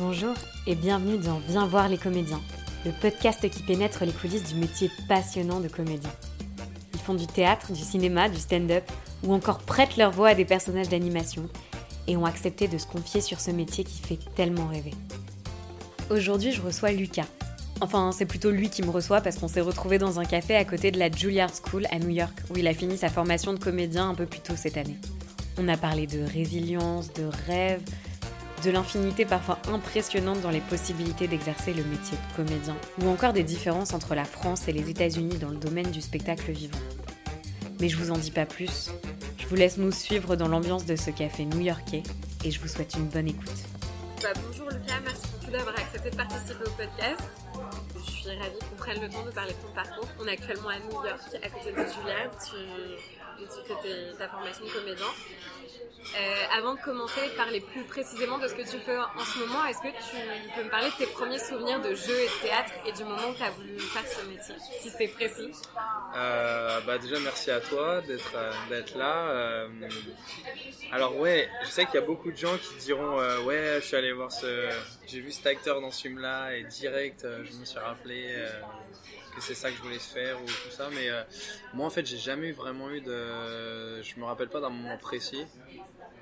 [0.00, 0.34] Bonjour
[0.68, 2.40] et bienvenue dans Viens voir les comédiens,
[2.86, 6.12] le podcast qui pénètre les coulisses du métier passionnant de comédien.
[6.94, 8.84] Ils font du théâtre, du cinéma, du stand-up
[9.24, 11.48] ou encore prêtent leur voix à des personnages d'animation
[12.06, 14.92] et ont accepté de se confier sur ce métier qui fait tellement rêver.
[16.10, 17.26] Aujourd'hui, je reçois Lucas.
[17.80, 20.64] Enfin, c'est plutôt lui qui me reçoit parce qu'on s'est retrouvé dans un café à
[20.64, 23.58] côté de la Juilliard School à New York où il a fini sa formation de
[23.58, 24.96] comédien un peu plus tôt cette année.
[25.60, 27.80] On a parlé de résilience, de rêve,
[28.62, 33.42] de l'infinité parfois impressionnante dans les possibilités d'exercer le métier de comédien, ou encore des
[33.42, 36.78] différences entre la France et les États-Unis dans le domaine du spectacle vivant.
[37.80, 38.90] Mais je vous en dis pas plus,
[39.38, 42.02] je vous laisse nous suivre dans l'ambiance de ce café new-yorkais
[42.44, 43.64] et je vous souhaite une bonne écoute.
[44.22, 47.22] Bah, bonjour Lucas, merci beaucoup d'avoir accepté de participer au podcast.
[47.94, 50.08] Je suis ravie qu'on prenne le temps de parler de ton parcours.
[50.20, 52.30] On est actuellement à New York, à côté de Juilliard.
[52.44, 52.56] Tu,
[53.46, 55.06] fais ta formation de comédien.
[56.16, 59.64] Euh, avant de commencer, parler plus précisément de ce que tu fais en ce moment,
[59.66, 62.72] est-ce que tu peux me parler de tes premiers souvenirs de jeu et de théâtre
[62.86, 65.50] et du moment où tu as voulu faire ce métier, si c'est précis?
[66.16, 69.66] Euh, bah Déjà, merci à toi d'être euh, d'être là.
[70.92, 73.96] Alors, ouais, je sais qu'il y a beaucoup de gens qui diront Ouais, je suis
[73.96, 74.70] allé voir ce.
[75.06, 78.34] J'ai vu cet acteur dans ce film-là et direct, je me suis rappelé
[79.40, 80.88] c'est ça que je voulais faire ou tout ça.
[80.92, 81.08] Mais
[81.74, 84.02] moi, en fait, j'ai jamais vraiment eu de.
[84.02, 85.44] Je me rappelle pas d'un moment précis.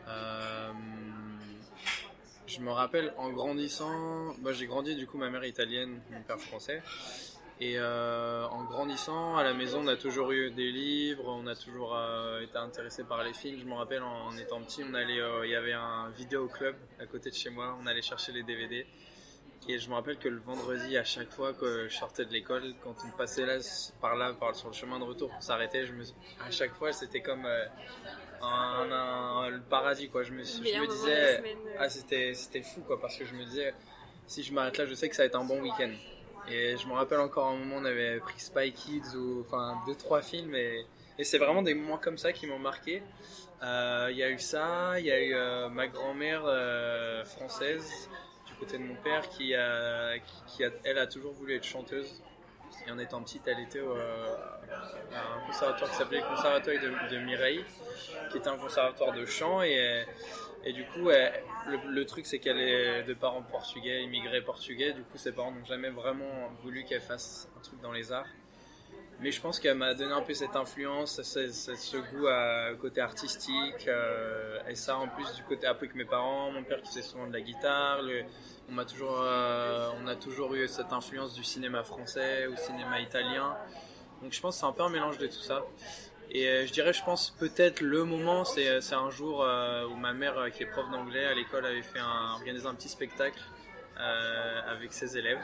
[0.08, 0.72] Euh,
[2.46, 6.40] je me rappelle en grandissant, moi j'ai grandi du coup ma mère italienne, mon père
[6.40, 6.82] français.
[7.58, 11.56] Et euh, en grandissant à la maison, on a toujours eu des livres, on a
[11.56, 13.58] toujours euh, été intéressé par les films.
[13.58, 17.06] Je me rappelle en, étant petit, on allait, il y avait un vidéo club à
[17.06, 18.86] côté de chez moi, on allait chercher les DVD.
[19.68, 22.74] Et je me rappelle que le vendredi, à chaque fois que je sortais de l'école,
[22.82, 23.58] quand on passait là,
[24.00, 26.04] par là, par, sur le chemin de retour pour s'arrêter, je me,
[26.46, 27.46] à chaque fois, c'était comme
[28.42, 30.22] un, le paradis quoi.
[30.22, 33.74] Je me, je me disais, ah c'était c'était fou quoi parce que je me disais
[34.26, 35.92] si je m'arrête là, je sais que ça va être un bon week-end.
[36.48, 39.96] Et je me rappelle encore un moment, on avait pris Spy Kids ou enfin deux
[39.96, 40.86] trois films et,
[41.18, 43.02] et c'est vraiment des moments comme ça qui m'ont marqué.
[43.62, 48.08] Euh, il y a eu ça, il y a eu euh, ma grand-mère euh, française
[48.58, 52.22] côté de mon père qui a, qui, a, elle a toujours voulu être chanteuse.
[52.86, 57.18] Et en étant petite, elle était au, à un conservatoire qui s'appelait Conservatoire de, de
[57.20, 57.64] Mireille
[58.30, 60.04] qui était un conservatoire de chant et,
[60.64, 65.16] et du coup le, truc c'est qu'elle est de parents portugais, immigrés portugais, du coup
[65.16, 68.26] ses parents n'ont jamais vraiment voulu qu'elle fasse un truc dans les arts.
[69.20, 73.88] Mais je pense qu'elle m'a donné un peu cette influence, ce, goût à côté artistique,
[73.88, 77.02] euh, et ça en plus du côté peu que mes parents, mon père qui faisait
[77.02, 78.00] souvent de la guitare,
[78.68, 83.00] on m'a toujours, euh, on a toujours eu cette influence du cinéma français ou cinéma
[83.00, 83.56] italien.
[84.22, 85.64] Donc je pense que c'est un peu un mélange de tout ça.
[86.30, 89.38] Et euh, je dirais, je pense peut-être le moment, c'est un jour
[89.90, 92.90] où ma mère, qui est prof d'anglais à l'école, avait fait un, organisé un petit
[92.90, 93.40] spectacle
[93.96, 95.40] avec ses élèves.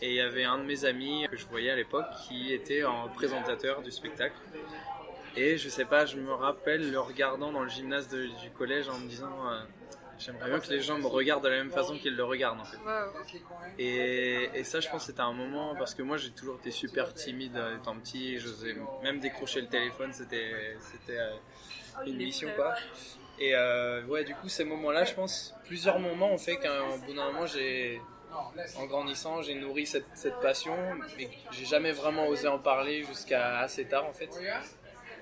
[0.00, 2.84] Et il y avait un de mes amis que je voyais à l'époque qui était
[2.84, 4.36] en présentateur du spectacle.
[5.36, 8.98] Et je sais pas, je me rappelle le regardant dans le gymnase du collège en
[8.98, 9.28] me disant
[10.18, 12.64] J'aimerais bien que les gens me regardent de la même façon qu'ils le regardent en
[12.64, 12.78] fait.
[13.78, 17.14] Et, et, ça, je pense, c'était un moment parce que moi, j'ai toujours été super
[17.14, 18.38] timide étant petit.
[18.38, 20.52] J'osais même décrocher le téléphone, c'était
[21.10, 21.36] euh,
[22.06, 22.74] une mission quoi.
[23.38, 26.98] Et euh, ouais, du coup, ces moments-là, je pense, plusieurs moments ont fait qu'à un
[26.98, 28.00] bout d'un moment, j'ai
[28.76, 30.76] en grandissant, j'ai nourri cette, passion,
[31.16, 34.30] mais j'ai jamais vraiment osé en parler jusqu'à assez tard en fait.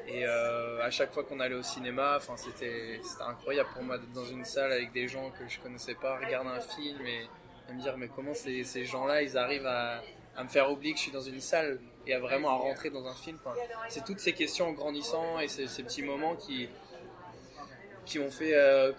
[0.09, 4.25] Et euh, à chaque fois qu'on allait au cinéma, c'était incroyable pour moi d'être dans
[4.25, 7.27] une salle avec des gens que je connaissais pas, regarder un film et,
[7.73, 10.01] me dire mais comment ces, ces gens-là ils arrivent à,
[10.41, 13.07] me faire oublier que je suis dans une salle et à vraiment à rentrer dans
[13.07, 13.39] un film.
[13.89, 16.69] C'est toutes ces questions en grandissant et ces petits moments qui,
[18.07, 18.93] qui ont fait euh,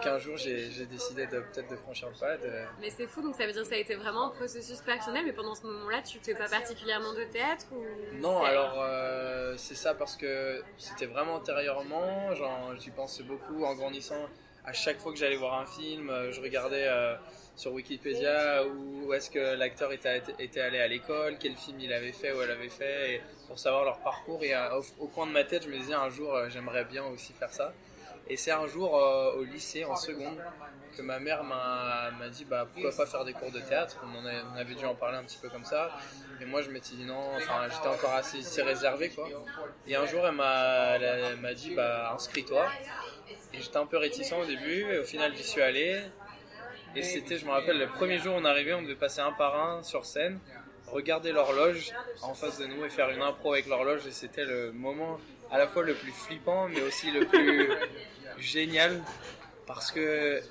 [0.00, 2.36] qu'un jour j'ai décidé de peut-être de franchir le pas.
[2.80, 5.24] Mais c'est fou, donc ça veut dire que ça a été vraiment un processus personnel,
[5.26, 7.84] mais pendant ce moment-là, tu fais pas particulièrement de théâtre ou
[8.16, 12.32] Non, alors euh, c'est ça parce que c'était vraiment antérieurement,
[12.78, 14.28] j'y pensais beaucoup en grandissant.
[14.64, 16.88] À chaque fois que j'allais voir un film, euh, je regardais
[17.56, 22.12] sur Wikipédia où est-ce que l'acteur était, était, allé à l'école, quel film il avait
[22.12, 24.44] fait ou elle avait fait, et pour savoir leur parcours.
[24.44, 27.32] Et au, au, coin de ma tête, je me disais un jour, j'aimerais bien aussi
[27.32, 27.72] faire ça.
[28.28, 30.38] Et c'est un jour euh, au lycée, en seconde,
[30.96, 33.96] que ma mère m'a dit bah, pourquoi pas faire des cours de théâtre?
[34.04, 35.90] On, avait dû en parler un petit peu comme ça.
[36.40, 39.10] Et moi, je m'étais dit non, enfin, j'étais encore assez, réservé.
[39.10, 39.28] Quoi.
[39.86, 42.66] Et un jour, elle m'a dit bah, inscris-toi.
[43.54, 46.00] Et j'étais un peu réticent au début, et au final, j'y suis allé.
[46.94, 49.32] Et c'était, je me rappelle, le premier jour où on arrivait, on devait passer un
[49.32, 50.38] par un sur scène,
[50.86, 54.06] regarder l'horloge en face de nous et faire une impro avec l'horloge.
[54.06, 55.18] Et c'était le moment
[55.52, 57.70] à la fois le plus flippant, mais aussi le plus
[58.38, 59.02] génial
[59.66, 60.42] parce que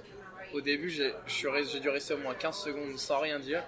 [0.53, 3.63] au début, j'ai dû rester au moins 15 secondes sans rien dire.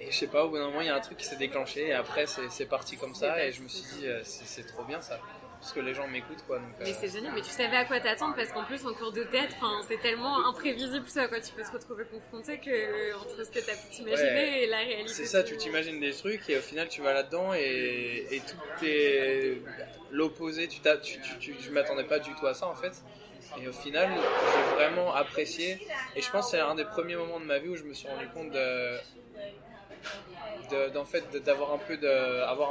[0.00, 1.36] Et je sais pas, au bout d'un moment, il y a un truc qui s'est
[1.36, 3.44] déclenché et après, c'est parti comme ça.
[3.44, 5.20] Et je me suis dit, euh, c'est trop bien ça
[5.62, 6.60] parce que les gens m'écoutent quoi.
[6.80, 6.92] mais euh.
[6.92, 9.50] c'est génial, mais tu savais à quoi t'attendre parce qu'en plus en cours de tête,
[9.86, 13.60] c'est tellement imprévisible ce à quoi tu peux te retrouver confronté que entre ce que
[13.64, 15.12] t'as pu t'imaginer et la réalité.
[15.12, 18.84] C'est ça, tu t'imagines des trucs et au final tu vas là-dedans et, et, tout
[18.84, 19.62] est
[20.10, 20.66] l'opposé.
[20.66, 23.00] Tu, tu, tu, tu, m'attendais pas du tout à ça en fait.
[23.60, 25.78] Et au final, j'ai vraiment apprécié.
[26.16, 27.92] Et je pense que c'est un des premiers moments de ma vie où je me
[27.92, 28.96] suis rendu compte de,
[30.94, 31.78] d'en fait d'avoir un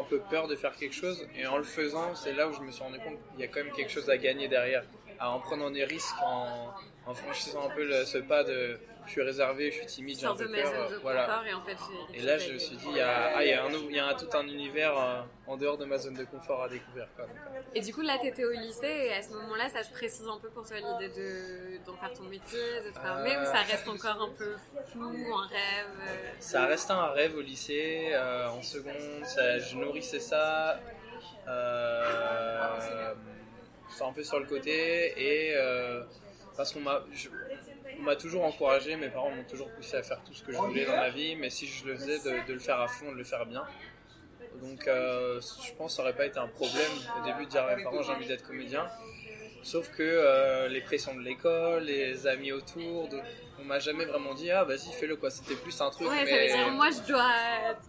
[0.03, 1.27] peu peur de faire quelque chose.
[1.35, 3.47] Et en le faisant c'est là où je me suis rendu compte qu'il y a
[3.47, 4.83] quand même quelque chose à gagner derrière
[5.19, 6.73] en prenant des risques en,
[7.05, 10.35] en franchissant un peu ce pas de je suis réservé, je suis timide, j'ai un
[10.35, 10.73] peu peur.
[10.73, 11.43] Euh, voilà.
[11.47, 11.77] Et, en fait,
[12.13, 13.95] et là, je me suis dit, il y a, ah, il y a, un, il
[13.95, 17.07] y a tout un univers euh, en dehors de ma zone de confort à découvrir.
[17.15, 17.25] Quoi,
[17.73, 20.27] et du coup, là, tu étais au lycée, et à ce moment-là, ça se précise
[20.27, 23.87] un peu pour toi l'idée d'en faire ton métier, de te former, ou ça reste
[23.87, 24.55] encore un peu
[24.91, 25.87] flou, un rêve
[26.39, 30.79] Ça reste un rêve au lycée, euh, en seconde, ça, je nourrissais ça.
[33.89, 35.55] c'est un peu sur le côté, et
[36.55, 37.03] parce qu'on m'a
[38.01, 40.57] on m'a toujours encouragé, mes parents m'ont toujours poussé à faire tout ce que je
[40.57, 43.17] voulais dans ma vie, mais si je le faisais, de, le faire à fond, de
[43.17, 43.63] le faire bien.
[44.61, 47.63] Donc euh, je pense que ça n'aurait pas été un problème au début de dire
[47.63, 48.87] à mes parents j'ai envie d'être comédien.
[49.63, 53.19] Sauf que euh, les pressions de l'école, les amis autour, de...
[53.59, 55.29] on m'a jamais vraiment dit ah vas-y fais-le quoi.
[55.29, 56.09] C'était plus un truc.
[56.09, 57.31] Ouais, ça veut dire moi je dois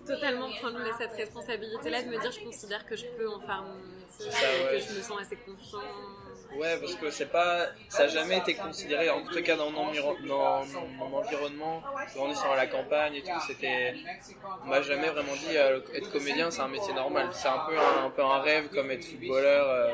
[0.06, 3.74] totalement prendre cette responsabilité-là de me dire je considère que je peux en faire mon
[3.74, 5.80] métier, que je me sens assez confiant.
[6.56, 9.92] Ouais, parce que c'est pas, ça n'a jamais été considéré, en tout cas dans mon,
[10.26, 10.64] dans
[10.98, 11.82] mon environnement,
[12.16, 13.94] on est sur la campagne et tout, c'était,
[14.64, 17.28] on m'a jamais vraiment dit euh, être comédien c'est un métier normal.
[17.32, 19.68] C'est un peu un, peu un rêve comme être footballeur.
[19.68, 19.92] Euh,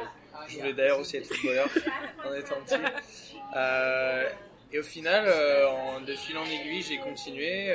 [0.48, 1.68] je voulais d'ailleurs aussi être footballeur
[2.26, 2.80] en étant petit.
[3.56, 4.28] Euh,
[4.70, 5.26] et au final,
[5.66, 7.74] en, de fil en aiguille, j'ai continué.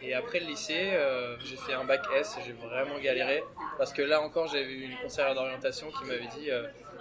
[0.00, 0.98] et après le lycée,
[1.44, 2.36] j'ai fait un bac S.
[2.46, 3.42] J'ai vraiment galéré
[3.76, 6.50] parce que là encore, j'avais eu une conseillère d'orientation qui m'avait dit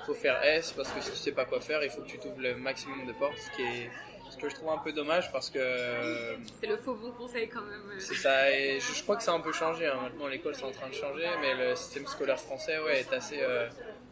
[0.05, 2.17] faut faire S parce que si tu sais pas quoi faire, il faut que tu
[2.17, 3.89] t'ouvres le maximum de portes, ce qui est
[4.29, 5.59] ce que je trouve un peu dommage parce que
[6.59, 7.81] c'est le faux bon conseil quand même.
[7.99, 9.87] C'est ça et je, crois que ça a un peu changé.
[9.87, 9.99] Hein.
[10.01, 13.39] Maintenant l'école c'est en train de changer, mais le système scolaire français ouais est assez.
[13.41, 13.67] Euh,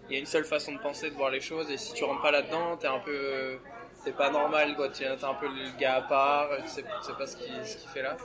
[0.09, 2.03] il y a une seule façon de penser, de voir les choses et si tu
[2.03, 3.57] rentres pas là-dedans, t'es un peu
[4.03, 4.89] t'es pas normal quoi.
[4.89, 7.87] T'es un peu le gars à part, tu sais, tu sais pas ce qu'il ce
[7.87, 8.17] fait là.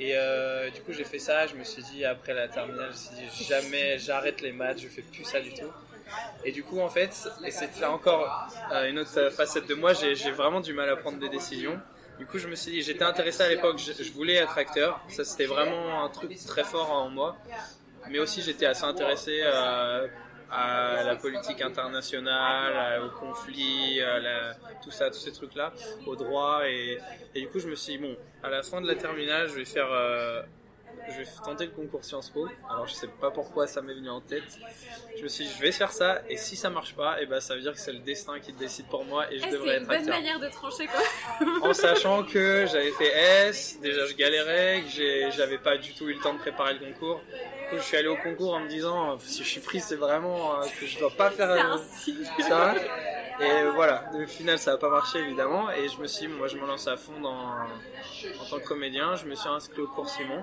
[0.00, 1.46] Et euh, du coup, j'ai fait ça.
[1.46, 4.80] Je me suis dit, après la terminale, je me suis dit, jamais j'arrête les maths,
[4.80, 5.70] je fais plus ça du tout.
[6.44, 9.92] Et du coup, en fait, et c'est là encore euh, une autre facette de moi,
[9.92, 11.78] j'ai vraiment du mal à prendre des décisions.
[12.18, 15.00] Du coup, je me suis dit, j'étais intéressé à l'époque, je, voulais être acteur.
[15.08, 17.36] Ça, c'était vraiment un truc très fort en moi.
[18.10, 20.02] Mais aussi, j'étais assez intéressé à,
[20.50, 25.72] à, la politique internationale, au conflit, à tout ça, tous ces trucs-là,
[26.06, 26.62] au droit.
[26.68, 26.98] Et,
[27.34, 29.54] et, du coup, je me suis dit, bon, à la fin de la terminale, je
[29.54, 30.42] vais faire euh,
[31.08, 32.48] je vais tenter le concours Sciences Po.
[32.68, 34.58] Alors je sais pas pourquoi ça m'est venu en tête.
[35.16, 37.26] Je me suis dit je vais faire ça et si ça marche pas, et eh
[37.26, 39.50] ben ça veut dire que c'est le destin qui décide pour moi et je eh,
[39.50, 41.48] devrais être C'est une bonne manière de trancher quoi.
[41.68, 43.12] en sachant que j'avais fait
[43.48, 46.80] S, déjà je galérais, que j'avais pas du tout eu le temps de préparer le
[46.80, 47.20] concours.
[47.20, 49.96] Du coup je suis allé au concours en me disant si je suis pris c'est
[49.96, 51.78] vraiment euh, que je dois pas faire euh,
[52.48, 52.74] ça.
[53.40, 56.56] Et voilà, au final ça n'a pas marché évidemment et je me suis moi je
[56.56, 60.08] me lance à fond dans, en tant que comédien, je me suis inscrit au cours
[60.08, 60.42] Simon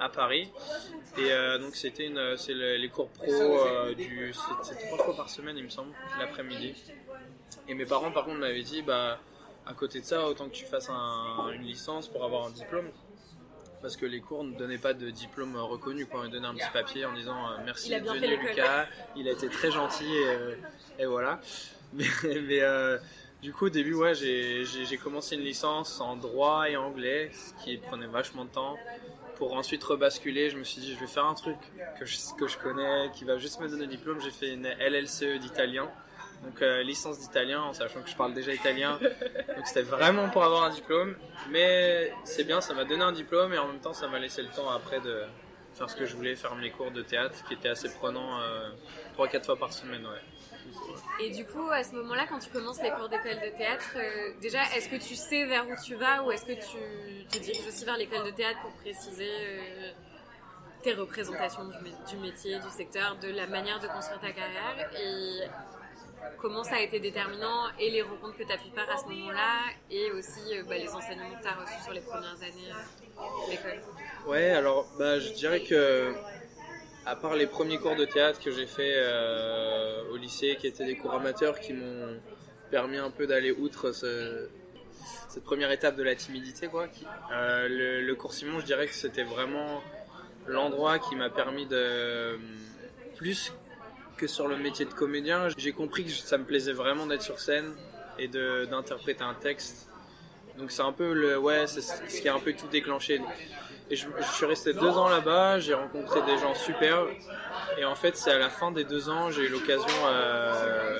[0.00, 0.50] à Paris.
[1.16, 5.30] Et euh, donc c'était une, c'est les cours pro euh, du, c'est trois fois par
[5.30, 6.74] semaine il me semble, l'après-midi.
[7.68, 9.18] Et mes parents par contre m'avaient dit bah
[9.66, 10.90] à côté de ça autant que tu fasses
[11.54, 12.90] une licence pour avoir un diplôme.
[13.80, 16.22] Parce que les cours ne donnaient pas de diplôme reconnu, quoi.
[16.24, 19.70] Ils donnaient un petit papier en disant euh, merci venu Lucas, il a été très
[19.70, 20.10] gentil
[20.98, 21.38] et, voilà.
[21.94, 22.06] Mais,
[22.42, 22.60] mais
[23.42, 27.76] du coup, au début, ouais, j'ai commencé une licence en droit et anglais, ce qui
[27.76, 28.76] prenait vachement de temps
[29.36, 31.56] pour ensuite rebasculer, je me suis dit je vais faire un truc
[31.98, 34.20] que je, que je connais, qui va juste me donner le diplôme.
[34.20, 35.90] J'ai fait une LLCE d'italien,
[36.44, 38.98] donc euh, licence d'italien en sachant que je parle déjà italien.
[39.00, 41.16] Donc c'était vraiment pour avoir un diplôme,
[41.50, 44.42] mais c'est bien, ça m'a donné un diplôme et en même temps ça m'a laissé
[44.42, 45.22] le temps après de
[45.74, 48.70] faire ce que je voulais, faire mes cours de théâtre qui étaient assez prenants euh,
[49.18, 50.06] 3-4 fois par semaine.
[50.06, 50.22] Ouais.
[51.20, 54.32] Et du coup, à ce moment-là, quand tu commences les cours d'école de théâtre, euh,
[54.40, 57.66] déjà, est-ce que tu sais vers où tu vas ou est-ce que tu te diriges
[57.66, 59.90] aussi vers l'école de théâtre pour préciser euh,
[60.82, 65.46] tes représentations du, métier, du secteur, de la manière de construire ta carrière et
[66.38, 69.04] comment ça a été déterminant et les rencontres que tu as pu faire à ce
[69.06, 72.72] moment-là et aussi euh, bah, les enseignements que tu as reçus sur les premières années
[73.48, 73.80] d'école
[74.26, 76.12] Ouais, alors bah, je dirais que
[77.06, 78.94] à part les premiers cours de théâtre que j'ai fait
[80.10, 82.20] au lycée, qui étaient des cours amateurs qui m'ont
[82.70, 86.88] permis un peu d'aller outre cette première étape de la timidité quoi.
[87.30, 89.82] le, le cours Simon, je dirais que c'était vraiment
[90.46, 92.38] l'endroit qui m'a permis de
[93.16, 93.52] plus
[94.16, 97.40] que sur le métier de comédien, j'ai compris que ça me plaisait vraiment d'être sur
[97.40, 97.74] scène
[98.18, 99.88] et d'interpréter un texte.
[100.58, 103.20] Donc c'est un peu le ouais, ce qui a un peu tout déclenché.
[103.90, 107.04] Et je, suis resté deux ans là-bas, j'ai rencontré des gens super.
[107.78, 110.98] Et en fait, c'est à la fin des deux ans, j'ai eu l'occasion, euh,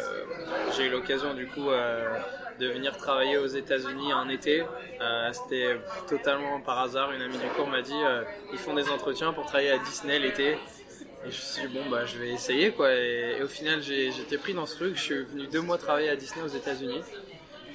[0.77, 2.19] j'ai eu l'occasion du coup euh,
[2.61, 4.65] de venir travailler aux États-Unis en été.
[5.01, 7.13] Euh, c'était totalement par hasard.
[7.13, 8.01] Une amie du cours m'a dit,
[8.53, 10.59] ils font des entretiens pour travailler à Disney l'été.
[11.27, 12.93] Et je me suis dit, bon, bah, je vais essayer, quoi.
[12.93, 14.97] Et, au final, j'étais pris dans ce truc.
[14.97, 17.01] Je suis venu deux mois travailler à Disney aux États-Unis.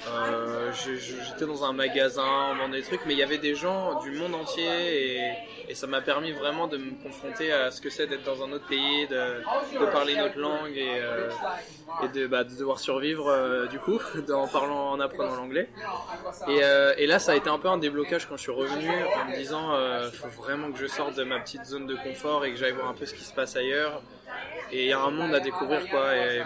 [0.08, 4.12] Euh, j'étais dans un magasin, vendait des trucs, mais il y avait des gens du
[4.12, 5.26] monde entier
[5.68, 8.52] et, ça m'a permis vraiment de me confronter à ce que c'est d'être dans un
[8.52, 9.44] autre pays, de,
[9.80, 11.30] de parler une autre langue et, euh,
[12.28, 14.00] bah, de, devoir survivre euh, du coup
[14.34, 15.70] en parlant, en apprenant l'anglais.
[16.48, 16.62] Et,
[16.98, 19.36] et, là, ça a été un peu un déblocage quand je suis revenu en me
[19.36, 19.74] disant,
[20.06, 22.74] il faut vraiment que je sorte de ma petite zone de confort et que j'aille
[22.74, 24.02] voir un peu ce qui se passe ailleurs
[24.72, 26.16] et il y a un monde à découvrir quoi.
[26.16, 26.44] Et...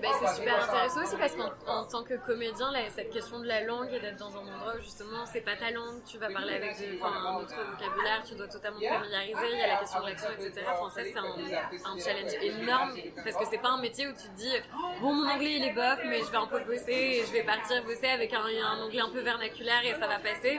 [0.00, 3.64] Ben, c'est super intéressant aussi parce qu'en tant que comédien, là, cette question de la
[3.64, 6.54] langue et d'être dans un endroit où justement c'est pas ta langue, tu vas parler
[6.54, 10.06] avec un autre vocabulaire, tu dois totalement te familiariser, il y a la question de
[10.06, 10.66] l'action, etc.
[10.72, 12.94] Enfin, ça c'est un, un, challenge énorme
[13.24, 14.52] parce que c'est pas un métier où tu te dis
[15.00, 17.42] bon mon anglais il est bof mais je vais un peu bosser et je vais
[17.42, 20.58] partir bosser avec un, un anglais un peu vernaculaire et ça va passer.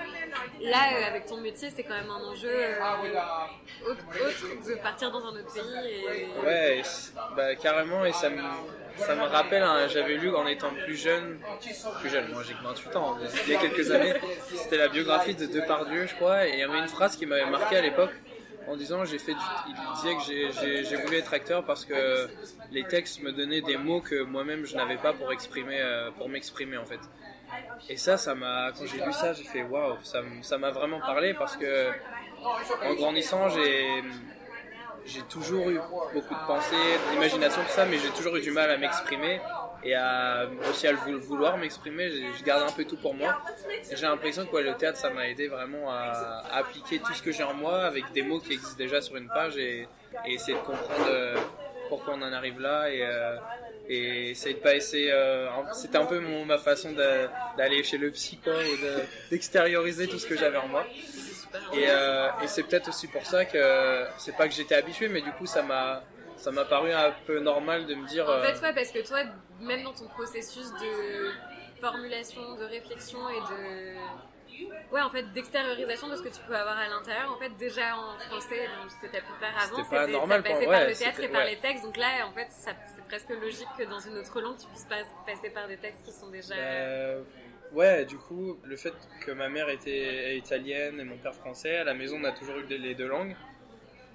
[0.62, 2.80] Là euh, avec ton métier c'est quand même un enjeu euh,
[3.88, 4.04] autre,
[4.68, 5.88] de partir dans un autre pays.
[5.88, 6.28] Et...
[6.46, 6.59] Ouais,
[7.36, 8.42] bah, carrément, et ça me,
[8.98, 11.39] ça me rappelle, j'avais lu en étant plus jeune,
[12.00, 14.13] plus jeune, moi j'ai que 28 ans, il y a quelques années,
[14.56, 17.50] c'était la biographie de Depardieu, je crois, et il y avait une phrase qui m'avait
[17.50, 18.12] marqué à l'époque
[18.70, 19.36] en disant j'ai fait
[19.68, 22.30] il disait que j'ai voulu être acteur parce que
[22.72, 26.30] les textes me donnaient des mots que moi-même je n'avais pas pour exprimer euh, pour
[26.30, 27.00] m'exprimer en fait.
[27.89, 31.34] Et ça ça m'a quand j'ai lu ça j'ai fait waouh ça m'a vraiment parlé
[31.34, 31.89] parce que
[32.84, 34.04] en grandissant j'ai
[35.10, 35.80] j'ai toujours eu
[36.13, 36.75] beaucoup de pensées,
[37.12, 39.39] d'imagination, tout ça, mais j'ai toujours eu du mal à m'exprimer
[39.84, 39.96] et
[40.70, 42.12] aussi à le vouloir m'exprimer.
[42.38, 43.42] Je garde un peu tout pour moi.
[43.92, 47.44] J'ai l'impression que le théâtre, ça m'a aidé vraiment à, appliquer tout ce que j'ai
[47.44, 49.88] en moi avec des mots qui existent déjà sur une page et,
[50.25, 51.36] essayer de comprendre euh,
[51.88, 53.36] pourquoi on en arrive là et, euh,
[53.88, 55.12] essayer de pas essayer.
[55.12, 56.92] Euh, c'était un peu ma façon
[57.58, 58.54] d'aller chez le psy quoi,
[59.32, 60.86] d'extérioriser tout ce que j'avais en moi.
[61.74, 65.32] Euh, et, c'est peut-être aussi pour ça que c'est pas que j'étais habitué, mais du
[65.32, 66.03] coup ça m'a
[66.38, 68.24] ça m'a paru un peu normal de me dire.
[68.29, 69.20] En fait, euh, ouais, parce que toi,
[69.60, 71.32] même dans ton processus de
[71.82, 73.96] formulation, de réflexion et de
[74.91, 77.96] ouais en fait d'extériorisation de ce que tu peux avoir à l'intérieur en fait déjà
[77.96, 81.20] en français ce que tu as pu faire avant c'était normal passer par le théâtre
[81.22, 84.41] et par les textes donc là en fait c'est presque logique que dans une autre
[84.41, 84.88] langue tu puisses
[85.25, 87.24] passer par des textes qui sont déjà bah,
[87.74, 91.84] Ouais, du coup, le fait que ma mère était italienne et mon père français, à
[91.84, 93.36] la maison on a toujours eu les deux langues.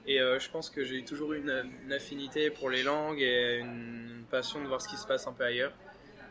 [0.06, 4.24] Et euh, je pense que j'ai toujours eu une, affinité pour les langues et une
[4.30, 5.72] passion de voir ce qui se passe un peu ailleurs.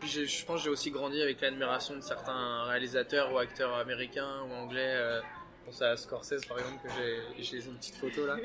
[0.02, 4.54] je pense que j'ai aussi grandi avec l'admiration de certains réalisateurs ou acteurs américains ou
[4.54, 4.94] anglais.
[4.96, 5.22] Euh,
[5.66, 6.90] pense à Scorsese par exemple, que
[7.44, 8.38] j'ai une petite photo là.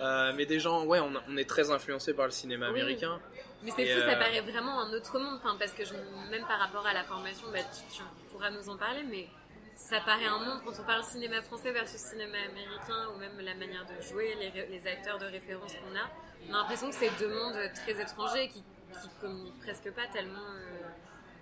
[0.00, 3.20] Euh, mais des gens, ouais, on, est très influencé par le cinéma américain.
[3.62, 5.92] Mais c'est fou, ça paraît vraiment un autre monde, enfin, parce que je,
[6.30, 7.58] même par rapport à la formation, bah,
[7.92, 9.28] tu, pourras nous en parler, mais
[9.76, 13.54] ça paraît un monde quand on parle cinéma français versus cinéma américain, ou même la
[13.54, 16.10] manière de jouer, les, les acteurs de référence qu'on a.
[16.48, 18.62] On a l'impression que c'est deux mondes très étrangers qui,
[19.02, 20.38] qui communiquent presque pas tellement.
[20.38, 20.88] Euh,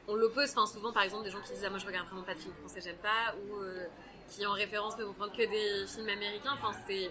[0.09, 2.23] on l'oppose, enfin, souvent par exemple, des gens qui disent ah, Moi je regarde vraiment
[2.23, 3.87] pas de films français, j'aime pas, ou euh,
[4.29, 6.53] qui en référence ne vont prendre que des films américains.
[6.55, 7.11] Enfin, c'est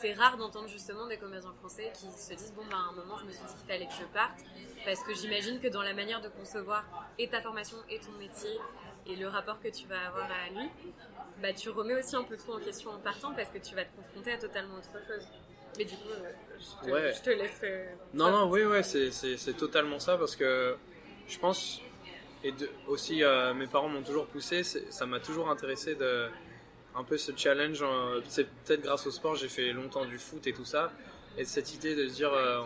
[0.00, 3.16] c'est rare d'entendre justement des comédiens français qui se disent bon bah à un moment
[3.18, 4.40] je me suis dit qu'il fallait que je parte
[4.84, 6.84] parce que j'imagine que dans la manière de concevoir
[7.18, 8.58] et ta formation et ton métier
[9.06, 10.68] et le rapport que tu vas avoir à lui,
[11.40, 13.84] bah tu remets aussi un peu tout en question en partant parce que tu vas
[13.84, 15.26] te confronter à totalement autre chose.
[15.78, 17.60] Mais du coup, euh, je, te, laisse.
[17.64, 20.76] Euh, non, non, oui, ouais, c'est totalement ça parce que
[21.26, 21.80] je pense,
[22.44, 22.52] et
[22.88, 26.28] aussi euh, mes parents m'ont toujours poussé, ça m'a toujours intéressé de
[26.94, 27.84] un peu ce challenge.
[28.28, 30.92] C'est peut-être grâce au sport, j'ai fait longtemps du foot et tout ça.
[31.38, 32.62] Et cette idée de se dire, euh,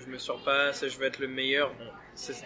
[0.00, 1.72] je me surpasse, je veux être le meilleur.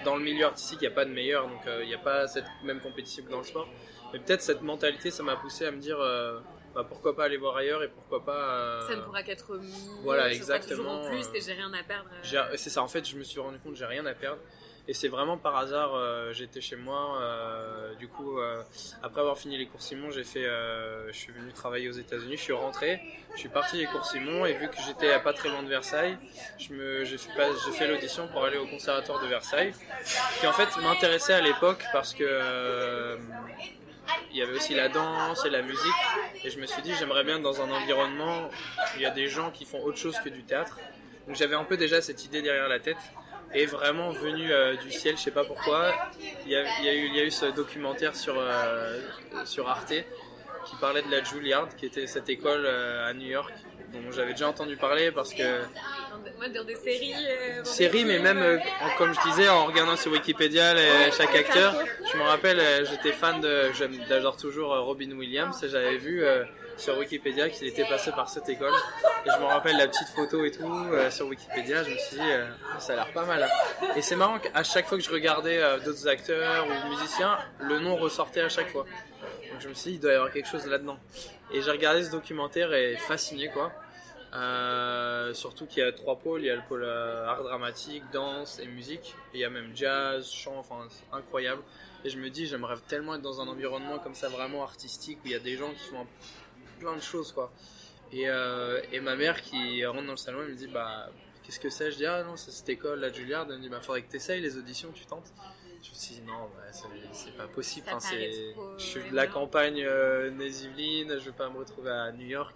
[0.04, 1.98] dans le milieu artistique, il n'y a pas de meilleur, donc euh, il n'y a
[1.98, 3.68] pas cette même compétition que dans le sport.
[4.12, 6.40] Mais peut-être cette mentalité, ça m'a poussé à me dire, euh,
[6.74, 8.80] bah, pourquoi pas aller voir ailleurs et pourquoi pas.
[8.88, 9.70] ça ne pourra qu'être mieux.
[10.02, 11.02] Voilà, exactement.
[11.02, 12.10] en plus et j'ai rien à perdre.
[12.56, 14.40] C'est ça, en fait, je me suis rendu compte, j'ai rien à perdre.
[14.88, 18.62] Et c'est vraiment par hasard, euh, j'étais chez moi, euh, du coup, euh,
[19.02, 22.42] après avoir fini les cours Simon, j'ai fait, je suis venu travailler aux États-Unis, je
[22.42, 23.00] suis rentré,
[23.34, 26.16] je suis parti les cours Simon, et vu que j'étais pas très loin de Versailles,
[26.58, 29.74] j'ai fait, fait l'audition pour aller au conservatoire de Versailles,
[30.38, 33.18] qui en fait m'intéressait à l'époque parce que
[34.30, 35.80] il y avait aussi la danse et la musique,
[36.44, 39.26] et je me suis dit, j'aimerais bien dans un environnement où il y a des
[39.26, 40.78] gens qui font autre chose que du théâtre.
[41.26, 42.98] Donc j'avais un peu déjà cette idée derrière la tête
[43.52, 45.92] est vraiment venu euh, du ciel, je sais pas pourquoi.
[46.44, 48.98] Il y, a, il, y a eu, il y a eu ce documentaire sur, euh,
[49.44, 49.94] sur Arte
[50.66, 53.52] qui parlait de la Juilliard, qui était cette école euh, à New York
[53.92, 55.60] dont j'avais déjà entendu parler parce que.
[56.38, 57.14] Moi, dans des séries.
[57.62, 58.60] séries, mais même,
[58.98, 60.74] comme je disais, en regardant sur Wikipédia
[61.12, 61.74] chaque acteur,
[62.12, 62.60] je me rappelle,
[62.90, 63.70] j'étais fan de.
[64.08, 66.24] J'adore toujours Robin Williams, j'avais vu
[66.76, 68.72] sur Wikipédia qu'il était passé par cette école.
[69.24, 72.16] Et je me rappelle la petite photo et tout euh, sur Wikipédia, je me suis
[72.16, 72.46] dit, euh,
[72.78, 73.42] ça a l'air pas mal.
[73.42, 73.86] Hein.
[73.96, 77.78] Et c'est marrant qu'à chaque fois que je regardais euh, d'autres acteurs ou musiciens, le
[77.78, 78.84] nom ressortait à chaque fois.
[79.50, 80.98] Donc je me suis dit, il doit y avoir quelque chose là-dedans.
[81.52, 83.72] Et j'ai regardé ce documentaire et fasciné quoi.
[85.32, 88.66] surtout qu'il y a trois pôles, il y a le pôle art dramatique, danse et
[88.66, 89.14] musique.
[89.32, 91.62] Il y a même jazz, chant, enfin c'est incroyable.
[92.04, 95.26] Et je me dis, j'aimerais tellement être dans un environnement comme ça, vraiment artistique, où
[95.26, 96.06] il y a des gens qui font
[96.78, 97.52] plein de choses quoi.
[98.12, 101.10] Et, euh, et ma mère qui rentre dans le salon, elle me dit bah
[101.42, 101.90] qu'est-ce que c'est?
[101.90, 103.46] Je dis ah non c'est cette école la Juilliard.
[103.50, 105.32] Elle me dit bah faudrait que tu essayes les auditions, tu tentes.
[105.82, 107.86] Je me suis dit non bah, c'est pas possible.
[107.90, 107.98] Enfin,
[108.78, 112.54] je suis de la campagne euh, je vais pas me retrouver à New York.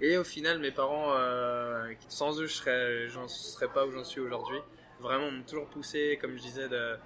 [0.00, 4.04] Et au final mes parents, euh, sans eux je serais, j'en serais pas où j'en
[4.04, 4.58] suis aujourd'hui.
[5.00, 6.96] Vraiment m'ont toujours poussé, comme je disais, de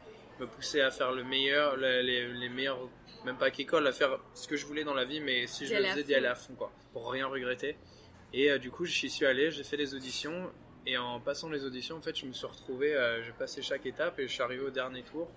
[0.41, 2.89] me pousser à faire le meilleur, les, les meilleurs
[3.25, 5.75] même pas qu'école, à faire ce que je voulais dans la vie, mais si je
[5.75, 7.77] le faisais, d'y aller à fond, quoi, pour rien regretter.
[8.33, 10.51] Et euh, du coup, j'y suis allé, j'ai fait les auditions,
[10.87, 13.87] et en passant les auditions, en fait, je me suis retrouvé, euh, j'ai passé chaque
[13.87, 15.29] étape, et je suis arrivé au dernier tour,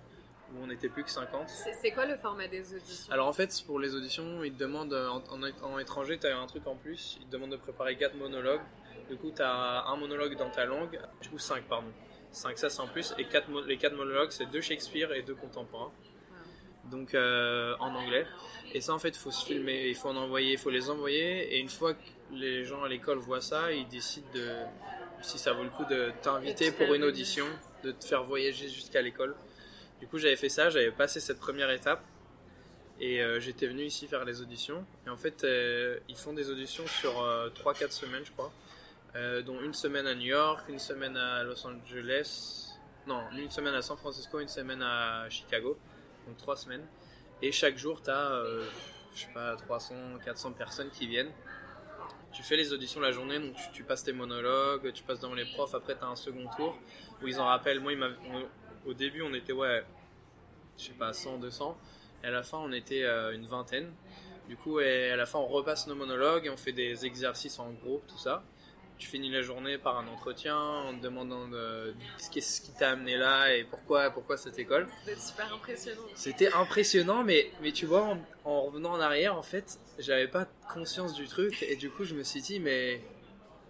[0.52, 1.48] où on n'était plus que 50.
[1.48, 3.12] C'est quoi le format des auditions?
[3.12, 6.46] Alors en fait, pour les auditions, ils te demandent, en, en, étranger, tu as un
[6.46, 8.62] truc en plus, ils te demandent de préparer 4 monologues.
[9.08, 11.92] Du coup, tu as un monologue dans ta langue, du coup 5, pardon.
[12.32, 15.36] 5, ça c'est en plus, et quatre, les 4 monologues, c'est deux Shakespeare et deux
[15.36, 15.92] contemporains
[16.90, 18.26] donc euh, en anglais.
[18.74, 20.90] Et ça, en fait, il faut se filmer, il faut en envoyer, il faut les
[20.90, 21.54] envoyer.
[21.54, 22.00] Et une fois que
[22.32, 24.50] les gens à l'école voient ça, ils décident de,
[25.22, 27.46] si ça vaut le coup de t'inviter pour une audition,
[27.84, 29.34] de te faire voyager jusqu'à l'école.
[30.00, 32.02] Du coup, j'avais fait ça, j'avais passé cette première étape.
[32.98, 34.84] Et euh, j'étais venu ici faire les auditions.
[35.06, 37.12] Et en fait, euh, ils font des auditions sur
[37.54, 38.52] 3-4 semaines, je crois.
[39.42, 42.74] dont une semaine à New York, une semaine à Los Angeles.
[43.06, 45.78] Non, une semaine à San Francisco, une semaine à Chicago
[46.26, 46.86] donc trois semaines.
[47.42, 48.64] Et chaque jour, tu as, euh,
[49.14, 51.32] je sais pas, 300, 400 personnes qui viennent.
[52.32, 55.46] Tu fais les auditions la journée, donc tu, passes tes monologues, tu passes devant les
[55.46, 56.76] profs, après tu as un second tour
[57.22, 57.80] où ils en rappellent.
[57.80, 57.92] Moi,
[58.84, 59.84] au début, on était, ouais,
[60.76, 61.78] je sais pas, 100, 200.
[62.22, 63.92] Et à la fin, on était euh, une vingtaine.
[64.48, 67.58] Du coup, et à la fin, on repasse nos monologues et on fait des exercices
[67.58, 68.44] en groupe, tout ça
[68.98, 71.94] tu finis la journée par un entretien en te demandant de,
[72.32, 74.88] qu'est-ce qui t'a amené là et pourquoi, pourquoi cette école.
[75.04, 76.02] C'était super impressionnant.
[76.14, 81.14] C'était impressionnant, mais, mais tu vois, en, revenant en arrière, en fait, j'avais pas conscience
[81.14, 83.02] du truc et du coup, je me suis dit, mais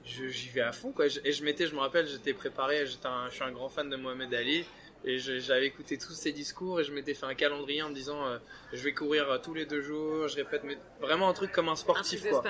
[0.04, 1.06] j'y vais à fond, quoi.
[1.06, 3.96] Et je m'étais, je me rappelle, j'étais préparé, j'étais je suis un grand fan de
[3.96, 4.64] Mohamed Ali.
[5.04, 8.26] Et j'avais écouté tous ces discours et je m'étais fait un calendrier en me disant
[8.26, 8.38] euh,
[8.72, 11.68] je vais courir euh, tous les deux jours, je répète mais vraiment un truc comme
[11.68, 12.42] un sportif quoi.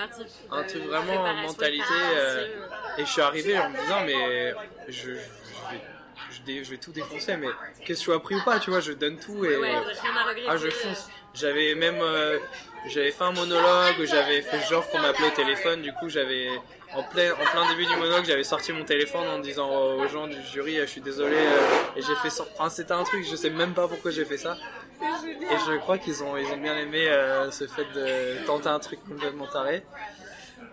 [0.50, 1.84] un truc vraiment en mentalité.
[1.92, 2.46] Euh,
[2.96, 4.54] et je suis arrivé en me disant mais
[4.88, 5.10] je,
[6.46, 7.48] vais, je, vais, tout défoncer mais
[7.80, 9.58] qu'est-ce que je sois pris ou pas tu vois je donne tout et
[10.48, 11.08] ah je fonce.
[11.34, 12.00] J'avais même
[12.86, 16.48] j'avais fait un monologue, j'avais fait genre qu'on m'appelait au téléphone, du coup j'avais
[16.96, 20.26] en plein, en plein début du monologue, j'avais sorti mon téléphone en disant aux gens
[20.26, 22.30] du jury, je suis désolé, euh, et j'ai fait,
[22.70, 24.56] c'était un truc, je sais même pas pourquoi j'ai fait ça.
[25.02, 28.78] Et je crois qu'ils ont, ils ont bien aimé euh, ce fait de tenter un
[28.78, 29.84] truc complètement taré.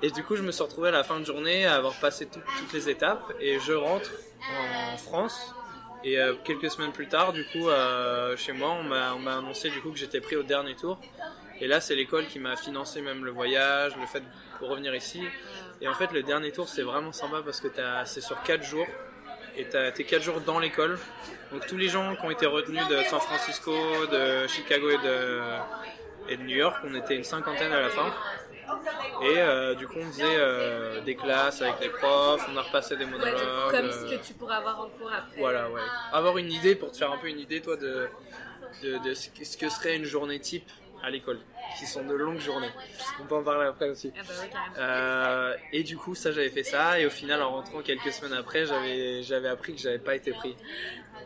[0.02, 2.28] Et du coup, je me suis retrouvé à la fin de journée à avoir passé
[2.28, 4.12] toutes les étapes, et je rentre
[4.94, 5.54] en France.
[6.06, 7.68] Et euh, quelques semaines plus tard, du coup,
[8.38, 11.00] chez moi, on m'a annoncé du coup que j'étais pris au dernier tour.
[11.62, 15.22] Et là, c'est l'école qui m'a financé même le voyage, le fait de revenir ici.
[15.84, 17.68] Et en fait, le dernier tour, c'est vraiment sympa parce que
[18.06, 18.88] c'est sur 4 jours.
[19.58, 20.98] Et t'es 4 jours dans l'école.
[21.52, 23.74] Donc tous les gens qui ont été retenus de San Francisco,
[24.10, 25.42] de Chicago et de,
[26.30, 28.14] et de New York, on était une cinquantaine à la fin.
[29.24, 32.96] Et euh, du coup, on faisait euh, des classes avec les profs, on a repassé
[32.96, 33.36] des monologues.
[33.70, 35.38] comme ce que tu pourrais avoir en cours après.
[35.38, 35.82] Voilà, ouais.
[36.14, 38.08] Avoir une idée, pour te faire un peu une idée, toi, de,
[38.84, 40.70] de, de ce que serait une journée type
[41.04, 41.40] à l'école,
[41.78, 42.70] qui sont de longues journées.
[43.22, 44.12] On peut en parler après aussi.
[44.18, 47.82] Ah bah euh, et du coup, ça, j'avais fait ça, et au final, en rentrant
[47.82, 50.56] quelques semaines après, j'avais, j'avais appris que j'avais pas été pris.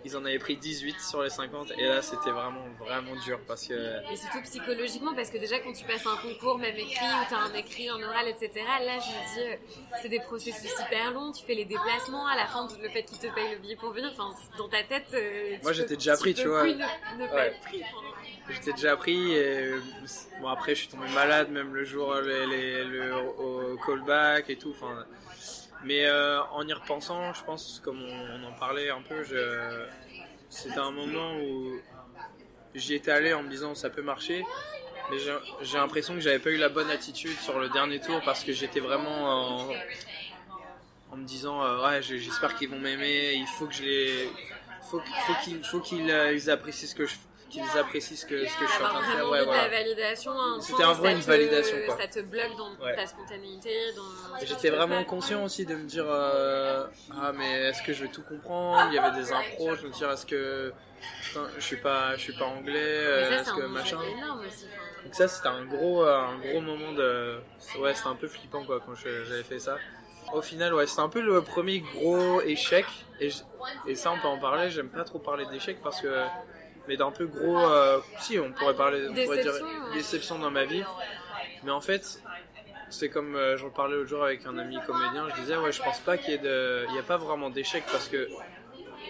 [0.06, 3.67] Ils en avaient pris 18 sur les 50 et là c'était vraiment vraiment dur parce
[3.67, 3.73] que
[4.12, 7.34] et surtout psychologiquement parce que déjà quand tu passes un concours même écrit ou tu
[7.34, 8.52] as un écrit en oral etc
[8.86, 9.56] là je me dis euh,
[10.02, 13.19] c'est des processus hyper longs tu fais les déplacements à la fin le fait qu'ils
[13.19, 16.34] te payent le billet pour venir enfin dans ta tête euh, moi j'étais déjà pris
[16.34, 16.65] tu, vois.
[18.50, 19.73] j'étais déjà pris et
[20.41, 24.71] bon après je suis tombé malade même le jour les, le au callback et tout
[24.71, 25.06] enfin
[25.84, 29.24] mais euh, en y repensant, je pense, comme on, en parlait un peu,
[30.50, 31.80] c'était un moment où
[32.76, 34.46] j'y étais allé en me disant ça peut marcher.
[35.10, 35.18] Mais
[35.62, 38.52] j'ai l'impression que j'avais pas eu la bonne attitude sur le dernier tour parce que
[38.52, 39.70] j'étais vraiment
[41.12, 44.30] en, me disant euh, ouais j'espère qu'ils vont m'aimer, il faut que je les
[44.84, 45.02] faut,
[45.63, 47.16] faut qu'ils euh, apprécient ce que je
[47.49, 49.29] qu'ils apprécient ce que, ce que je suis en train de faire.
[49.29, 49.67] Ouais, voilà.
[49.69, 50.31] validation.
[50.60, 51.77] C'était un vrai une validation.
[51.86, 51.97] Quoi.
[51.99, 53.93] Ça te bloque dans ta spontanéité.
[53.95, 54.45] Dans...
[54.45, 58.23] J'étais vraiment conscient aussi de me dire euh, Ah, mais est-ce que je vais tout
[58.23, 58.89] comprendre?
[58.91, 59.75] Il y avait des impros.
[59.75, 60.73] Je me dire Est-ce que
[61.57, 63.99] je suis pas, je suis pas anglais Est-ce que machin?
[65.03, 67.39] Donc, ça, c'était un gros, un gros moment de.
[67.79, 69.77] Ouais, c'était un peu flippant quoi quand j'avais fait ça.
[70.33, 72.86] Au final, ouais, c'était un peu le premier gros échec.
[73.21, 73.29] Et,
[73.88, 74.69] et ça, on peut en parler.
[74.69, 76.07] J'aime pas trop parler d'échec parce que
[76.88, 77.60] mais d'un peu gros.
[77.60, 79.54] Euh, si, on pourrait parler, on pourrait dire
[79.93, 80.84] déception dans ma vie.
[81.63, 82.21] Mais en fait,
[82.89, 85.28] c'est comme euh, j'en parlais l'autre jour avec un ami comédien.
[85.36, 87.50] Je disais, ouais, je pense pas qu'il y ait de, il y a pas vraiment
[87.50, 88.30] d'échec parce que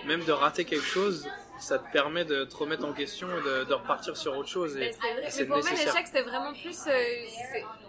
[0.06, 1.28] même de rater quelque chose,
[1.60, 4.78] ça te permet de te remettre en question et de, repartir sur autre chose.
[4.78, 4.92] Et,
[5.30, 6.88] c'est pour moi, l'échec, c'est vraiment plus.
[6.88, 6.94] Euh,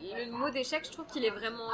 [0.03, 1.70] le mot d'échec, je trouve qu'il est vraiment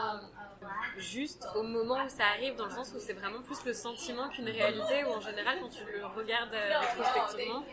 [0.96, 4.28] juste au moment où ça arrive, dans le sens où c'est vraiment plus le sentiment
[4.28, 7.64] qu'une réalité, où en général, quand tu le regardes euh, rétrospectivement,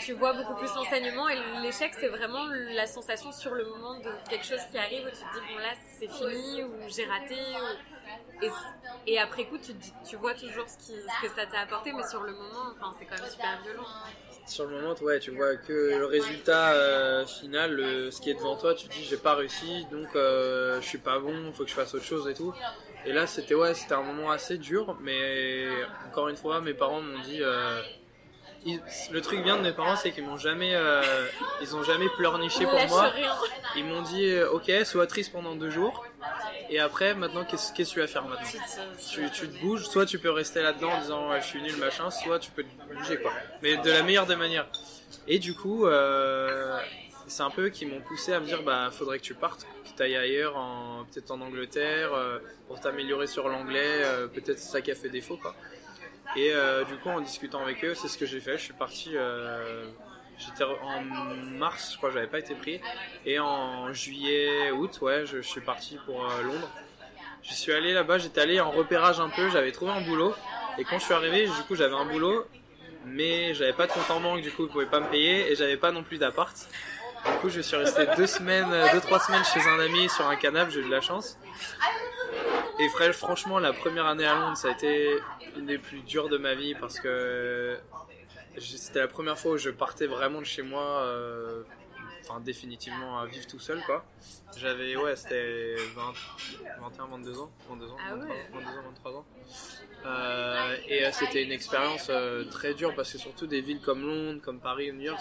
[0.00, 4.10] tu vois beaucoup plus l'enseignement, et l'échec, c'est vraiment la sensation sur le moment de
[4.28, 7.36] quelque chose qui arrive, où tu te dis, bon là, c'est fini, ou j'ai raté,
[9.06, 9.72] et, après coup, tu,
[10.08, 12.94] tu vois toujours ce, qui, ce que ça t'a apporté, mais sur le moment, enfin,
[12.98, 13.86] c'est quand même super violent
[14.46, 17.78] sur le moment, ouais, tu vois que le résultat euh, final,
[18.10, 20.98] ce qui est devant toi, tu te dis j'ai pas réussi, donc euh, je suis
[20.98, 22.54] pas bon, faut que je fasse autre chose et tout.
[23.04, 25.66] Et là, c'était ouais, c'était un moment assez dur, mais
[26.08, 27.42] encore une fois, mes parents m'ont dit.
[28.66, 28.70] Euh,
[29.12, 30.74] le truc bien de mes parents, c'est qu'ils m'ont jamais,
[31.62, 33.12] ils ont jamais pleurniché pour moi.
[33.76, 36.04] Ils m'ont dit, ok, sois triste pendant deux jours.
[36.68, 38.44] Et après, maintenant, qu'est-ce que tu vas faire maintenant
[38.98, 42.10] tu, tu, te bouges, soit tu peux rester là-dedans en disant je suis nul, machin,
[42.10, 43.32] soit tu peux te bouger, quoi.
[43.62, 44.66] Mais de la meilleure des manières.
[45.28, 46.78] Et du coup, euh,
[47.26, 49.96] c'est un peu qui m'ont poussé à me dire bah faudrait que tu partes, que
[49.96, 50.54] tu ailles ailleurs,
[51.10, 52.38] peut-être en Angleterre, euh,
[52.68, 55.54] pour t'améliorer sur l'anglais, euh, peut-être ça qui a fait défaut, quoi.
[56.34, 56.52] Et
[56.88, 58.58] du coup, en discutant avec eux, c'est ce que j'ai fait.
[58.58, 59.16] Je suis parti
[60.38, 62.80] J'étais en mars, je crois, j'avais pas été pris.
[63.24, 66.70] Et en juillet, août, ouais, je, suis parti pour euh, Londres.
[67.42, 70.34] Je suis allé là-bas, j'étais allé en repérage un peu, j'avais trouvé un boulot.
[70.78, 72.46] Et quand je suis arrivé, du coup, j'avais un boulot,
[73.06, 75.50] mais j'avais pas de compte en banque, du coup, ils pouvaient pas me payer.
[75.50, 76.54] Et j'avais pas non plus d'appart.
[77.32, 80.36] Du coup, je suis resté deux semaines, deux, trois semaines chez un ami sur un
[80.36, 81.38] canapé, j'ai eu de la chance.
[82.78, 85.18] Et franchement, la première année à Londres, ça a été
[85.56, 87.78] une des plus dures de ma vie parce que
[88.58, 91.62] c'était la première fois où je partais vraiment de chez moi, euh,
[92.22, 94.04] enfin définitivement à vivre tout seul quoi.
[94.56, 95.76] J'avais, ouais, c'était
[96.80, 98.60] 21, 22 ans, 22 ans, 23,
[99.04, 99.24] 23 ans.
[100.04, 102.10] Euh, et euh, c'était une expérience
[102.50, 105.20] très dure parce que surtout des villes comme Londres, comme Paris ou New York,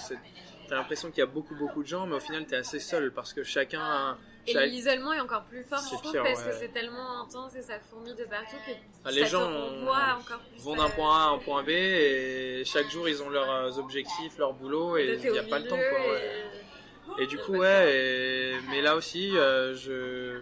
[0.67, 3.11] t'as l'impression qu'il y a beaucoup beaucoup de gens, mais au final t'es assez seul
[3.11, 6.71] parce que chacun a et l'isolement est encore plus fort, je trouve, parce que c'est
[6.71, 8.71] tellement intense et ça fourmille de partout que
[9.03, 12.89] ah, les gens encore plus vont d'un point A à un point B et chaque
[12.91, 15.77] jour ils ont leurs euh, objectifs, leur boulot et il n'y a pas le temps.
[15.77, 20.41] Quoi, Et du coup, ouais, mais là aussi, euh, je,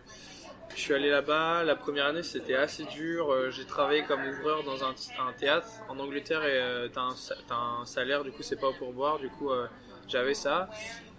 [0.75, 1.63] je suis allé là-bas.
[1.63, 3.31] La première année, c'était assez dur.
[3.31, 7.15] Euh, j'ai travaillé comme ouvreur dans un, un théâtre en Angleterre et t'as un,
[7.49, 9.19] as un salaire, du coup, c'est pas au pourboire.
[9.19, 9.49] Du coup,
[10.13, 10.69] j'avais ça.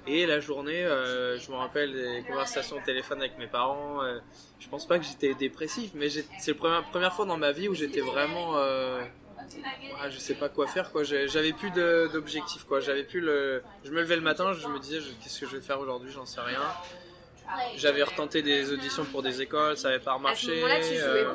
[0.06, 4.02] Et la journée, euh, je me rappelle des conversations au téléphone avec mes parents.
[4.02, 4.18] Euh,
[4.60, 7.68] je pense pas que j'étais dépressif, mais c'est la première, première fois dans ma vie
[7.68, 8.56] où j'étais vraiment.
[8.56, 9.02] Euh,
[10.10, 11.04] je sais pas quoi faire, quoi.
[11.04, 12.80] J'avais plus d'objectif, quoi.
[12.80, 13.62] J'avais plus le.
[13.84, 16.26] Je me levais le matin, je me disais, qu'est-ce que je vais faire aujourd'hui, j'en
[16.26, 16.60] sais rien.
[17.76, 20.62] J'avais retenté des auditions pour des écoles, ça n'avait pas marché.
[20.62, 21.34] Euh,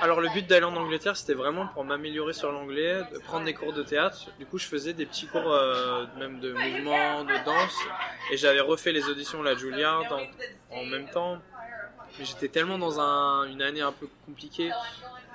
[0.00, 3.54] Alors le but d'aller en Angleterre, c'était vraiment pour m'améliorer sur l'anglais, de prendre des
[3.54, 4.30] cours de théâtre.
[4.38, 7.76] Du coup, je faisais des petits cours euh, même de mouvement, de danse,
[8.32, 10.04] et j'avais refait les auditions la Juilliard
[10.70, 11.38] en, même temps.
[12.20, 13.00] J'étais tellement dans
[13.44, 14.70] une année un peu compliquée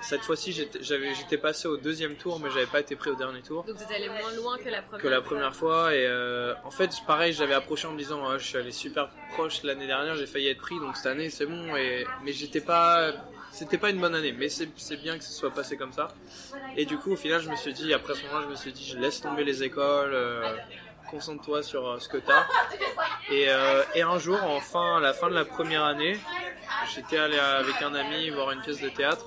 [0.08, 3.64] cette fois-ci, j'étais passé au deuxième tour, mais j'avais pas été pris au dernier tour.
[3.64, 5.94] Donc vous allé moins loin que la première Que la première fois.
[5.94, 9.62] Et euh, en fait, pareil, j'avais approché en me disant, je suis allé super proche
[9.62, 11.74] l'année dernière, j'ai failli être pris, donc cette année c'est bon.
[11.76, 13.12] Et, mais j'étais pas.
[13.50, 16.08] c'était pas une bonne année, mais c'est bien que ce soit passé comme ça.
[16.76, 18.72] Et du coup, au final, je me suis dit, après ce moment, je me suis
[18.72, 20.54] dit, je laisse tomber les écoles, euh,
[21.10, 22.46] concentre-toi sur euh, ce que t'as.
[23.30, 26.18] Et, euh, et un jour, enfin, à la fin de la première année,
[26.94, 29.24] j'étais allé avec un ami voir une pièce de théâtre.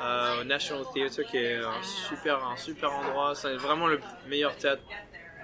[0.00, 4.82] Au National Theatre qui est un super, un super endroit, c'est vraiment le meilleur théâtre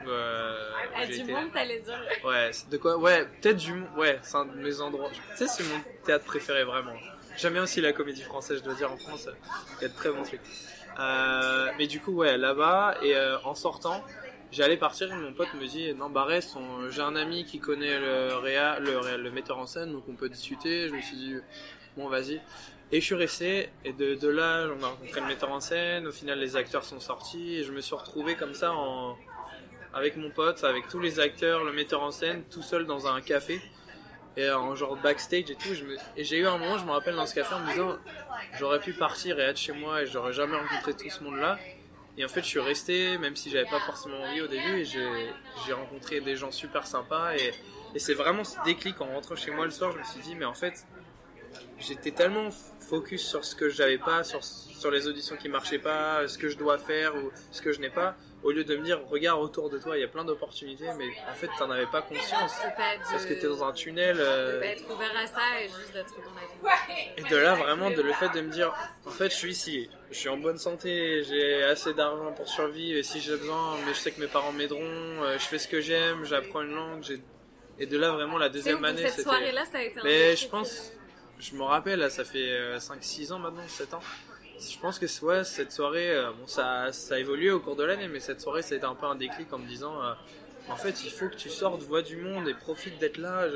[0.06, 1.98] euh, ah, du monde, t'allais dire.
[2.24, 3.88] Ouais, de quoi Ouais, peut-être du monde.
[3.96, 5.10] Ouais, c'est un de mes endroits.
[5.10, 6.94] Tu sais, c'est mon théâtre préféré vraiment.
[7.36, 9.28] J'aime bien aussi la comédie française, je dois dire, en France.
[9.78, 10.40] Il y a de très bons trucs.
[10.98, 14.04] Euh, mais du coup, ouais, là-bas, et euh, en sortant,
[14.52, 16.56] j'allais partir et mon pote me dit Non, bah reste,
[16.90, 20.28] j'ai un ami qui connaît le, réa, le, le metteur en scène, donc on peut
[20.28, 20.88] discuter.
[20.88, 21.34] Je me suis dit
[21.96, 22.40] Bon, vas-y.
[22.92, 26.06] Et je suis resté, et de, là, on a rencontré le metteur en scène.
[26.06, 29.16] Au final, les acteurs sont sortis, et je me suis retrouvé comme ça en
[29.94, 33.20] avec mon pote, avec tous les acteurs, le metteur en scène, tout seul dans un
[33.20, 33.60] café,
[34.36, 35.68] et en genre backstage et tout.
[36.16, 37.96] Et j'ai eu un moment, je me rappelle dans ce café en me disant,
[38.58, 41.58] j'aurais pu partir et être chez moi et j'aurais jamais rencontré tout ce monde-là.
[42.18, 44.84] Et en fait, je suis resté, même si j'avais pas forcément envie au début, et
[44.84, 47.36] j'ai rencontré des gens super sympas.
[47.36, 47.52] Et,
[47.94, 50.34] et c'est vraiment ce déclic en rentrant chez moi le soir, je me suis dit,
[50.34, 50.86] mais en fait,
[51.78, 56.26] j'étais tellement focus sur ce que j'avais pas, sur, sur les auditions qui marchaient pas,
[56.28, 58.84] ce que je dois faire ou ce que je n'ai pas, au lieu de me
[58.84, 61.86] dire regarde autour de toi il y a plein d'opportunités mais en fait t'en avais
[61.86, 62.52] pas conscience.
[63.10, 64.60] parce que t'es dans un tunnel euh...
[64.60, 67.10] pas être ouvert à ça et juste d'être dans la vie.
[67.16, 68.72] Et de là vraiment de le fait de me dire
[69.06, 72.98] en fait je suis ici je suis en bonne santé j'ai assez d'argent pour survivre
[72.98, 75.66] et si j'ai besoin mais je sais que mes parents m'aideront euh, je fais ce
[75.66, 77.20] que j'aime j'apprends une langue j'ai
[77.78, 80.46] et de là vraiment la deuxième année cette soirée là ça a été mais je
[80.48, 80.92] pense
[81.38, 84.00] je me rappelle ça fait 5-6 euh, ans maintenant 7 ans
[84.60, 87.84] je pense que ouais, cette soirée, euh, bon, ça, ça a évolué au cours de
[87.84, 90.12] l'année, mais cette soirée, ça a été un peu un déclic en me disant, euh,
[90.68, 93.46] en fait, il faut que tu sortes, vois du monde et profite d'être là.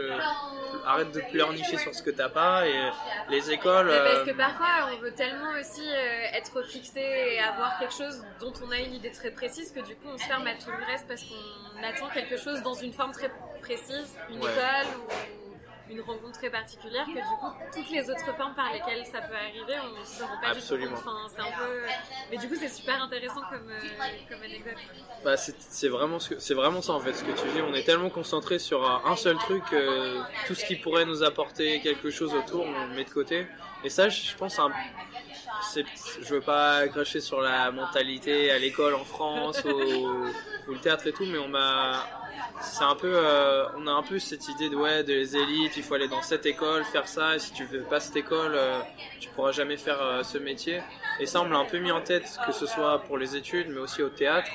[0.84, 2.90] arrête de pleurnicher sur ce que t'as pas et
[3.30, 3.88] les écoles.
[3.88, 5.88] parce que parfois, on veut tellement aussi
[6.34, 9.94] être fixé et avoir quelque chose dont on a une idée très précise que du
[9.96, 12.92] coup, on se ferme à tout le reste parce qu'on attend quelque chose dans une
[12.92, 13.30] forme très
[13.62, 15.47] précise, une école ou
[15.90, 19.34] une rencontre très particulière que du coup toutes les autres formes par lesquelles ça peut
[19.34, 20.96] arriver on se rend pas Absolument.
[20.96, 21.30] du tout compte.
[21.34, 21.80] c'est un peu
[22.30, 24.74] mais du coup c'est super intéressant comme, euh, comme anecdote
[25.24, 27.84] bah, c'est vraiment ce c'est vraiment ça en fait ce que tu dis on est
[27.84, 32.34] tellement concentré sur un seul truc euh, tout ce qui pourrait nous apporter quelque chose
[32.34, 33.46] autour on le met de côté
[33.84, 34.70] et ça je pense un
[35.74, 41.06] je veux pas cracher sur la mentalité à l'école en France ou, ou, le théâtre
[41.06, 42.04] et tout mais on m'a
[42.60, 45.82] c'est un peu, euh, on a un peu cette idée de ouais, des élites, il
[45.82, 48.80] faut aller dans cette école, faire ça, et si tu veux pas cette école, euh,
[49.20, 50.80] tu pourras jamais faire euh, ce métier.
[51.20, 53.36] Et ça, on me l'a un peu mis en tête, que ce soit pour les
[53.36, 54.50] études, mais aussi au théâtre.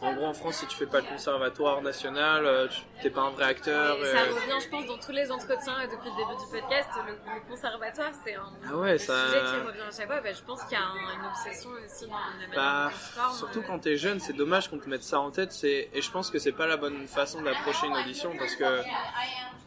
[0.00, 3.22] En gros, en France, si tu fais pas le conservatoire national, euh, tu t'es pas
[3.22, 3.96] un vrai acteur.
[4.04, 6.88] ça revient, je pense, dans tous les entretiens depuis le début du podcast.
[7.04, 9.26] Le, conservatoire, c'est un, ah ouais, ça...
[9.26, 10.20] sujet qui revient à chaque fois.
[10.20, 12.92] Bah, je pense qu'il y a une obsession aussi dans la bah,
[13.36, 15.52] Surtout quand t'es jeune, c'est dommage qu'on te mette ça en tête.
[15.64, 18.82] Et je pense que c'est pas la bonne façon d'approcher une audition parce que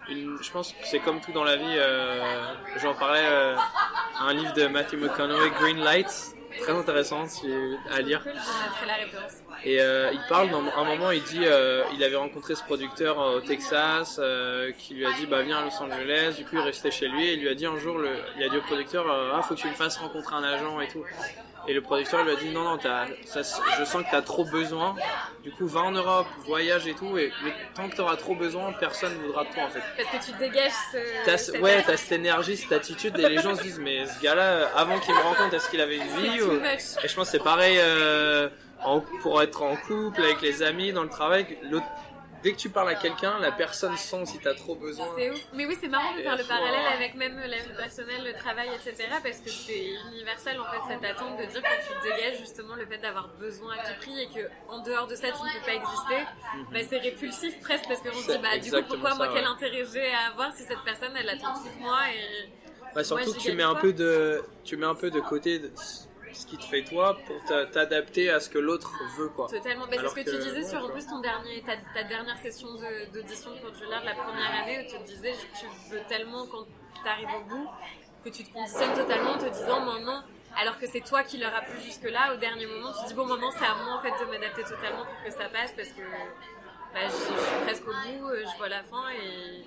[0.07, 1.65] je pense que c'est comme tout dans la vie.
[1.67, 3.55] Euh, J'en parlais euh,
[4.19, 7.25] un livre de Matthew McConaughey, Green Lights très intéressant
[7.89, 8.23] à lire.
[9.63, 13.21] Et euh, il parle, dans un moment, il dit, euh, il avait rencontré ce producteur
[13.21, 14.19] euh, au Texas,
[14.77, 16.35] qui lui a dit, bah viens à Los Angeles.
[16.37, 18.43] Du coup, il restait chez lui et il lui a dit un jour, le, il
[18.43, 21.03] a dit au producteur, ah faut que tu me fasses rencontrer un agent et tout.
[21.67, 22.79] Et le producteur lui a dit non non
[23.25, 23.41] ça,
[23.77, 24.95] je sens que tu as trop besoin.
[25.43, 27.17] Du coup va en Europe, voyage et tout.
[27.17, 29.81] Et mais tant que tu auras trop besoin, personne ne voudra de toi en fait.
[29.97, 31.59] Parce que tu dégages ce.
[31.59, 34.99] ouais, t'as cette énergie, cette attitude et les gens se disent mais ce gars-là, avant
[34.99, 36.53] qu'il me rencontre, est-ce qu'il avait une vie ou...
[37.03, 38.49] Et je pense c'est pareil euh,
[39.21, 41.57] pour être en couple avec les amis dans le travail.
[41.69, 41.85] L'autre
[42.43, 45.07] dès que tu parles à quelqu'un, la personne sent si tu as trop besoin.
[45.17, 45.39] C'est ouf.
[45.53, 49.07] Mais oui, c'est marrant de faire le parallèle avec même la personnelle, le travail, etc.
[49.23, 52.85] Parce que c'est universel en fait cette attente de dire quand tu dégages justement le
[52.85, 55.65] fait d'avoir besoin à tout prix et que en dehors de ça tu ne peux
[55.65, 56.25] pas exister,
[56.55, 56.65] mhm.
[56.71, 59.85] bah, c'est répulsif presque parce qu'on se dit bah du coup pourquoi moi quel intérêt
[59.91, 62.49] j'ai à avoir si cette personne elle attend tout de moi et
[62.93, 65.61] bah, surtout que tu mets un peu de tu mets un peu de côté
[66.33, 69.47] ce qui te fait toi pour t'adapter à ce que l'autre veut quoi.
[69.47, 69.85] Totalement.
[69.89, 72.67] c'est ce que, tu disais sur en plus ton dernier, ta, dernière session
[73.13, 76.65] d'audition tu l'as de la première année où tu te disais tu veux tellement quand
[77.01, 77.67] tu arrives au bout
[78.23, 80.23] que tu te conditionnes totalement en te disant maintenant
[80.59, 83.07] alors que c'est toi qui leur a plu jusque là au dernier moment tu te
[83.09, 85.71] dis bon moment c'est à moi en fait de m'adapter totalement pour que ça passe
[85.75, 86.01] parce que
[86.93, 89.63] bah, je, suis presque au bout, euh, je vois la fin et,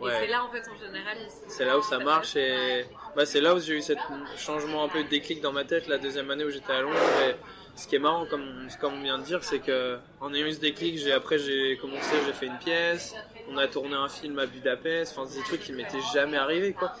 [0.00, 1.18] c'est là en fait en général.
[1.48, 3.92] C'est là où ça, marche et bah, c'est là où j'ai eu ce
[4.36, 6.96] changement un peu de déclic dans ma tête la deuxième année où j'étais à Londres.
[7.26, 7.34] Et
[7.76, 10.52] ce qui est marrant, comme, comme on vient de dire, c'est que en ayant eu
[10.52, 13.14] ce déclic, j'ai, après j'ai commencé, j'ai fait une pièce,
[13.50, 16.92] on a tourné un film à Budapest, enfin des trucs qui m'étaient jamais arrivés quoi.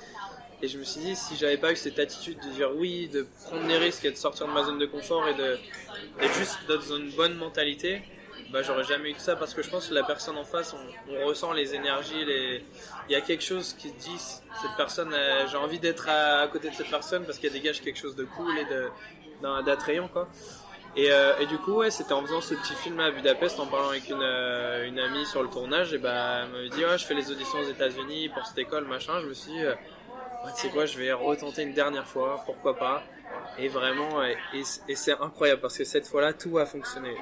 [0.62, 3.26] Et je me suis dit, si j'avais pas eu cette attitude de dire oui, de
[3.44, 6.96] prendre des risques et de sortir de ma zone de confort et d'être juste dans
[6.96, 8.02] une bonne mentalité,
[8.50, 10.74] bah j'aurais jamais eu de ça parce que je pense que la personne en face,
[10.74, 12.24] on, ressent les énergies,
[13.08, 16.70] il y a quelque chose qui dit cette personne, euh, j'ai envie d'être à, côté
[16.70, 18.66] de cette personne parce qu'elle dégage quelque chose de cool et
[19.64, 20.28] d'attrayant quoi.
[20.98, 24.08] Et, euh, du coup, c'était en faisant ce petit film à Budapest, en parlant avec
[24.08, 27.12] une, euh, une amie sur le tournage, et bah, elle m'avait dit, ouais, je fais
[27.12, 29.20] les auditions aux États-Unis pour cette école, machin.
[29.20, 29.60] Je me suis dit,
[30.54, 33.02] tu sais quoi, je vais retenter une dernière fois, pourquoi pas.
[33.58, 34.36] Et vraiment, et,
[34.88, 37.16] et c'est incroyable parce que cette fois-là, tout a fonctionné.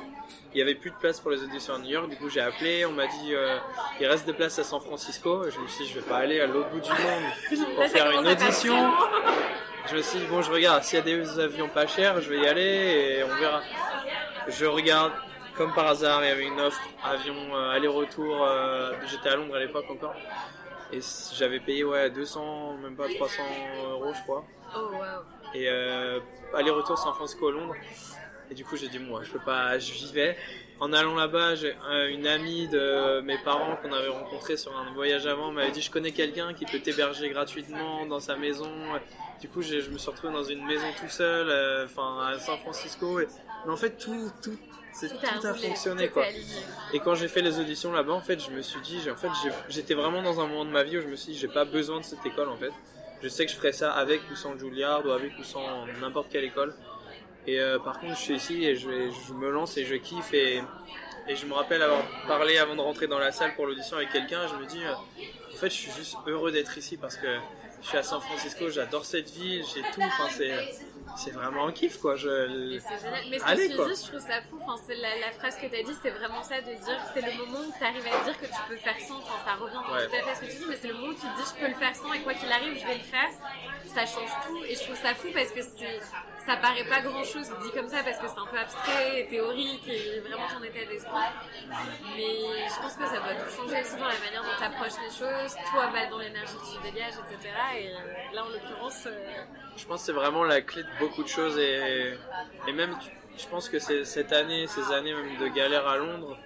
[0.53, 2.41] Il y avait plus de place pour les auditions à New York, du coup j'ai
[2.41, 3.57] appelé, on m'a dit euh,
[4.01, 5.49] il reste des places à San Francisco.
[5.51, 8.11] Je me suis dit je vais pas aller à l'autre bout du monde pour faire
[8.11, 8.93] une audition.
[9.87, 12.29] Je me suis dit bon je regarde, s'il y a des avions pas chers, je
[12.29, 12.63] vais y aller
[13.19, 13.63] et on verra.
[14.49, 15.13] Je regarde,
[15.57, 18.45] comme par hasard, il y avait une offre avion euh, aller-retour.
[18.45, 20.15] Euh, j'étais à Londres à l'époque encore.
[20.93, 21.01] Et
[21.35, 23.43] j'avais payé ouais 200, même pas 300
[23.91, 24.45] euros je crois.
[24.77, 25.44] Oh wow.
[25.55, 26.21] Et euh,
[26.55, 27.75] aller-retour San Francisco Londres.
[28.51, 30.37] Et du coup j'ai dit moi je peux pas, je vivais.
[30.81, 31.75] En allant là-bas, j'ai
[32.11, 35.91] une amie de mes parents qu'on avait rencontré sur un voyage avant m'avait dit je
[35.91, 38.71] connais quelqu'un qui peut t'héberger gratuitement dans sa maison.
[39.41, 42.59] Du coup je me suis retrouvé dans une maison tout seul, euh, enfin à San
[42.59, 43.21] Francisco.
[43.21, 43.29] Et...
[43.65, 44.59] Mais en fait tout, tout,
[45.01, 46.25] tout, tout a, fonctionné quoi.
[46.93, 49.31] Et quand j'ai fait les auditions là-bas, en fait, je me suis dit, en fait,
[49.69, 51.65] j'étais vraiment dans un moment de ma vie où je me suis dit, j'ai pas
[51.65, 52.73] besoin de cette école en fait.
[53.25, 56.29] Je sais que je ferais ça avec ou sans Juilliard ou avec ou sans n'importe
[56.31, 56.75] quelle école.
[57.47, 58.87] Et euh, par contre, je suis ici et je,
[59.33, 60.61] me lance et je kiffe et,
[61.27, 64.11] et je me rappelle avoir parlé avant de rentrer dans la salle pour l'audition avec
[64.11, 64.47] quelqu'un.
[64.47, 64.93] Je me dis, euh,
[65.55, 67.39] en fait, je suis juste heureux d'être ici parce que
[67.81, 70.03] je suis à San Francisco, j'adore cette ville, j'ai tout.
[70.03, 70.53] Enfin, c'est
[71.17, 72.17] c'est vraiment un kiff quoi.
[72.17, 72.29] Je...
[73.31, 74.59] Mais ce que tu dis, je trouve ça fou.
[74.63, 77.21] Enfin, c'est la, la, phrase que tu as dit, c'est vraiment ça de dire c'est
[77.21, 79.19] le moment où tu arrives à dire que tu peux faire sans.
[79.19, 81.09] Enfin, ça revient tout à fait à ce que tu dis, mais c'est le moment
[81.09, 82.99] où tu te dis je peux le faire sans et quoi qu'il arrive, je vais
[82.99, 83.31] le faire.
[83.87, 86.01] Ça change tout et je trouve ça fou parce que c'est
[86.47, 89.89] ça paraît pas grand chose dit comme ça parce que c'est un peu abstrait, théorique
[89.89, 91.31] et vraiment ton état d'esprit.
[92.17, 95.01] Mais je pense que ça doit tout changer aussi dans la manière dont tu approches
[95.03, 97.53] les choses, toi dans l'énergie que tu dégages, etc.
[97.79, 99.07] Et là en l'occurrence.
[99.07, 99.45] Euh,
[99.77, 102.15] je pense que c'est vraiment la clé de beaucoup de choses et,
[102.69, 102.97] et même
[103.37, 106.39] je pense que cette année, ces années même de galère à Londres,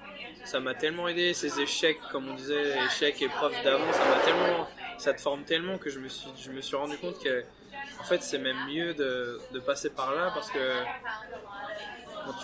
[0.44, 4.68] ça m'a tellement aidé, ces échecs, comme on disait, échecs, épreuves d'avant, ça m'a tellement,
[4.96, 7.44] ça te forme tellement que je me suis, je me suis rendu compte que,
[8.00, 10.82] en fait, c'est même mieux de, passer par là parce que,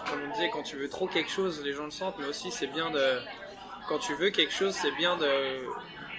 [0.08, 2.50] comme on disait, quand tu veux trop quelque chose, les gens le sentent, mais aussi
[2.50, 3.18] c'est bien de,
[3.88, 5.26] quand tu veux quelque chose, c'est bien de,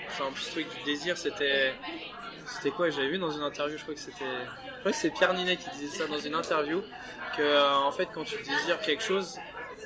[0.09, 1.73] c'est un ce truc du désir, c'était,
[2.45, 4.25] c'était quoi J'avais vu dans une interview, je crois que c'était.
[4.25, 6.83] Je crois que c'est Pierre Ninet qui disait ça dans une interview.
[7.35, 9.37] Que en fait, quand tu désires quelque chose,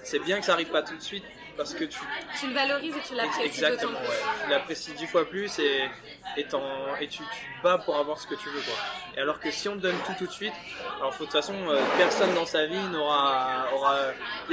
[0.04, 1.24] c'est bien que ça arrive pas tout de suite
[1.60, 2.00] parce que tu.
[2.40, 4.16] Tu le valorises et tu l'apprécies Exactement, ouais.
[4.46, 5.90] Tu l'apprécies dix fois plus et,
[6.38, 8.76] et, et tu, tu, te bats pour avoir ce que tu veux, quoi.
[9.18, 10.54] Et alors que si on te donne tout tout de suite,
[10.98, 13.68] alors de toute façon, euh, personne dans sa vie n'aura.
[13.74, 13.98] Aura,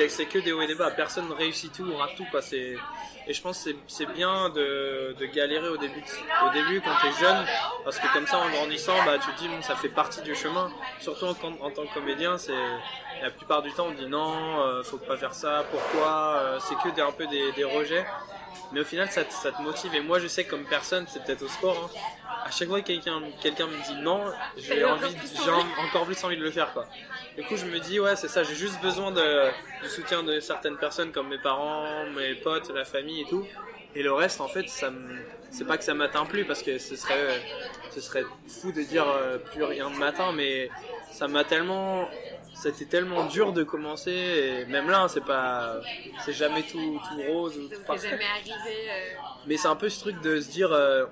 [0.08, 0.90] c'est que des hauts et des bas.
[0.90, 2.40] Personne ne réussit tout, aura tout, quoi.
[2.52, 6.02] Et je pense que c'est bien de, de, galérer au début,
[6.44, 7.44] au début quand tu es jeune,
[7.84, 10.34] parce que comme ça, en grandissant, bah, tu te dis, bon, ça fait partie du
[10.34, 10.70] chemin.
[11.00, 12.52] Surtout en, en tant que comédien, c'est
[13.22, 16.76] la plupart du temps, on dit non, euh, faut pas faire ça, pourquoi, euh, c'est
[16.76, 18.04] que un peu des, des, rejets.
[18.72, 19.94] Mais au final, ça, ça, te motive.
[19.94, 21.98] Et moi, je sais comme personne, c'est peut-être au sport, hein,
[22.44, 24.24] à chaque fois que quelqu'un me dit non,
[24.56, 26.86] j'ai envie, j'ai encore plus envie de le faire, quoi.
[27.36, 29.50] Du coup, je me dis, ouais, c'est ça, j'ai juste besoin de,
[29.82, 33.46] du soutien de certaines personnes comme mes parents, mes potes, la famille et tout.
[33.94, 35.18] Et le reste, en fait, ça me,
[35.50, 37.40] c'est pas que ça m'atteint plus parce que ce serait,
[37.90, 40.70] ce serait fou de dire euh, plus rien de matin, mais
[41.10, 42.08] ça m'a tellement,
[42.56, 45.76] c'était tellement dur de commencer et même là, c'est pas,
[46.24, 48.90] c'est jamais tout, tout rose ou tout jamais arrivé.
[48.90, 49.14] Euh.
[49.46, 51.04] Mais c'est un peu ce truc de se dire, euh,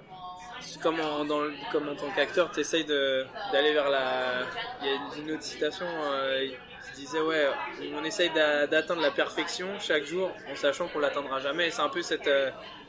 [0.83, 4.43] comme en, dans, comme en tant qu'acteur, tu essayes d'aller vers la.
[4.81, 6.49] Il y a une autre citation euh,
[6.95, 7.47] qui disait Ouais,
[7.95, 11.69] on essaye d'atteindre la perfection chaque jour en sachant qu'on l'atteindra jamais.
[11.69, 12.29] Et c'est un peu cette,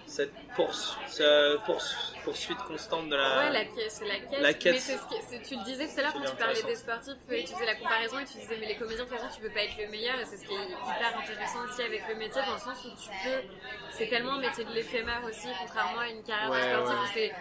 [0.08, 1.64] euh, cette
[2.24, 3.38] poursuite constante de la.
[3.38, 4.42] Ouais, la, c'est la quête.
[4.42, 4.84] La quête.
[5.32, 7.76] Mais tu le disais tout à l'heure quand tu parlais des sportifs, tu faisais la
[7.76, 9.88] comparaison et tu disais, mais les comédiens, de toute façon, tu peux pas être le
[9.90, 10.20] meilleur.
[10.20, 12.90] Et c'est ce qui est hyper intéressant aussi avec le métier, dans le sens où
[12.90, 13.42] tu peux.
[13.92, 17.34] C'est tellement un métier de l'éphémère aussi, contrairement à une carrière de sportif où c'est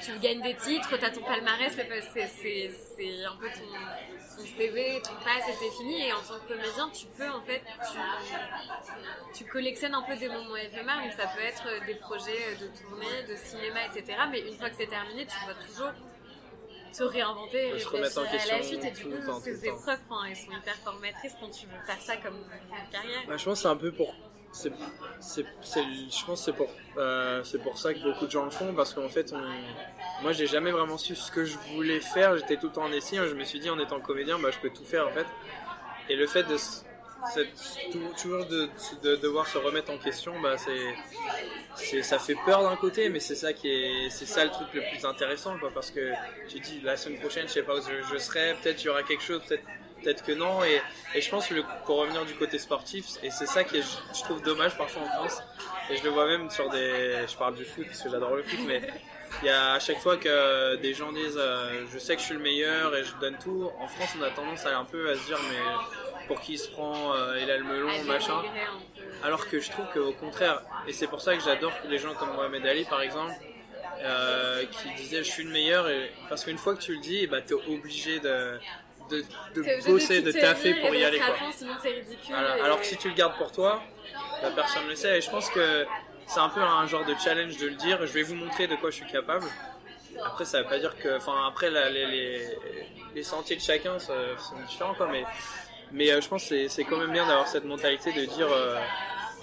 [0.00, 5.48] tu gagnes des titres, tu as ton palmarès, c'est un peu ton, CV, ton passe
[5.48, 6.06] et c'est fini.
[6.06, 10.28] Et en tant que comédien, tu peux en fait, tu, tu collectionnes un peu des
[10.28, 14.18] moments éphémères, donc ça peut être des projets de tournée, de cinéma, etc.
[14.30, 15.92] Mais une fois que c'est terminé, tu dois toujours
[16.92, 18.84] te réinventer et réfléchir à la suite.
[18.84, 19.98] Et du coup, ces épreuves,
[20.28, 22.44] elles sont hyper formatrices quand tu veux faire ça comme
[22.90, 23.22] carrière.
[23.26, 24.14] Bah, je pense que c'est un peu pour
[24.52, 24.72] c'est,
[25.20, 28.72] je pense que c'est pour, euh, c'est pour ça que beaucoup de gens le font
[28.74, 32.36] parce qu'en fait, on, moi j'ai jamais vraiment su ce que je voulais faire.
[32.36, 33.16] J'étais tout le temps en essai.
[33.16, 35.26] Je me suis dit en étant comédien, bah, je peux tout faire en fait.
[36.08, 36.56] Et le fait de
[38.20, 40.56] toujours de, devoir se remettre en question, bah,
[41.76, 44.68] c'est, ça fait peur d'un côté, mais c'est ça qui est, c'est ça le truc
[44.74, 46.12] le plus intéressant, quoi, parce que
[46.48, 49.02] tu dis la semaine prochaine, je sais pas où je, serai, peut-être il y aura
[49.02, 49.64] quelque chose, peut-être,
[50.02, 50.80] peut-être que non, et,
[51.14, 53.82] et je pense que le, pour revenir du côté sportif, et c'est ça qui est,
[54.14, 55.42] je trouve dommage parfois en France,
[55.90, 58.42] et je le vois même sur des, je parle du foot parce que j'adore le
[58.42, 58.82] foot, mais
[59.42, 62.26] il y a à chaque fois que des gens disent euh, je sais que je
[62.26, 65.10] suis le meilleur et je donne tout, en France on a tendance à un peu
[65.10, 68.42] à se dire mais pour qui il se prend, euh, il a le melon, machin.
[69.24, 72.32] Alors que je trouve qu'au contraire, et c'est pour ça que j'adore les gens comme
[72.34, 73.32] Mohamed Ali par exemple,
[74.00, 77.26] euh, qui disaient je suis le meilleur, et, parce qu'une fois que tu le dis,
[77.26, 78.58] bah, tu es obligé de,
[79.12, 81.18] de, de bosser, de taffer pour y aller.
[81.18, 82.36] Quoi.
[82.64, 83.82] Alors que si tu le gardes pour toi,
[84.42, 85.18] bah, personne ne le sait.
[85.18, 85.86] Et je pense que
[86.26, 88.04] c'est un peu un genre de challenge de le dire.
[88.06, 89.46] Je vais vous montrer de quoi je suis capable.
[90.24, 91.16] Après, ça veut pas dire que.
[91.16, 92.48] Enfin, après, les, les,
[93.14, 94.12] les, sentiers de chacun sont
[94.68, 95.08] différents, quoi.
[95.10, 95.24] Mais
[95.92, 98.78] mais euh, je pense que c'est quand même bien d'avoir cette mentalité de dire euh,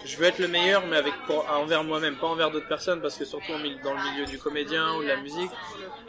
[0.03, 1.13] je veux être le meilleur, mais avec
[1.49, 3.51] envers moi-même, pas envers d'autres personnes, parce que surtout
[3.83, 5.51] dans le milieu du comédien ou de la musique,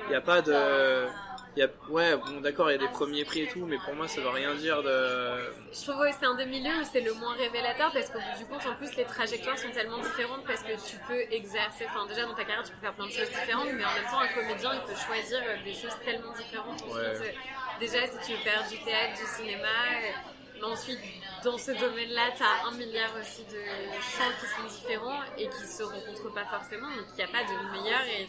[0.06, 1.06] il n'y a pas de
[1.60, 3.94] y a, ouais, bon, d'accord, il y a des premiers prix et tout, mais pour
[3.94, 5.52] moi, ça veut rien dire de.
[5.72, 8.38] Je trouve que c'est un des milieux où c'est le moins révélateur parce qu'au bout
[8.38, 12.06] du compte, en plus, les trajectoires sont tellement différentes parce que tu peux exercer, enfin,
[12.06, 14.20] déjà dans ta carrière, tu peux faire plein de choses différentes, mais en même temps,
[14.20, 16.82] un comédien, il peut choisir des choses tellement différentes.
[16.88, 17.34] Ouais.
[17.78, 19.68] Déjà, si tu veux faire du théâtre, du cinéma,
[20.60, 21.00] mais ensuite,
[21.42, 23.60] dans ce domaine-là, tu as un milliard aussi de
[24.00, 27.44] champs qui sont différents et qui se rencontrent pas forcément, donc il n'y a pas
[27.44, 28.28] de meilleur et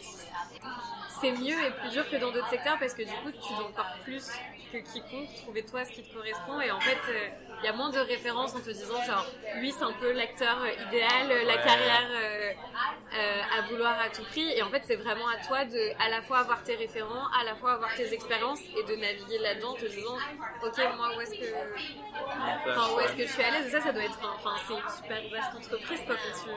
[1.20, 3.68] c'est mieux et plus dur que dans d'autres secteurs parce que du coup, tu dois
[3.68, 4.26] encore plus
[4.72, 6.60] que quiconque trouver toi ce qui te correspond.
[6.60, 7.28] Et en fait, euh,
[7.62, 10.58] il y a moins de références en te disant genre, lui c'est un peu l'acteur
[10.88, 12.52] idéal, la carrière euh,
[13.14, 14.50] euh, à vouloir à tout prix.
[14.56, 17.44] Et en fait, c'est vraiment à toi de à la fois avoir tes référents, à
[17.44, 20.16] la fois avoir tes expériences et de naviguer là-dedans en te disant,
[20.64, 23.66] ok, moi où est-ce que, enfin, où est-ce que je suis à l'aise?
[23.66, 26.52] Et ça, ça doit être, enfin, c'est une super vaste entreprise quoi quand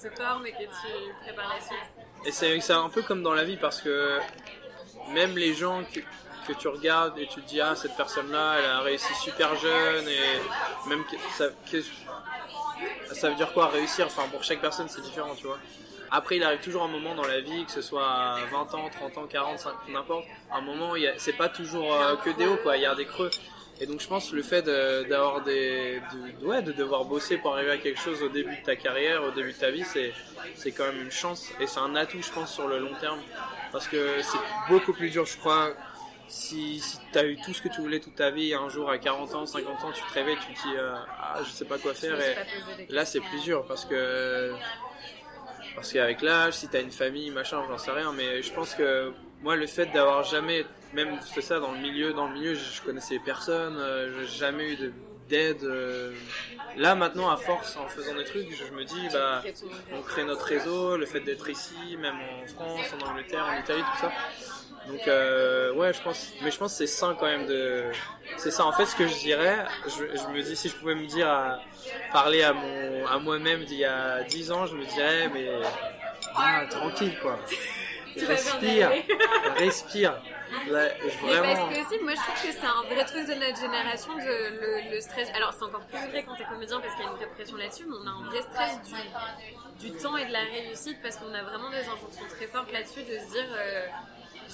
[0.00, 2.54] tu te formes et que tu prépares la suite.
[2.54, 4.18] Et c'est un peu comme dans la vie parce que
[5.12, 6.00] même les gens que,
[6.46, 9.54] que tu regardes et tu te dis ah cette personne là elle a réussi super
[9.56, 11.04] jeune et même
[11.36, 11.46] ça,
[13.12, 14.06] ça veut dire quoi réussir?
[14.06, 15.58] Enfin pour chaque personne c'est différent tu vois.
[16.10, 18.90] Après il arrive toujours un moment dans la vie que ce soit à 20 ans
[18.90, 22.76] 30 ans 40 50 n'importe un moment c'est pas toujours euh, que des hauts quoi.
[22.76, 23.30] Il y a des creux.
[23.82, 26.02] Et donc je pense le fait d'avoir des,
[26.40, 29.24] de, ouais, de devoir bosser pour arriver à quelque chose au début de ta carrière,
[29.24, 30.12] au début de ta vie, c'est
[30.54, 33.20] c'est quand même une chance et c'est un atout je pense sur le long terme.
[33.72, 34.38] Parce que c'est
[34.68, 35.70] beaucoup plus dur je crois
[36.30, 38.88] si, si tu as eu tout ce que tu voulais toute ta vie un jour
[38.88, 41.64] à 40 ans, 50 ans, tu te réveilles, tu te dis euh, ah je sais
[41.64, 42.36] pas quoi faire et
[42.88, 44.52] là c'est plus dur parce que
[45.74, 48.74] parce qu'avec l'âge, si tu as une famille, machin, j'en sais rien, mais je pense
[48.74, 49.12] que
[49.42, 52.82] moi le fait d'avoir jamais même c'est ça dans le milieu dans le milieu je,
[52.82, 54.92] connaissais personne euh, j'ai jamais eu
[55.30, 56.12] d'aide euh.
[56.76, 59.42] là maintenant à force en faisant des trucs je, me dis bah
[59.92, 63.82] on crée notre réseau le fait d'être ici même en France en Angleterre en Italie
[63.82, 64.12] tout ça.
[64.88, 67.84] Donc euh, ouais je pense mais je pense que c'est sain quand même de
[68.36, 70.94] c'est ça en fait ce que je dirais je, je, me dis si je pouvais
[70.94, 71.60] me dire à
[72.12, 75.48] parler à mon à moi-même d'il y a 10 ans je me dirais mais
[76.34, 77.38] ah, tranquille quoi.
[78.16, 78.90] Respire
[79.56, 80.20] respire
[80.66, 81.54] Vraiment...
[81.54, 84.94] parce que aussi, moi je trouve que c'est un vrai truc de notre génération, de,
[84.94, 85.28] le, stress.
[85.34, 87.56] Alors c'est encore plus vrai quand t'es comédien parce qu'il y a une vraie pression
[87.56, 91.16] là-dessus, mais on a un vrai stress du, du temps et de la réussite parce
[91.16, 93.86] qu'on a vraiment des injonctions très fortes là-dessus de se dire euh,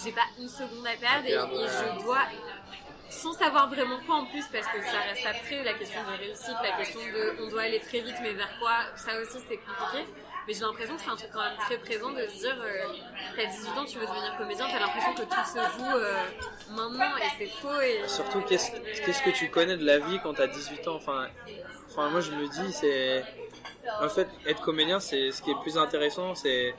[0.04, 2.22] j'ai pas une seconde à perdre et, et je dois
[3.08, 6.56] sans savoir vraiment quoi en plus parce que ça reste après la question de réussite,
[6.62, 10.06] la question de on doit aller très vite mais vers quoi, ça aussi c'est compliqué.
[10.46, 12.86] Mais j'ai l'impression que c'est un truc quand même très présent de se dire, euh,
[13.36, 16.14] t'as 18 ans, tu veux devenir comédien, t'as l'impression que tout se joue euh,
[16.70, 17.80] maintenant et c'est faux.
[17.80, 18.06] Et...
[18.06, 20.96] Surtout, qu'est-ce que tu connais de la vie quand t'as 18 ans?
[20.96, 21.28] Enfin,
[21.90, 23.24] enfin, moi je me dis, c'est.
[24.00, 26.74] En fait, être comédien, c'est ce qui est le plus intéressant, c'est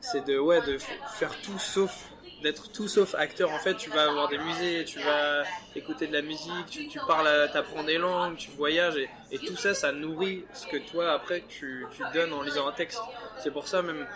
[0.00, 2.10] c'est de, ouais, de faire tout sauf
[2.46, 3.50] d'être tout sauf acteur.
[3.50, 5.42] En fait, tu vas avoir des musées, tu vas
[5.74, 8.96] écouter de la musique, tu, tu parles, t'apprends des langues, tu voyages,
[9.32, 11.84] et, tout ça, ça nourrit ce que toi, après, tu,
[12.14, 13.00] donnes en lisant un texte.
[13.38, 14.06] C'est pour ça, même,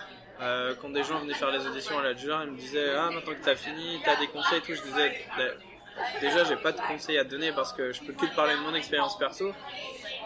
[0.41, 3.11] euh, quand des gens venaient faire les auditions à la Jura, ils me disaient, ah,
[3.11, 5.25] maintenant que t'as fini, t'as des conseils tout, je disais,
[6.21, 8.61] déjà, j'ai pas de conseils à donner parce que je peux que te parler de
[8.61, 9.53] mon expérience perso.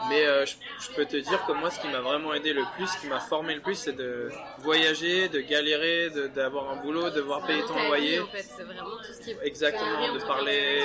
[0.09, 2.87] Mais euh, je, peux te dire que moi, ce qui m'a vraiment aidé le plus,
[2.87, 7.17] ce qui m'a formé le plus, c'est de voyager, de galérer, d'avoir un boulot, de
[7.17, 8.21] devoir payer ton loyer.
[8.21, 10.83] En fait, c'est vraiment tout ce qui est Exactement, de parler,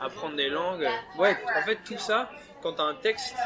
[0.00, 0.88] apprendre des langues.
[1.18, 2.30] Ouais, en fait, tout ça,
[2.62, 3.36] quand tu as un texte,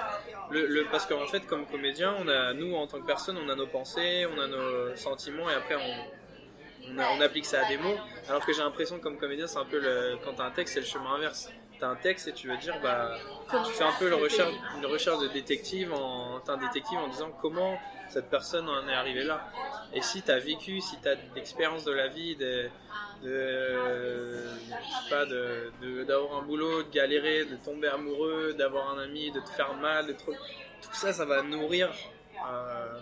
[0.50, 3.48] le, le parce qu'en fait, comme comédien, on a, nous, en tant que personne, on
[3.48, 7.76] a nos pensées, on a nos sentiments, et après, on, on, applique ça à des
[7.76, 7.96] mots.
[8.28, 10.50] Alors que j'ai l'impression que comme comédien, c'est un peu le, quand tu as un
[10.50, 11.50] texte, c'est le chemin inverse
[11.84, 13.16] un texte et tu veux dire, bah,
[13.50, 17.30] tu fais un peu le recherche, une recherche de détective en, un détective en disant
[17.40, 17.78] comment
[18.08, 19.48] cette personne en est arrivée là.
[19.94, 22.68] Et si tu as vécu, si tu as l'expérience de la vie, de,
[23.22, 24.48] de
[25.08, 29.50] pas, de, d'avoir un boulot, de galérer, de tomber amoureux, d'avoir un ami, de te
[29.50, 31.90] faire mal, de tout ça, ça va nourrir
[32.50, 32.98] euh,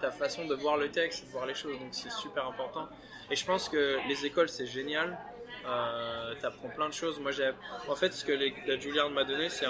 [0.00, 1.78] ta façon de voir le texte, de voir les choses.
[1.78, 2.88] Donc c'est super important.
[3.30, 5.18] Et je pense que les écoles, c'est génial
[5.66, 7.18] euh, apprends plein de choses.
[7.20, 7.50] Moi, j'ai,
[7.88, 9.66] en fait, ce que la Juilliard m'a donné, c'est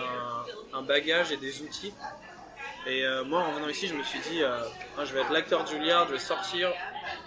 [0.72, 1.92] un, bagage et des outils.
[2.86, 4.58] Et euh, moi, en venant ici, je me suis dit, euh,
[4.98, 6.72] hein, je vais être l'acteur Juilliard, je vais sortir.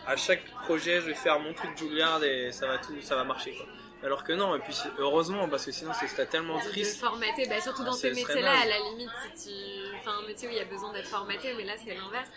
[0.06, 3.24] À chaque projet, je vais faire mon truc Juilliard et ça va tout, ça va
[3.24, 3.54] marcher.
[3.54, 3.66] Quoi.
[4.04, 7.00] Alors que non, et puis heureusement, parce que sinon, c'est tellement triste.
[7.00, 9.98] formaté, bah, surtout dans ces métiers-là, à la limite, si tu...
[9.98, 12.30] enfin, un métier où il y a besoin d'être formaté, mais là, c'est l'inverse.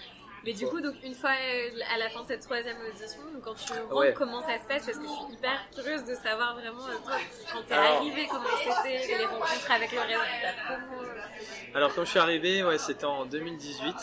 [0.45, 3.55] Mais du coup, donc une fois euh, à la fin de cette troisième audition, quand
[3.55, 6.87] tu rentres, comment ça se passe Parce que je suis hyper curieuse de savoir vraiment,
[6.87, 7.17] euh, toi,
[7.53, 11.77] quand t'es arrivé, comment c'était, les rencontres avec le reste de ta.
[11.77, 13.95] Alors, quand je suis arrivé, ouais, c'était en 2018.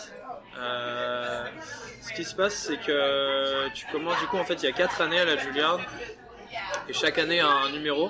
[0.60, 1.46] Euh,
[2.02, 4.74] ce qui se passe, c'est que tu commences, du coup, en fait, il y a
[4.74, 5.80] 4 années à la Juilliard.
[6.88, 8.10] Et chaque année un numéro.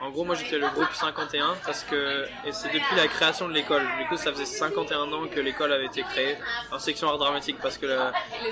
[0.00, 3.54] En gros, moi j'étais le groupe 51 parce que et c'est depuis la création de
[3.54, 3.82] l'école.
[3.98, 6.36] Du coup, ça faisait 51 ans que l'école avait été créée
[6.70, 7.86] en section art dramatique parce que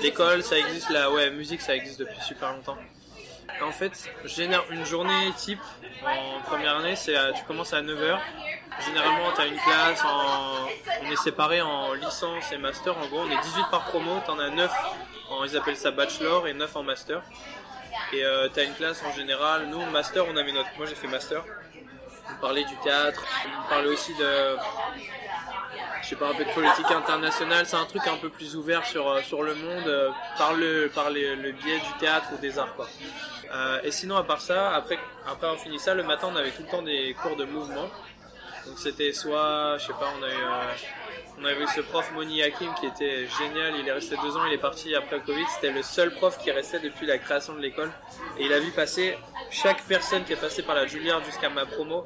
[0.01, 2.77] l'école, ça existe, la ouais, musique, ça existe depuis super longtemps.
[3.61, 4.11] En fait,
[4.71, 5.61] une journée type
[6.03, 8.19] en première année, c'est tu commences à 9h.
[8.85, 12.97] Généralement, tu as une classe, on est séparés en licence et master.
[12.97, 14.71] En gros, on est 18 par promo, tu en as 9
[15.29, 17.21] en, ils appellent ça bachelor et 9 en master.
[18.13, 19.67] Et euh, tu as une classe en général.
[19.67, 20.69] Nous, master, on avait notre.
[20.77, 21.43] Moi, j'ai fait master.
[22.31, 23.23] On parlait du théâtre,
[23.65, 24.57] on parlait aussi de.
[26.01, 27.65] Je sais pas, un peu de politique internationale.
[27.65, 30.91] C'est un truc un peu plus ouvert sur, euh, sur le monde euh, par, le,
[30.93, 32.75] par le biais du théâtre ou des arts.
[32.75, 32.87] Quoi.
[33.83, 36.61] et sinon, à part ça, après, après on finit ça, le matin, on avait tout
[36.63, 37.89] le temps des cours de mouvement.
[38.67, 40.43] Donc c'était soit, je sais pas, on a eu
[41.39, 43.75] on avait ce prof Moni Hakim qui était génial.
[43.79, 45.45] Il est resté deux ans, il est parti après le Covid.
[45.53, 47.91] C'était le seul prof qui restait depuis la création de l'école.
[48.37, 49.17] Et il a vu passer
[49.51, 52.05] chaque personne qui est passée par la Juilliard jusqu'à ma promo,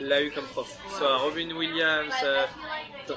[0.00, 0.68] l'a eu comme prof.
[0.96, 2.44] Soit Robin Williams, euh,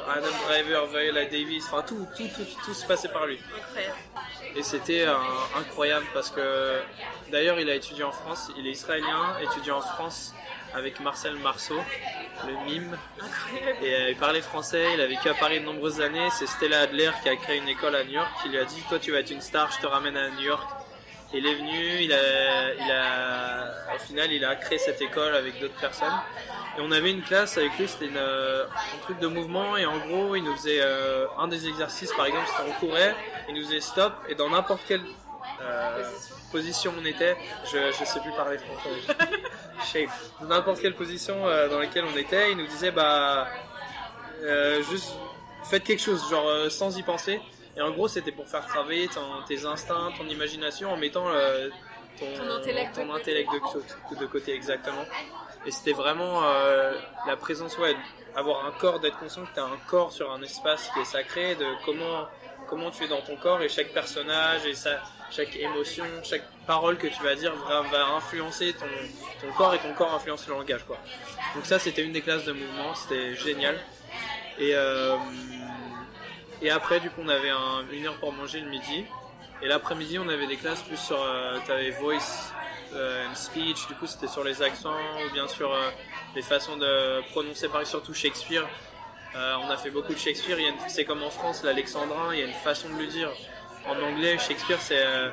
[0.10, 3.40] Adam Driver, Viola Davis, enfin tout, tout, tout, tout, se passait par lui.
[4.56, 5.06] Et c'était
[5.58, 6.80] incroyable parce que
[7.32, 10.34] d'ailleurs il a étudié en France, il est israélien, étudié en France
[10.78, 11.80] avec Marcel Marceau,
[12.46, 12.98] le mime.
[13.82, 16.30] Et euh, il parlait français, il a vécu à Paris de nombreuses années.
[16.32, 18.82] C'est Stella Adler qui a créé une école à New York, qui lui a dit
[18.88, 20.70] Toi, tu vas être une star, je te ramène à New York.
[21.34, 26.20] il est venu, il a, au final, il a créé cette école avec d'autres personnes.
[26.78, 29.76] Et on avait une classe avec lui, c'était euh, un truc de mouvement.
[29.78, 33.16] Et en gros, il nous faisait euh, un des exercices, par exemple, c'était on courait,
[33.50, 35.02] il nous faisait stop, et dans n'importe quel
[36.52, 37.36] position on était,
[37.72, 38.90] je ne sais plus parler français,
[39.92, 40.10] shape,
[40.42, 43.48] n'importe quelle position euh, dans laquelle on était, il nous disait bah
[44.44, 45.14] euh, juste
[45.64, 47.42] faites quelque chose, genre euh, sans y penser.
[47.76, 49.08] Et en gros, c'était pour faire travailler
[49.48, 51.26] tes instincts, ton imagination en mettant
[52.18, 55.06] ton, intellect, ton intellect de, de, côté exactement.
[55.64, 56.42] Et c'était vraiment
[57.28, 57.96] la présence, ouais,
[58.36, 61.06] avoir un corps, d'être conscient que tu as un corps sur un espace qui est
[61.06, 62.26] sacré, de comment
[62.68, 64.76] comment tu es dans ton corps et chaque personnage et
[65.32, 70.14] chaque émotion, chaque parole que tu vas dire va, influencer ton, corps et ton corps
[70.14, 70.84] influence le langage.
[70.86, 70.98] Quoi.
[71.56, 73.78] Donc ça c'était une des classes de mouvement, c'était génial.
[74.60, 75.16] Et, euh,
[76.62, 77.52] et après du coup on avait
[77.92, 79.06] une heure pour manger le midi.
[79.62, 82.54] Et l'après-midi on avait des classes plus sur, euh, tu avais voice
[82.94, 85.76] euh, and speech, du coup c'était sur les accents ou bien sur
[86.36, 88.68] les façons de prononcer, par surtout Shakespeare.
[89.36, 90.58] Euh, on a fait beaucoup de Shakespeare.
[90.88, 93.30] C'est comme en France, l'alexandrin, il y a une façon de le dire.
[93.88, 95.30] En anglais, Shakespeare, c'est euh,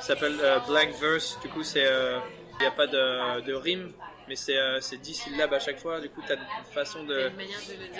[0.00, 1.38] s'appelle euh, blank verse.
[1.42, 3.92] Du coup, c'est il n'y a pas de, rime,
[4.28, 6.00] mais c'est 10 syllabes à chaque fois.
[6.00, 7.30] Du coup, tu as une façon de.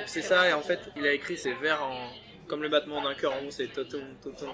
[0.07, 2.09] C'est ça, et en fait, il a écrit ses vers en,
[2.49, 3.65] comme le battement d'un cœur, en gros, c'est.
[3.65, 3.71] Et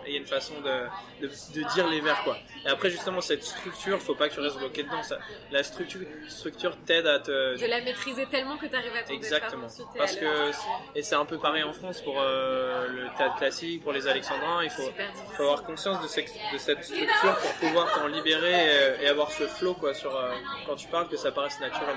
[0.07, 2.37] il y a une façon de, de, dire les vers, quoi.
[2.67, 5.03] Et après, justement, cette structure, faut pas que tu restes bloqué dedans.
[5.03, 5.19] Ça,
[5.51, 7.59] la structure, structure t'aide à te.
[7.59, 9.69] De la maîtriser tellement que tu arrives à ton Exactement.
[9.97, 10.51] Parce que,
[10.95, 14.63] et c'est un peu pareil en France pour euh, le théâtre classique, pour les alexandrins.
[14.65, 14.91] Il faut,
[15.37, 19.45] faut avoir conscience de, cette, de cette structure pour pouvoir t'en libérer et, avoir ce
[19.45, 20.33] flow, quoi, sur, euh,
[20.67, 21.97] quand tu parles, que ça paraisse naturel.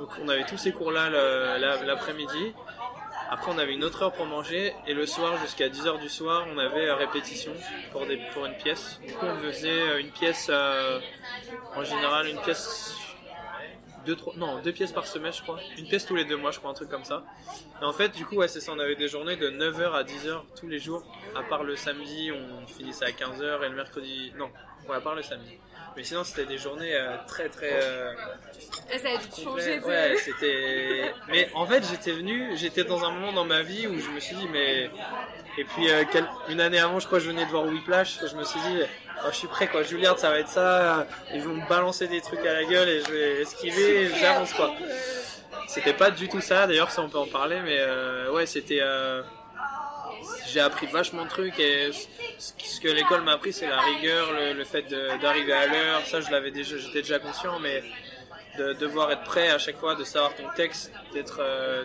[0.00, 1.08] Donc, on avait tous ces cours-là
[1.58, 2.52] l'après-midi.
[3.30, 6.46] Après, on avait une autre heure pour manger et le soir, jusqu'à 10h du soir,
[6.54, 7.52] on avait répétition
[7.92, 9.00] pour, des, pour une pièce.
[9.06, 11.00] Du coup, on faisait euh, une pièce, euh,
[11.74, 12.94] en général, une pièce,
[14.06, 15.58] deux, trois, non, deux pièces par semaine, je crois.
[15.78, 17.24] Une pièce tous les deux mois, je crois, un truc comme ça.
[17.80, 20.04] Et en fait, du coup, ouais, c'est ça, on avait des journées de 9h à
[20.04, 21.02] 10h tous les jours.
[21.34, 24.50] À part le samedi, on finissait à 15h et le mercredi, non,
[24.88, 25.58] ouais, à part le samedi.
[25.96, 27.72] Mais sinon, c'était des journées euh, très très.
[27.72, 28.12] Euh,
[28.90, 29.78] ça a dû changer.
[29.80, 31.12] Ouais, c'était.
[31.28, 34.18] Mais en fait, j'étais venu, j'étais dans un moment dans ma vie où je me
[34.18, 34.90] suis dit, mais.
[35.56, 36.02] Et puis, euh,
[36.48, 38.80] une année avant, je crois que je venais de voir Whiplash, je me suis dit,
[39.24, 42.20] oh, je suis prêt quoi, Juliard, ça va être ça, ils vont me balancer des
[42.20, 44.74] trucs à la gueule et je vais esquiver j'avance quoi.
[45.68, 47.78] C'était pas du tout ça, d'ailleurs, ça on peut en parler, mais
[48.30, 48.80] ouais, c'était
[50.48, 51.90] j'ai appris vachement de trucs et
[52.38, 54.86] ce que l'école m'a appris c'est la rigueur, le, fait
[55.20, 57.82] d'arriver à l'heure, ça je l'avais déjà, j'étais déjà conscient, mais
[58.58, 61.84] de devoir être prêt à chaque fois, de savoir ton texte, d'être euh,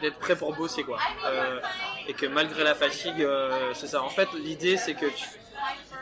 [0.00, 1.60] d'être prêt pour bosser quoi, euh,
[2.08, 4.02] et que malgré la fatigue, euh, c'est ça.
[4.02, 5.06] En fait, l'idée c'est que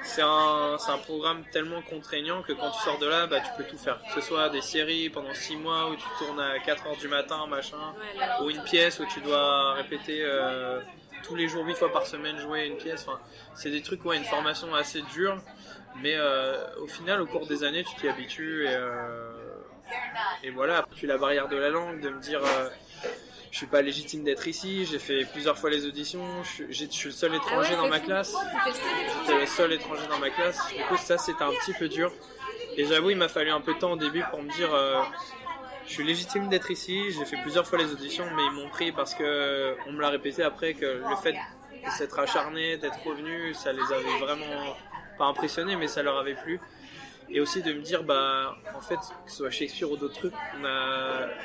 [0.03, 3.69] c'est un, un, programme tellement contraignant que quand tu sors de là, bah, tu peux
[3.69, 4.01] tout faire.
[4.03, 7.09] Que ce soit des séries pendant 6 mois où tu tournes à 4 heures du
[7.09, 7.77] matin, machin,
[8.43, 10.25] ou une pièce où tu dois répéter
[11.31, 13.07] tous les jours, 8 fois par semaine, jouer une pièce.
[13.07, 13.21] Enfin,
[13.55, 15.41] c'est des trucs, ouais, une formation assez dure.
[16.03, 18.67] Mais euh, au final, au cours des années, tu t'y habitues.
[18.67, 19.31] Et, euh,
[20.43, 22.41] et voilà, puis la barrière de la langue, de me dire.
[22.45, 22.69] Euh,
[23.53, 26.85] je suis pas légitime d'être ici, j'ai fait plusieurs fois les auditions, je suis, je
[26.85, 28.33] suis le seul étranger ah dans ma classe.
[29.27, 30.61] J'étais le seul étranger dans ma classe.
[30.69, 32.13] Du coup, ça c'était un petit peu dur.
[32.77, 34.71] Et j'avoue, il m'a fallu un peu de temps au début pour me dire
[35.91, 37.11] je suis légitime d'être ici.
[37.11, 40.09] J'ai fait plusieurs fois les auditions, mais ils m'ont pris parce que on me l'a
[40.09, 44.77] répété après que le fait de s'être acharné, d'être revenu, ça les avait vraiment
[45.19, 46.61] pas impressionnés, mais ça leur avait plu.
[47.29, 50.35] Et aussi de me dire, bah, en fait, que ce soit Shakespeare ou d'autres trucs,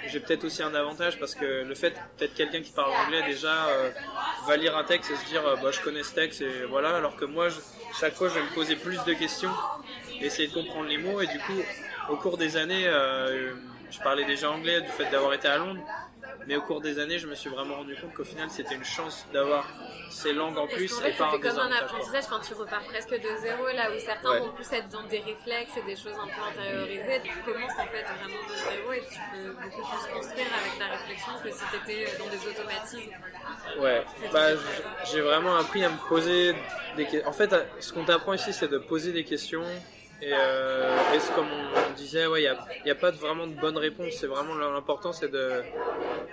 [0.07, 3.67] j'ai peut-être aussi un avantage parce que le fait, peut-être quelqu'un qui parle anglais déjà
[3.67, 3.89] euh,
[4.47, 6.95] va lire un texte et se dire, euh, bah, je connais ce texte et voilà,
[6.95, 7.47] alors que moi,
[7.99, 9.51] chaque fois, je vais me poser plus de questions,
[10.21, 11.59] essayer de comprendre les mots et du coup,
[12.09, 13.53] au cours des années, euh,
[13.89, 15.81] je parlais déjà anglais du fait d'avoir été à Londres,
[16.47, 18.85] mais au cours des années, je me suis vraiment rendu compte qu'au final, c'était une
[18.85, 19.67] chance d'avoir
[20.09, 20.91] ces langues en plus.
[21.05, 24.51] et pas comme un apprentissage quand tu repars presque de zéro, là où certains vont
[24.51, 27.21] plus être dans des réflexes et des choses un peu intériorisées.
[27.23, 30.85] Tu commences en fait vraiment de zéro et tu peux beaucoup plus construire avec ta
[30.85, 33.11] réflexion que si tu étais dans des automatismes.
[33.79, 34.49] Ouais, bah,
[35.11, 36.53] j'ai vraiment appris à me poser
[36.95, 37.29] des questions.
[37.29, 39.65] En fait, ce qu'on t'apprend ici, c'est de poser des questions
[40.21, 40.97] et, euh,
[41.35, 42.55] comme on, disait, il
[42.85, 44.13] n'y a, pas vraiment de bonne réponse.
[44.13, 45.61] C'est vraiment l'important, c'est de,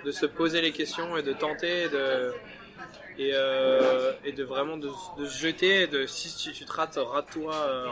[0.05, 2.33] de, se poser les questions et de tenter de,
[3.17, 5.87] et, euh, et de vraiment de, de, se jeter.
[5.87, 7.87] de, si tu, tu te rates, rate-toi euh,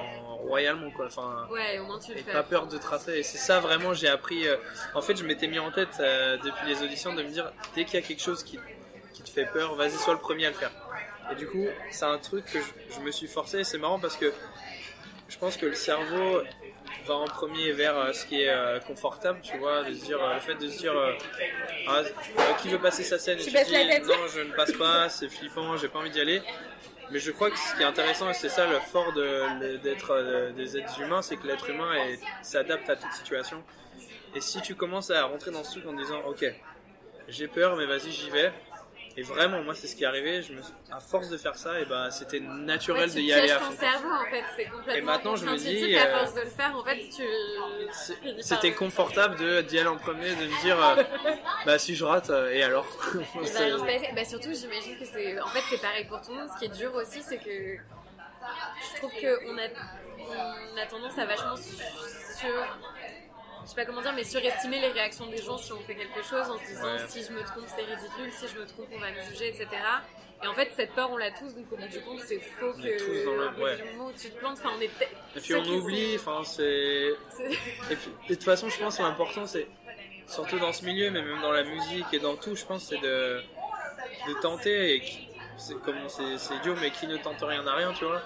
[0.47, 0.89] royalement.
[0.91, 1.07] Quoi.
[1.07, 3.19] Enfin, ouais, au moins tu le pas peur de te rater.
[3.19, 4.47] Et c'est ça vraiment, j'ai appris.
[4.47, 4.55] Euh,
[4.95, 7.85] en fait, je m'étais mis en tête euh, depuis les auditions de me dire dès
[7.85, 8.59] qu'il y a quelque chose qui,
[9.13, 10.71] qui te fait peur, vas-y, sois le premier à le faire.
[11.31, 13.63] Et du coup, c'est un truc que je, je me suis forcé.
[13.63, 14.33] C'est marrant parce que
[15.31, 16.41] je pense que le cerveau
[17.07, 20.21] va en premier vers euh, ce qui est euh, confortable, tu vois, de se dire,
[20.21, 20.93] euh, le fait de se dire,
[21.87, 22.03] ah,
[22.61, 23.37] qui veut passer sa scène?
[23.37, 26.41] Tu dis, Non, je ne passe pas, c'est flippant, j'ai pas envie d'y aller.
[27.11, 30.77] Mais je crois que ce qui est intéressant, et c'est ça le fort d'être des
[30.77, 31.91] êtres humains, c'est que l'être humain
[32.41, 33.63] s'adapte à toute situation.
[34.35, 36.45] Et si tu commences à rentrer dans ce truc en disant, ok,
[37.27, 38.51] j'ai peur, mais vas-y, j'y vais,
[39.17, 40.41] et vraiment, moi, c'est ce qui est arrivé.
[40.41, 40.61] Je me...
[40.91, 43.73] À force de faire ça, et bah, c'était naturel ouais, d'y aller à fond.
[43.77, 44.43] cerveau, en fait.
[44.55, 44.93] C'est complètement.
[44.93, 45.95] Et maintenant, je me dis.
[45.97, 47.23] À force de le faire, en fait, tu.
[48.41, 51.03] C'était confortable d'y aller en premier, de me dire, euh,
[51.65, 52.85] bah, si je rate, euh, et alors?
[53.33, 53.73] Passer.
[54.15, 55.39] Bah, surtout, j'imagine que c'est.
[55.41, 56.49] En fait, c'est pareil pour tout le monde.
[56.53, 57.77] Ce qui est dur aussi, c'est que.
[58.93, 59.67] Je trouve qu'on a,
[60.73, 62.49] on a tendance à vachement sur
[63.63, 66.21] je sais pas comment dire, mais surestimer les réactions des gens si on fait quelque
[66.23, 68.99] chose en se disant si je me trompe c'est ridicule, si je me trompe on
[68.99, 69.67] va me juger, etc.
[70.43, 72.73] Et en fait, cette peur, on l'a tous, donc au bout du compte, c'est faux
[72.75, 72.97] on que.
[72.97, 73.63] Tous dans le...
[73.63, 73.77] ouais.
[73.77, 74.89] Du moment où tu te plantes, enfin, on est.
[75.35, 77.13] Et puis on oublie, enfin, c'est.
[77.91, 79.67] Et puis, de toute façon, je pense que l'important, c'est.
[80.27, 82.97] Surtout dans ce milieu, mais même dans la musique et dans tout, je pense, c'est
[82.97, 83.41] de.
[84.27, 84.95] de tenter.
[84.95, 85.03] Et
[85.57, 88.21] c'est comme c'est idiot, mais qui ne tente rien n'a rien, tu vois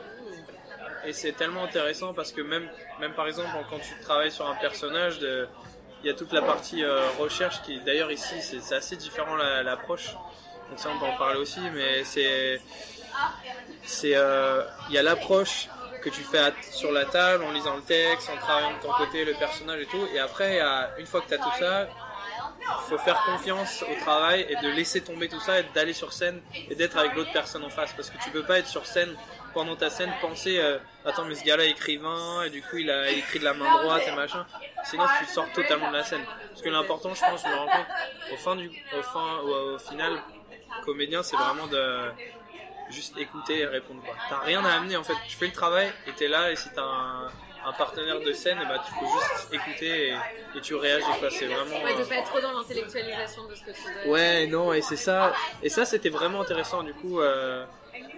[1.05, 4.55] et c'est tellement intéressant parce que même, même par exemple quand tu travailles sur un
[4.55, 9.35] personnage, il y a toute la partie euh, recherche qui d'ailleurs ici c'est assez différent
[9.35, 10.15] l'approche.
[10.69, 12.59] Donc ça, on peut en parler aussi, mais c'est.
[13.83, 14.15] C'est.
[14.89, 15.67] Il y a l'approche
[16.01, 16.39] que tu fais
[16.71, 19.85] sur la table en lisant le texte, en travaillant de ton côté le personnage et
[19.85, 20.07] tout.
[20.13, 20.61] Et après,
[20.97, 21.87] une fois que tu as tout ça,
[22.59, 26.13] il faut faire confiance au travail et de laisser tomber tout ça et d'aller sur
[26.13, 27.93] scène et d'être avec l'autre personne en face.
[27.93, 29.15] Parce que tu peux pas être sur scène
[29.55, 32.91] pendant ta scène, penser euh, Attends, mais ce gars-là est écrivain et du coup il
[32.91, 34.45] a écrit de la main droite et machin.
[34.83, 36.23] Sinon, tu sors totalement de la scène.
[36.49, 37.87] Parce que l'important, je pense, je me rends compte,
[38.33, 40.21] au, fin du, au, fin, au, au final,
[40.83, 42.11] comédien, c'est vraiment de
[42.91, 44.01] juste écouter et répondre.
[44.29, 45.15] T'as rien à amener en fait.
[45.27, 47.31] Tu fais le travail et t'es là et si t'as un,
[47.65, 50.09] un partenaire de scène, et bah, tu peux juste écouter
[50.55, 51.05] et, tu réagis.
[51.31, 51.83] C'est vraiment.
[51.83, 54.09] Ouais, de pas être trop dans l'intellectualisation de ce que tu fais.
[54.09, 55.33] Ouais, non, et c'est ça.
[55.63, 56.83] Et ça, c'était vraiment intéressant.
[56.83, 57.65] Du coup, euh,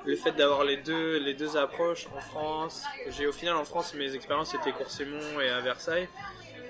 [0.07, 2.85] le fait d'avoir les deux, les deux approches en France.
[3.09, 6.07] J'ai au final en France, mes expériences c'était Coursémont et à Versailles.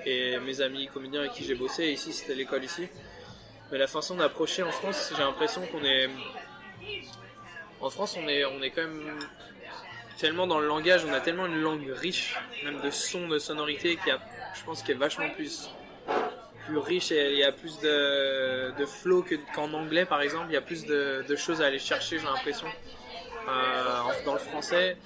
[0.08, 2.88] Et mes amis comédiens avec qui j'ai bossé, ici c'était l'école ici.
[3.72, 6.10] Mais la façon d'approcher en France, j'ai l'impression qu'on est
[7.80, 9.20] en France, on est, on est quand même
[10.18, 13.98] tellement dans le langage, on a tellement une langue riche, même de sons, de sonorités,
[13.98, 14.20] qui a,
[14.56, 15.70] je pense, qui est vachement plus,
[16.66, 19.24] plus riche et il y a plus de, de flow
[19.54, 20.48] qu'en anglais, par exemple.
[20.50, 22.68] Il y a plus de choses à aller chercher, j'ai l'impression,
[23.48, 24.98] euh, dans le français.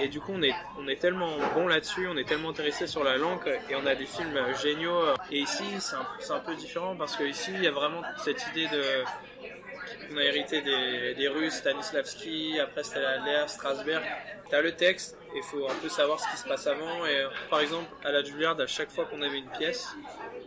[0.00, 3.04] Et du coup, on est, on est tellement bon là-dessus, on est tellement intéressé sur
[3.04, 5.02] la langue et on a des films géniaux.
[5.30, 8.66] Et ici, c'est un, un, peu différent parce qu'ici, il y a vraiment cette idée
[8.68, 9.04] de
[10.12, 14.02] on a hérité des, Russes, Stanislavski, après c'était Léa Strasberg.
[14.48, 17.06] Tu as le texte et il faut un peu savoir ce qui se passe avant.
[17.06, 19.94] Et, par exemple, à la Juilliard, à chaque fois qu'on avait une pièce,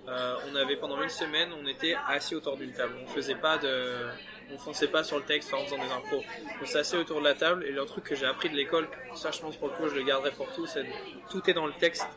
[0.09, 2.93] euh, on avait pendant une semaine, on était assis autour d'une table.
[3.03, 4.07] On faisait pas de,
[4.51, 6.23] on fonçait pas sur le texte en faisant des impros.
[6.61, 9.31] On s'asseyait autour de la table et le truc que j'ai appris de l'école, ça
[9.31, 10.85] je pense pour le coup je le garderai pour tout, c'est
[11.29, 12.07] tout est dans le texte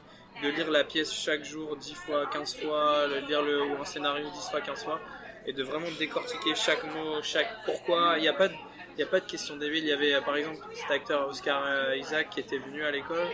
[0.43, 3.85] de lire la pièce chaque jour 10 fois, 15 fois, de lire le, ou un
[3.85, 5.01] scénario 10 fois, 15 fois
[5.47, 8.15] et de vraiment décortiquer chaque mot, chaque pourquoi.
[8.17, 8.55] Il n'y a pas de,
[8.97, 9.85] il y a pas de question débile.
[9.85, 13.29] Il y avait par exemple cet acteur Oscar euh, Isaac qui était venu à l'école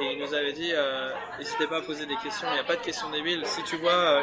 [0.00, 2.46] et il nous avait dit euh, n'hésitez pas à poser des questions.
[2.50, 3.44] Il n'y a pas de questions débiles.
[3.46, 4.22] Si tu vois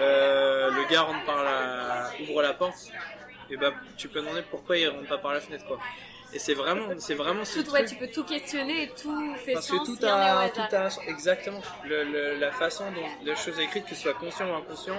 [0.00, 2.90] euh, le gars rentre par la, ouvre la porte,
[3.50, 5.78] et bah tu peux demander pourquoi il rentre pas par la fenêtre quoi.
[6.32, 9.68] Et c'est vraiment, c'est vraiment tout, ouais, tu peux tout questionner et tout fait Parce
[9.68, 14.02] que tout a, tout a, exactement le, la façon dont les choses écrites, que ce
[14.02, 14.94] soit conscient ou inconscient,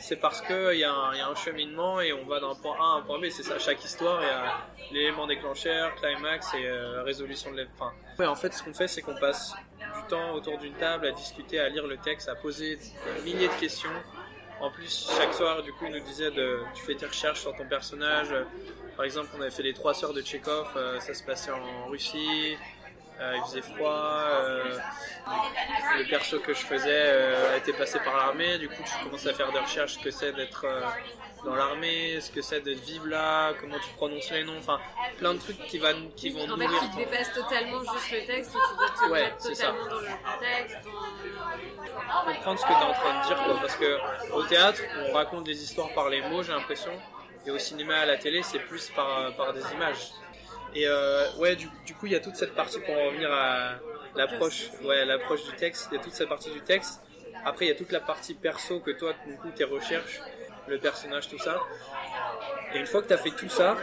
[0.00, 2.98] c'est parce qu'il y, y, a un cheminement et on va d'un point A à
[2.98, 3.26] un point B.
[3.30, 4.58] C'est ça, chaque histoire, il y a
[4.92, 7.92] l'élément déclencheur, climax et euh, résolution de l'épreuve.
[8.18, 11.12] ouais, en fait, ce qu'on fait, c'est qu'on passe du temps autour d'une table à
[11.12, 13.90] discuter, à lire le texte, à poser des milliers de questions.
[14.60, 17.54] En plus, chaque soir, du coup, il nous disait de, tu fais tes recherches sur
[17.54, 18.34] ton personnage.
[18.96, 21.86] Par exemple, on avait fait les trois sœurs de Tchekhov, euh, ça se passait en
[21.86, 22.56] Russie.
[23.20, 24.78] Euh, il faisait froid, euh,
[25.98, 29.26] le perso que je faisais euh, a été passé par l'armée, du coup tu commences
[29.26, 30.64] à faire des recherches, que c'est d'être
[31.44, 34.78] dans l'armée, ce que c'est de vivre là, comment tu prononces les noms, enfin
[35.18, 36.70] plein de trucs qui, va, qui vont en nourrir.
[36.70, 39.90] En fait, tu dépassent totalement juste le texte, tu dois te ouais, mettre totalement ça.
[39.90, 40.76] dans le contexte.
[40.84, 42.32] Dans...
[42.32, 43.98] Comprendre ce que tu es en train de dire, quoi, parce que
[44.32, 46.92] au théâtre, on raconte des histoires par les mots, j'ai l'impression,
[47.46, 50.12] et au cinéma, à la télé, c'est plus par, par des images.
[50.74, 53.76] Et euh, ouais, du, coup, il y a toute cette partie pour en revenir à
[54.14, 55.88] l'approche, ouais, l'approche du texte.
[55.90, 57.00] Il y a toute cette partie du texte.
[57.44, 60.20] Après, il y a toute la partie perso que toi, du coup, tes recherches,
[60.68, 61.60] le personnage, tout ça.
[62.74, 63.76] Et une fois que tu as fait tout ça,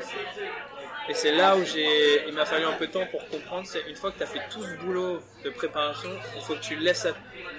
[1.07, 3.81] et c'est là où j'ai, il m'a fallu un peu de temps pour comprendre, c'est
[3.87, 6.75] une fois que tu as fait tout ce boulot de préparation, il faut que tu
[6.75, 7.07] laisses,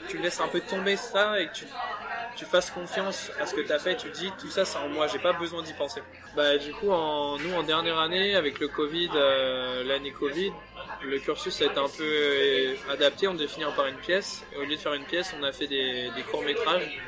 [0.08, 1.66] tu laisses un peu tomber ça et que tu
[2.36, 4.88] tu fasses confiance à ce que tu as fait, tu dis tout ça c'est en
[4.88, 6.02] moi, j'ai pas besoin d'y penser.
[6.36, 10.52] Bah du coup nous en dernière année avec le Covid, euh, l'année Covid,
[11.02, 14.64] le cursus a été un peu euh, adapté, on finir par une pièce et au
[14.64, 17.00] lieu de faire une pièce, on a fait des, courts métrages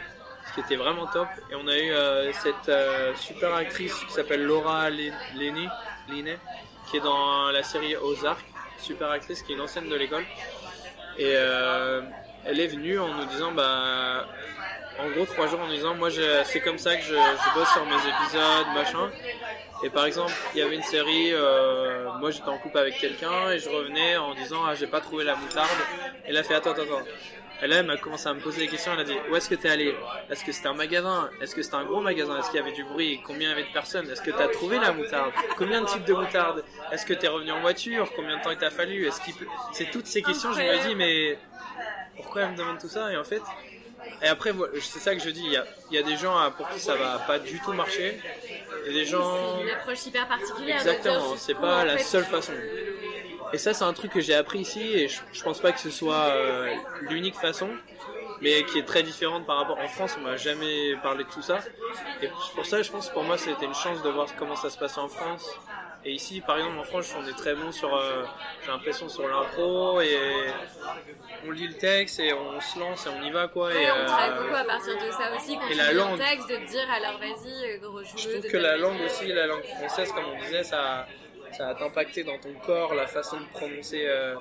[0.55, 1.29] qui était vraiment top.
[1.51, 2.71] Et on a eu euh, cette
[3.17, 5.69] super actrice qui s'appelle Laura Lenny,
[6.91, 8.45] qui est dans la série Ozark,
[8.79, 10.25] super actrice qui est une ancienne de l'école.
[11.19, 11.35] Et
[12.45, 14.27] elle est venue en nous disant bah
[14.99, 16.09] en gros trois jours en disant moi
[16.45, 17.15] c'est comme ça que je,
[17.55, 19.11] bosse sur mes épisodes machin.
[19.85, 23.51] Et par exemple il y avait une série euh, moi j'étais en couple avec quelqu'un
[23.51, 25.69] et je revenais en disant ah j'ai pas trouvé la moutarde.
[26.25, 27.05] Et elle a fait attends attends attends
[27.61, 29.49] et là elle m'a commencé à me poser des questions elle a dit où est-ce
[29.49, 29.95] que t'es allé?
[30.31, 31.31] Est-ce que c'était un magasin?
[31.41, 32.39] Est-ce que c'était un gros magasin?
[32.39, 33.21] Est-ce qu'il y avait du bruit?
[33.25, 34.09] Combien il y avait de personnes?
[34.11, 35.33] Est-ce que t'as trouvé la moutarde?
[35.57, 36.65] Combien de types de moutarde?
[36.93, 38.11] Est-ce que t'es revenu en voiture?
[38.15, 39.07] Combien de temps il t'a fallu?
[39.07, 39.35] Est-ce qu'il
[39.73, 41.39] c'est toutes ces questions je me dis mais
[42.17, 43.13] pourquoi elle me demande tout ça?
[43.13, 43.43] Et en fait
[44.23, 46.37] et après, c'est ça que je dis, il y a, il y a des gens
[46.57, 48.19] pour qui ça va pas du tout marcher.
[48.87, 49.57] Et des gens.
[49.57, 50.77] C'est une approche hyper particulière.
[50.77, 52.53] Exactement, c'est pas la seule façon.
[53.53, 55.91] Et ça, c'est un truc que j'ai appris ici et je, pense pas que ce
[55.91, 57.69] soit euh, l'unique façon.
[58.41, 60.17] mais qui est très différente par rapport en France.
[60.19, 61.59] On m'a jamais parlé de tout ça.
[62.23, 64.71] Et pour ça, je pense que pour moi, c'était une chance de voir comment ça
[64.71, 65.59] se passait en France.
[66.05, 68.25] Et ici, par exemple, en France, on est très bon sur, euh,
[68.63, 70.17] j'ai l'impression, sur l'impro et
[71.47, 73.75] on lit le texte et on se lance et on y va quoi.
[73.75, 75.57] et, on travaille beaucoup à partir de ça aussi.
[75.57, 78.51] Quand et tu la lis langue, texte, de te dire alors vas-y, gros Je trouve
[78.51, 81.07] que la langue aussi, la langue française, comme on disait, ça,
[81.53, 84.05] ça va t'impacter dans ton corps, la façon de prononcer.
[84.07, 84.37] Euh,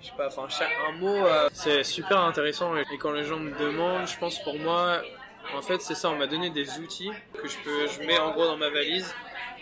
[0.00, 0.48] je sais pas, enfin,
[0.88, 2.74] un mot, euh, c'est super intéressant.
[2.76, 5.02] Et quand les gens me demandent, je pense pour moi,
[5.54, 8.30] en fait, c'est ça, on m'a donné des outils que je peux, je mets en
[8.32, 9.14] gros dans ma valise.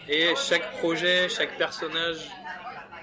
[0.09, 2.31] Et chaque projet, chaque personnage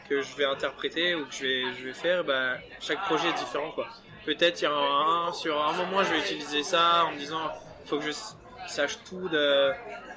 [0.09, 3.34] que je vais interpréter ou que je vais, je vais faire, bah, chaque projet est
[3.34, 3.88] différent, quoi.
[4.26, 7.51] Peut-être y a un, sur un moment, je vais utiliser ça en me disant,
[7.86, 8.11] faut que je
[8.68, 9.72] sache tout de,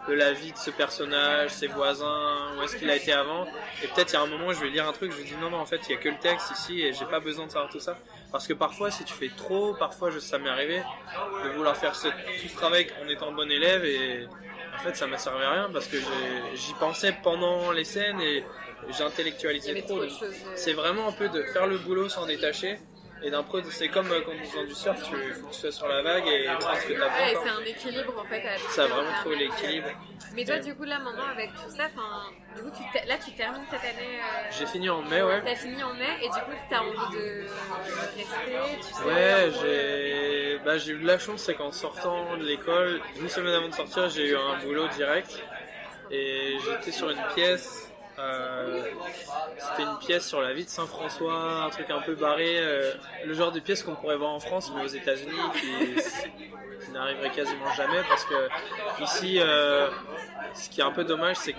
[0.08, 3.46] de la vie de ce personnage, ses voisins, où est-ce qu'il a été avant.
[3.82, 5.38] Et peut-être il y a un moment, je vais lire un truc, je vais dire
[5.38, 7.46] non, non, en fait, il y a que le texte ici et j'ai pas besoin
[7.46, 7.96] de savoir tout ça.
[8.32, 10.82] Parce que parfois, si tu fais trop, parfois, je, ça m'est arrivé
[11.44, 14.26] de vouloir faire ce, tout ce travail en étant bon élève et
[14.74, 15.96] en fait, ça m'a servi à rien parce que
[16.54, 18.44] j'y pensais pendant les scènes et
[18.90, 20.02] j'intellectualisais trop.
[20.54, 22.78] C'est vraiment un peu de faire le boulot sans détacher
[23.22, 25.58] et d'un pro, c'est comme euh, quand tu fais du surf, tu faut que tu
[25.58, 26.46] sois sur la vague et
[26.80, 28.42] ce que tu as Ouais, c'est un équilibre en fait.
[28.70, 29.88] ça a vraiment trouvé l'équilibre.
[30.34, 33.64] Mais toi, du coup, là maintenant, avec tout ça, du coup, tu là, tu termines
[33.70, 34.18] cette année.
[34.18, 34.50] Euh...
[34.56, 35.42] J'ai fini en mai, ouais.
[35.44, 37.46] T'as fini en mai et du coup, t'as envie de
[38.16, 39.04] rester, tu sais.
[39.04, 43.68] Ouais, j'ai bah, eu de la chance, c'est qu'en sortant de l'école, une semaine avant
[43.68, 45.42] de sortir, j'ai eu un boulot direct
[46.10, 48.82] et j'étais sur une pièce euh,
[49.58, 52.92] c'était une pièce sur la vie de Saint-François, un truc un peu barré, euh,
[53.24, 57.70] le genre de pièce qu'on pourrait voir en France mais aux États-Unis qui, n'arriverait quasiment
[57.76, 58.48] jamais parce que
[59.02, 59.88] ici, euh,
[60.54, 61.58] ce qui est un peu dommage, c'est que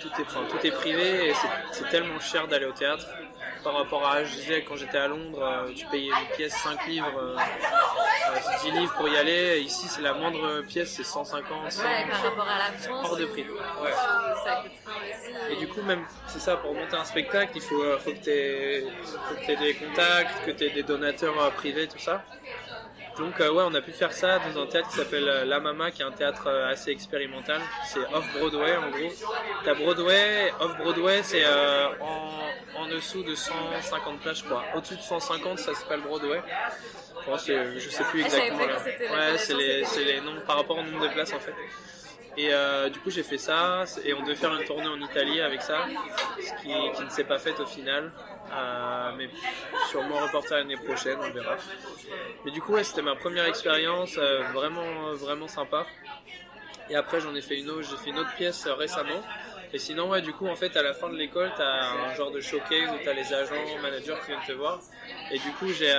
[0.00, 1.32] tout est, tout est privé et
[1.72, 3.06] c'est tellement cher d'aller au théâtre
[3.68, 7.36] par rapport à, je disais, quand j'étais à Londres, tu payais une pièce 5 livres,
[8.64, 9.60] 10 livres pour y aller.
[9.60, 11.64] Ici, c'est la moindre pièce, c'est 150.
[11.64, 13.06] Ouais, par rapport à la France.
[13.10, 13.44] Hors de prix.
[13.82, 13.90] Ouais.
[15.50, 18.24] Et du coup, même, c'est ça, pour monter un spectacle, il faut, euh, faut que
[18.24, 22.24] tu aies, des contacts, que tu aies des donateurs euh, privés, tout ça.
[23.18, 25.90] Donc euh, ouais, on a pu faire ça dans un théâtre qui s'appelle La Mama,
[25.90, 27.60] qui est un théâtre assez expérimental.
[27.86, 29.12] C'est off-Broadway en gros.
[29.64, 34.64] T'as Broadway, off-Broadway c'est en, en, dessous de 150 places je crois.
[34.74, 36.40] Au-dessus de 150 ça s'appelle Broadway.
[37.26, 38.76] Enfin, je sais plus ah, exactement là.
[38.76, 41.54] Ouais, c'est les, par rapport au nombre de places en fait.
[42.38, 45.40] Et euh, du coup, j'ai fait ça et on devait faire une tournée en Italie
[45.40, 45.86] avec ça,
[46.38, 48.12] ce qui, ne s'est pas fait au final.
[48.52, 49.28] Euh, mais
[49.90, 51.56] sûrement reporter l'année prochaine, on verra.
[52.44, 55.84] Mais du coup, ouais, c'était ma première expérience, euh, vraiment, vraiment sympa.
[56.88, 59.20] Et après, j'en ai fait une autre, j'ai fait une autre pièce récemment.
[59.72, 62.14] Et sinon, ouais, du coup, en fait, à la fin de l'école, tu as un
[62.14, 64.78] genre de showcase où tu as les agents, managers qui viennent te voir.
[65.32, 65.92] Et du coup, j'ai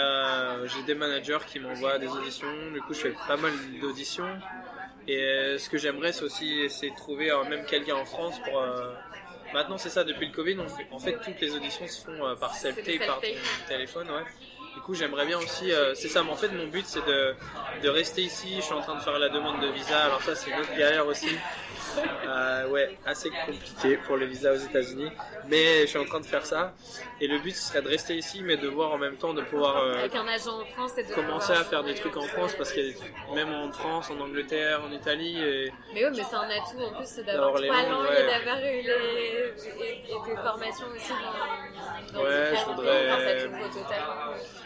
[0.63, 2.71] j'ai des managers qui m'envoient des auditions.
[2.71, 4.39] Du coup, je fais pas mal d'auditions.
[5.07, 8.59] Et euh, ce que j'aimerais, c'est aussi de trouver euh, même quelqu'un en France pour.
[8.59, 8.91] Euh,
[9.53, 12.35] maintenant, c'est ça, depuis le Covid, on fait, en fait, toutes les auditions se font
[12.39, 13.21] par self-tape, par
[13.67, 14.23] téléphone, ouais.
[14.75, 17.33] Du coup, j'aimerais bien aussi, c'est ça, mais en fait, mon but, c'est de,
[17.81, 18.55] de rester ici.
[18.57, 20.75] Je suis en train de faire la demande de visa, alors ça, c'est une autre
[20.77, 21.35] galère aussi.
[22.27, 25.11] Euh, ouais, assez compliqué pour le visa aux États-Unis.
[25.47, 26.73] Mais je suis en train de faire ça.
[27.21, 29.41] Et le but, ce serait de rester ici, mais de voir en même temps, de
[29.41, 32.27] pouvoir euh, Avec un agent en France et de commencer à faire des trucs en
[32.27, 35.39] France, parce qu'il y a même en France, en Angleterre, en Italie.
[35.39, 35.71] Et...
[35.93, 39.53] Mais oui, mais c'est un atout en plus, d'avoir trois langues et d'avoir eu les...
[39.79, 41.13] et, tes formations aussi
[42.13, 43.09] dans, ouais, je voudrais.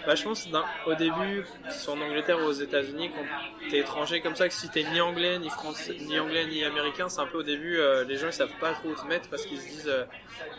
[0.06, 0.48] Bah, je pense
[0.86, 4.70] au début, soit en Angleterre ou aux États-Unis, quand t'es étranger comme ça, que si
[4.70, 8.04] t'es ni anglais, ni français, ni anglais, ni américain, c'est un peu au début, euh,
[8.06, 10.06] les gens ils savent pas trop où te mettre parce qu'ils se disent euh,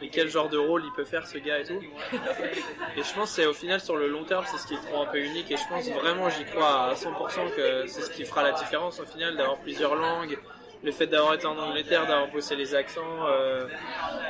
[0.01, 1.81] mais quel genre de rôle il peut faire ce gars et tout.
[2.97, 5.03] et je pense c'est au final sur le long terme c'est ce qui est trop
[5.03, 8.25] un peu unique et je pense vraiment j'y crois à 100% que c'est ce qui
[8.25, 10.39] fera la différence au final d'avoir plusieurs langues.
[10.85, 13.67] Le fait d'avoir été en Angleterre, d'avoir bossé les accents, euh,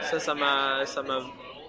[0.02, 1.18] ça, ça m'a, ça m'a,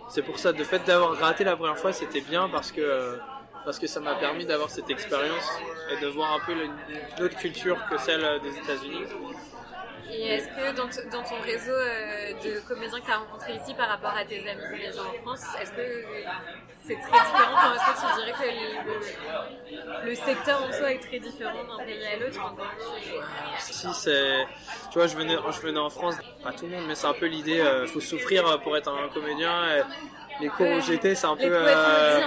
[0.10, 3.18] c'est pour ça, de fait d'avoir raté la première fois, c'était bien parce que
[3.66, 5.50] parce que ça m'a permis d'avoir cette expérience
[5.92, 9.06] et de voir un peu une autre culture que celle des États-Unis.
[10.12, 13.74] Et est-ce que dans, dans, ton réseau euh, de comédiens que tu as rencontrés ici
[13.74, 16.04] par rapport à tes amis comédiens en France, est-ce que
[16.84, 17.54] c'est très différent?
[17.54, 22.06] Enfin, Est-ce que tu dirais que le, secteur en soi est très différent d'un pays
[22.06, 22.56] à l'autre
[23.60, 24.46] Si, c'est.
[24.92, 27.14] Tu vois, je venais, je venais en France, pas tout le monde, mais c'est un
[27.14, 29.78] peu l'idée, il euh, faut souffrir pour être un comédien.
[29.78, 29.82] Et
[30.42, 31.50] les cours au GT, c'est un peu.
[31.50, 32.22] Euh,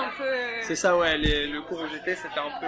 [0.62, 2.66] c'est ça, ouais, les, le cours au GT, c'était un peu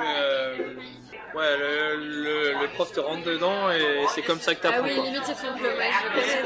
[1.35, 4.83] ouais, le, le, prof te rentre dedans et c'est comme ça que t'apprends.
[4.85, 5.49] Ah oui, limite, ils font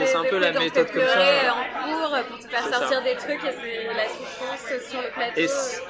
[0.04, 1.54] C'est un peu la méthode comme ça.
[1.54, 5.40] En cours, pour te faire sortir des trucs et c'est la souffrance sur le plateau.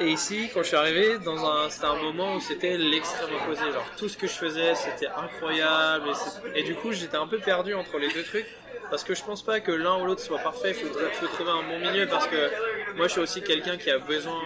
[0.00, 3.72] Et, ici, quand je suis arrivé, dans un, c'était un moment où c'était l'extrême opposé.
[3.72, 6.10] Genre tout ce que je faisais, c'était incroyable.
[6.54, 8.46] Et, et du coup, j'étais un peu perdu entre les deux trucs
[8.90, 10.70] parce que je pense pas que l'un ou l'autre soit parfait.
[10.70, 12.50] Il faut, trouver un bon milieu parce que
[12.96, 14.40] moi, je suis aussi quelqu'un qui a besoin,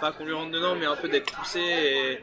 [0.00, 2.20] pas qu'on lui rentre dedans, mais un peu d'être poussé et,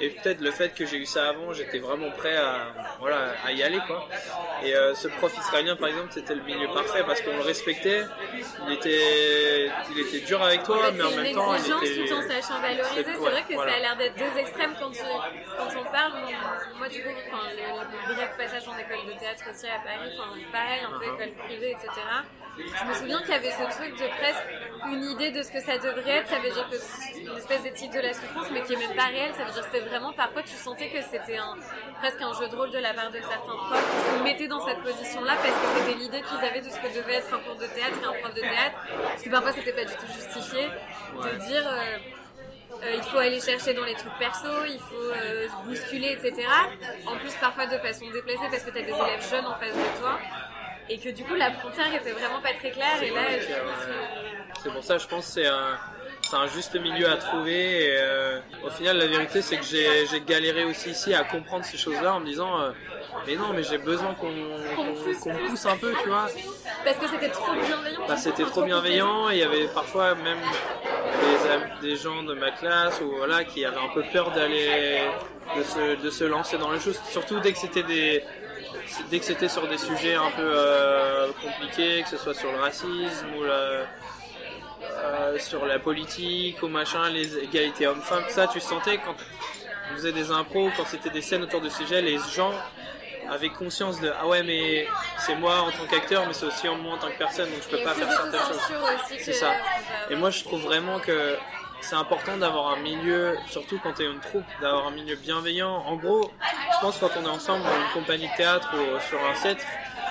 [0.00, 2.68] et peut-être le fait que j'ai eu ça avant, j'étais vraiment prêt à,
[3.00, 3.80] voilà, à y aller.
[3.86, 4.08] Quoi.
[4.62, 8.02] Et euh, ce prof israélien, par exemple, c'était le milieu parfait parce qu'on le respectait.
[8.66, 12.08] Il était, il était dur avec toi, mais en même temps, il était.
[12.08, 13.04] tout en sachant valoriser.
[13.04, 16.12] C'est vrai que ça a l'air d'être deux extrêmes quand, quand on parle.
[16.76, 20.30] Moi, du coup, enfin, le, bref passage en école de théâtre aussi à Paris, enfin,
[20.52, 21.14] pareil, un peu uh-huh.
[21.14, 21.88] école privée, etc
[22.58, 24.46] je me souviens qu'il y avait ce truc de presque
[24.90, 26.28] une idée de ce que ça devrait être.
[26.28, 28.96] Ça veut dire que c'est une espèce d'éthique de la souffrance, mais qui est même
[28.96, 29.34] pas réelle.
[29.34, 31.56] Ça veut dire que vraiment parfois tu sentais que c'était un,
[32.00, 34.64] presque un jeu de rôle de la part de certains profs qui se mettaient dans
[34.64, 37.56] cette position-là parce que c'était l'idée qu'ils avaient de ce que devait être un cours
[37.56, 38.78] de théâtre et un prof de théâtre.
[39.02, 41.66] Parce que parfois c'était pas du tout justifié de dire.
[41.66, 41.96] Euh,
[42.84, 46.46] euh, il faut aller chercher dans les trucs perso, il faut euh, bousculer, etc.
[47.06, 49.74] En plus, parfois de façon déplacée parce que tu as des élèves jeunes en face
[49.74, 50.18] de toi
[50.88, 53.20] et que du coup la frontière était vraiment pas très claire et là
[54.62, 55.78] c'est pour ça je pense c'est un
[56.28, 60.20] c'est un juste milieu à trouver et euh, au final la vérité c'est que j'ai
[60.26, 62.70] galéré aussi ici à comprendre ces choses là en me disant euh,
[63.26, 64.30] mais non mais j'ai besoin qu'on
[65.48, 66.26] pousse, un peu tu vois.
[66.84, 68.06] Parce que c'était trop bienveillant.
[68.06, 70.38] Bah, c'était trop bienveillant il y avait parfois même
[71.80, 75.00] des, des, gens de ma classe ou voilà qui avaient un peu peur d'aller
[75.56, 77.00] de se, de se lancer dans les choses.
[77.10, 78.22] Surtout dès que c'était des
[79.10, 82.58] dès que c'était sur des sujets un peu euh, compliqués, que ce soit sur le
[82.58, 83.44] racisme ou
[84.82, 89.14] euh, sur la politique ou machin, les égalités hommes-femmes, ça tu sentais quand
[89.90, 92.52] on faisait des impros, quand c'était des scènes autour de sujets, les gens
[93.30, 94.86] avaient conscience de ah ouais mais
[95.18, 97.60] c'est moi en tant qu'acteur mais c'est aussi en moi en tant que personne donc
[97.62, 99.18] je peux pas faire certaines choses.
[99.18, 99.52] C'est ça.
[100.10, 101.36] Et moi je trouve vraiment que
[101.80, 105.84] c'est important d'avoir un milieu, surtout quand tu es une troupe, d'avoir un milieu bienveillant.
[105.86, 109.24] En gros, je pense quand on est ensemble dans une compagnie de théâtre ou sur
[109.24, 109.64] un set,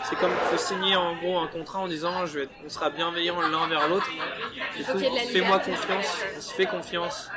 [0.03, 3.39] c'est comme faut signer en gros un contrat en disant je vais, on sera bienveillant
[3.41, 4.09] l'un vers l'autre.
[5.31, 7.29] Fais-moi confiance, on se fait confiance.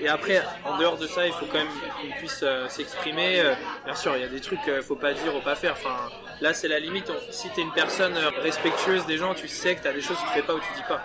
[0.00, 3.40] Et après, en dehors de ça, il faut quand même qu'on puisse euh, s'exprimer.
[3.40, 3.54] Euh,
[3.84, 5.72] bien sûr, il y a des trucs qu'il ne faut pas dire ou pas faire.
[5.72, 6.08] Enfin,
[6.40, 7.12] là, c'est la limite.
[7.30, 10.16] Si tu es une personne respectueuse des gens, tu sais que tu as des choses
[10.16, 11.02] que tu fais pas ou tu dis pas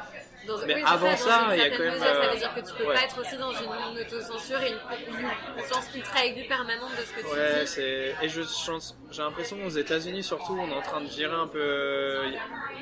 [0.68, 2.00] mais avant ça, il y a quand même.
[2.00, 5.86] ça veut dire que tu peux pas être aussi dans une autocensure et une, conscience
[5.96, 8.26] ultra aiguë permanente de ce que tu ouais, dis.
[8.26, 8.42] Et je,
[9.12, 12.24] j'ai l'impression qu'aux États-Unis, surtout, on est en train de gérer un peu.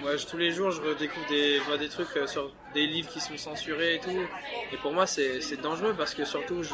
[0.02, 3.20] Moi, tous les jours, je redécouvre des, vois des trucs euh, sur des livres qui
[3.20, 4.28] sont censurés et tout.
[4.72, 6.74] Et pour moi, c'est, c'est dangereux parce que surtout, je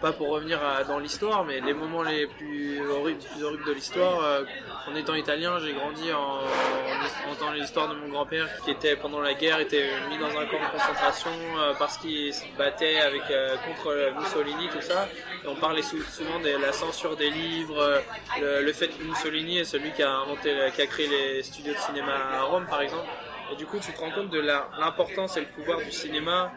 [0.00, 4.20] pas pour revenir dans l'histoire, mais les moments les plus horribles, plus horribles de l'histoire,
[4.22, 4.44] euh,
[4.90, 9.20] en étant italien, j'ai grandi en, en, entendant l'histoire de mon grand-père qui était pendant
[9.20, 13.22] la guerre était mis dans un camp de concentration euh, parce qu'il se battait avec
[13.30, 15.08] euh, contre Mussolini, tout ça.
[15.46, 18.02] On parlait souvent de la censure des livres,
[18.40, 21.78] le, fait que Mussolini est celui qui a inventé, qui a créé les studios de
[21.78, 23.06] cinéma à Rome, par exemple.
[23.52, 26.52] Et du coup, tu te rends compte de l'importance et le pouvoir du cinéma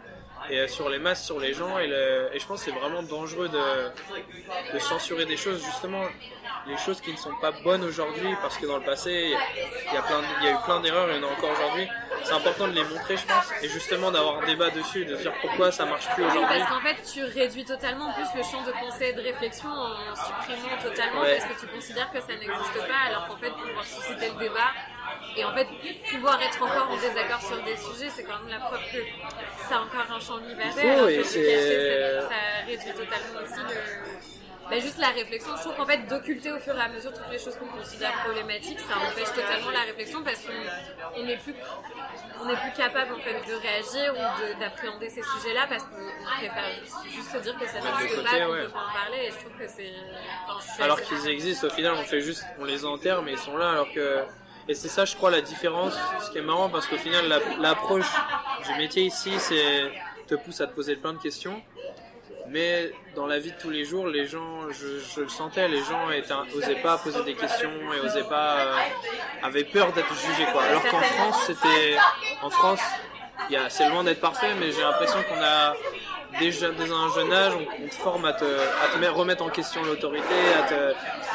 [0.49, 1.79] et euh, sur les masses, sur les gens.
[1.79, 6.03] Et, et je pense que c'est vraiment dangereux de, de, censurer des choses, justement,
[6.67, 9.33] les choses qui ne sont pas bonnes aujourd'hui, parce que dans le passé,
[9.87, 11.51] il y a, plein, il y a eu plein d'erreurs, il y en a encore
[11.51, 11.87] aujourd'hui.
[12.23, 15.33] C'est important de les montrer, je pense, et justement d'avoir un débat dessus, de dire
[15.41, 16.59] pourquoi ça marche plus aujourd'hui.
[16.59, 19.69] parce qu'en fait, tu réduis totalement en plus le champ de pensée et de réflexion
[19.69, 23.83] en supprimant totalement, parce que tu considères que ça n'existe pas, alors qu'en fait, pour
[23.83, 24.71] susciter le débat,
[25.35, 25.67] et en fait,
[26.09, 28.99] pouvoir être encore en désaccord sur des sujets, c'est quand même la preuve que
[29.69, 31.09] ça a encore un champ universel.
[31.09, 32.21] et c'est...
[32.21, 34.37] Ça, réduit totalement aussi le...
[34.69, 35.55] Bah, juste la réflexion.
[35.55, 38.11] Je trouve qu'en fait, d'occulter au fur et à mesure toutes les choses qu'on considère
[38.23, 41.55] problématiques, ça empêche totalement la réflexion parce qu'on n'est plus,
[42.41, 46.65] on est plus capable en fait de réagir ou d'appréhender ces sujets-là parce qu'on préfère
[47.05, 49.27] juste, se dire que ça n'existe pas, qu'on peut pas en parler.
[49.27, 50.83] Et je trouve que c'est.
[50.83, 53.69] alors qu'ils existent, au final, on fait juste, on les enterre, mais ils sont là
[53.69, 54.25] alors que
[54.67, 55.97] et c'est ça, je crois, la différence.
[56.25, 58.11] Ce qui est marrant, parce qu'au final, l'approche
[58.65, 59.91] du métier ici, c'est
[60.27, 61.61] te pousse à te poser plein de questions.
[62.49, 66.07] Mais dans la vie de tous les jours, les gens, je, le sentais, les gens
[66.53, 68.75] n'osaient pas poser des questions et osaient pas, euh,
[69.43, 70.63] avaient peur d'être jugés, quoi.
[70.63, 71.97] Alors qu'en France, c'était,
[72.41, 72.79] en France,
[73.69, 75.73] c'est loin d'être parfait, mais j'ai l'impression qu'on a
[76.39, 79.83] déjà dès un jeune âge, on, te forme à te, à te remettre en question
[79.83, 80.25] l'autorité.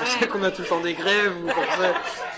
[0.00, 1.48] On sait qu'on a tout le temps des grèves, ou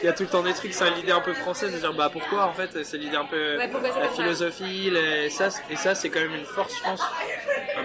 [0.02, 0.74] il y a tout le temps des trucs.
[0.74, 2.84] C'est l'idée un peu française de dire bah pourquoi en fait.
[2.84, 6.76] C'est l'idée un peu la philosophie, et ça, et ça c'est quand même une force,
[6.78, 7.02] je pense,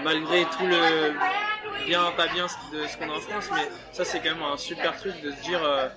[0.02, 1.12] malgré tout le
[1.86, 4.56] bien, pas bien de ce qu'on a en France, mais ça c'est quand même un
[4.56, 5.62] super truc de se dire.
[5.62, 5.88] Euh,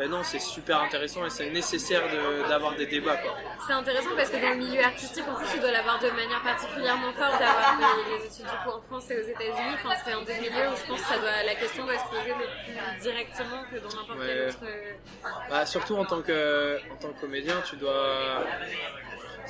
[0.00, 2.00] ben non, c'est super intéressant et c'est nécessaire
[2.48, 3.20] d'avoir des débats.
[3.66, 6.40] C'est intéressant parce que dans le milieu artistique, en plus, tu dois l'avoir de manière
[6.42, 7.76] particulièrement forte d'avoir
[8.08, 9.74] les, études du coup en France et aux États-Unis.
[9.74, 12.08] Enfin, c'est un des milieux où je pense que ça doit, la question doit se
[12.08, 14.58] poser le plus directement que dans n'importe quel autre.
[14.64, 14.92] Euh,
[15.50, 18.46] bah, surtout en tant, que, en tant que comédien, tu dois.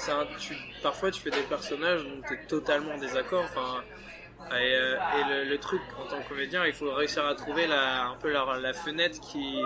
[0.09, 3.45] Un, tu, parfois, tu fais des personnages dont tu es totalement en désaccord.
[3.45, 3.85] Enfin,
[4.53, 8.17] et, euh, le, truc en tant que comédien, il faut réussir à trouver la, un
[8.17, 9.61] peu la, fenêtre qui.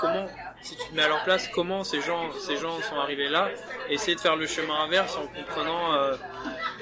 [0.00, 0.26] Comment,
[0.60, 3.48] si tu te mets à leur place, comment ces gens, ces gens sont arrivés là,
[3.88, 6.14] essayer de faire le chemin inverse en comprenant euh,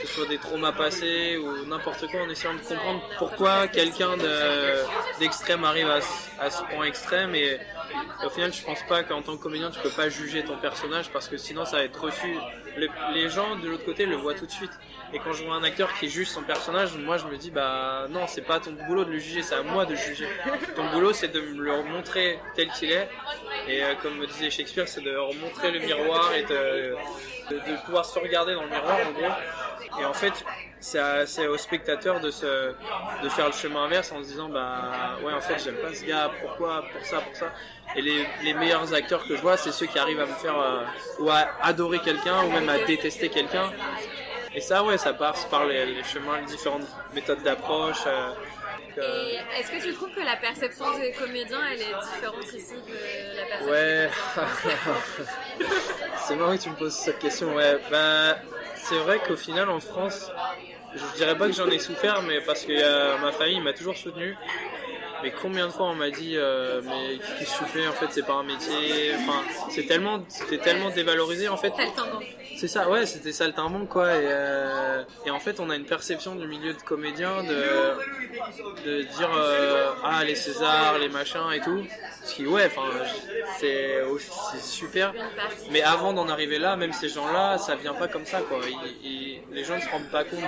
[0.00, 4.16] que ce soit des traumas passés ou n'importe quoi, en essayant de comprendre pourquoi quelqu'un
[5.20, 5.98] d'extrême arrive à,
[6.44, 7.34] à, ce point extrême.
[7.34, 7.58] Et,
[8.24, 11.10] au final, je pense pas qu'en tant que comédien, tu peux pas juger ton personnage
[11.10, 12.36] parce que sinon ça va être reçu.
[12.76, 14.72] les gens de l'autre côté le voient tout de suite.
[15.16, 18.04] Et quand je vois un acteur qui juge son personnage, moi je me dis bah
[18.10, 20.28] non, c'est pas ton boulot de le juger, c'est à moi de juger.
[20.74, 23.08] Ton boulot c'est de me le montrer tel qu'il est.
[23.66, 26.96] Et euh, comme me disait Shakespeare, c'est de remontrer le miroir et de,
[27.86, 30.02] pouvoir se regarder dans le miroir en gros.
[30.02, 30.44] Et en fait,
[30.80, 35.58] c'est au spectateur de, faire le chemin inverse en se disant bah ouais en fait
[35.64, 37.54] j'aime pas ce gars, pourquoi, pour ça, pour ça.
[37.94, 40.60] Et les, les meilleurs acteurs que je vois, c'est ceux qui arrivent à me faire
[40.60, 40.82] euh,
[41.20, 43.72] ou à adorer quelqu'un ou même à détester quelqu'un
[44.56, 48.04] et ça, ouais, ça passe par les, chemins, les différentes méthodes d'approche.
[48.06, 48.32] Euh,
[48.96, 53.36] et est-ce que tu trouves que la perception des comédiens, elle est différente ici de
[53.36, 54.08] la perception Ouais,
[56.26, 57.54] c'est marrant que tu me poses cette question.
[57.54, 58.34] Ouais, ben,
[58.76, 60.32] c'est vrai qu'au final, en France,
[60.94, 64.34] je dirais pas que j'en ai souffert, mais parce que ma famille m'a toujours soutenu.
[65.22, 68.06] Mais combien de fois on m'a dit euh, mais qu'est-ce que tu fais en fait
[68.10, 69.14] c'est pas un métier?
[69.16, 71.72] Enfin c'est tellement c'était tellement dévalorisé en fait
[72.56, 76.34] c'est ça ouais c'était saltimbanque quoi et, euh, et en fait on a une perception
[76.34, 81.84] du milieu de comédien de de dire euh, ah les Césars les machins et tout
[82.24, 82.70] ce qui ouais
[83.58, 84.02] c'est
[84.62, 85.12] super
[85.70, 88.58] mais avant d'en arriver là même ces gens là ça vient pas comme ça quoi
[89.02, 90.40] les gens ne se rendent pas compte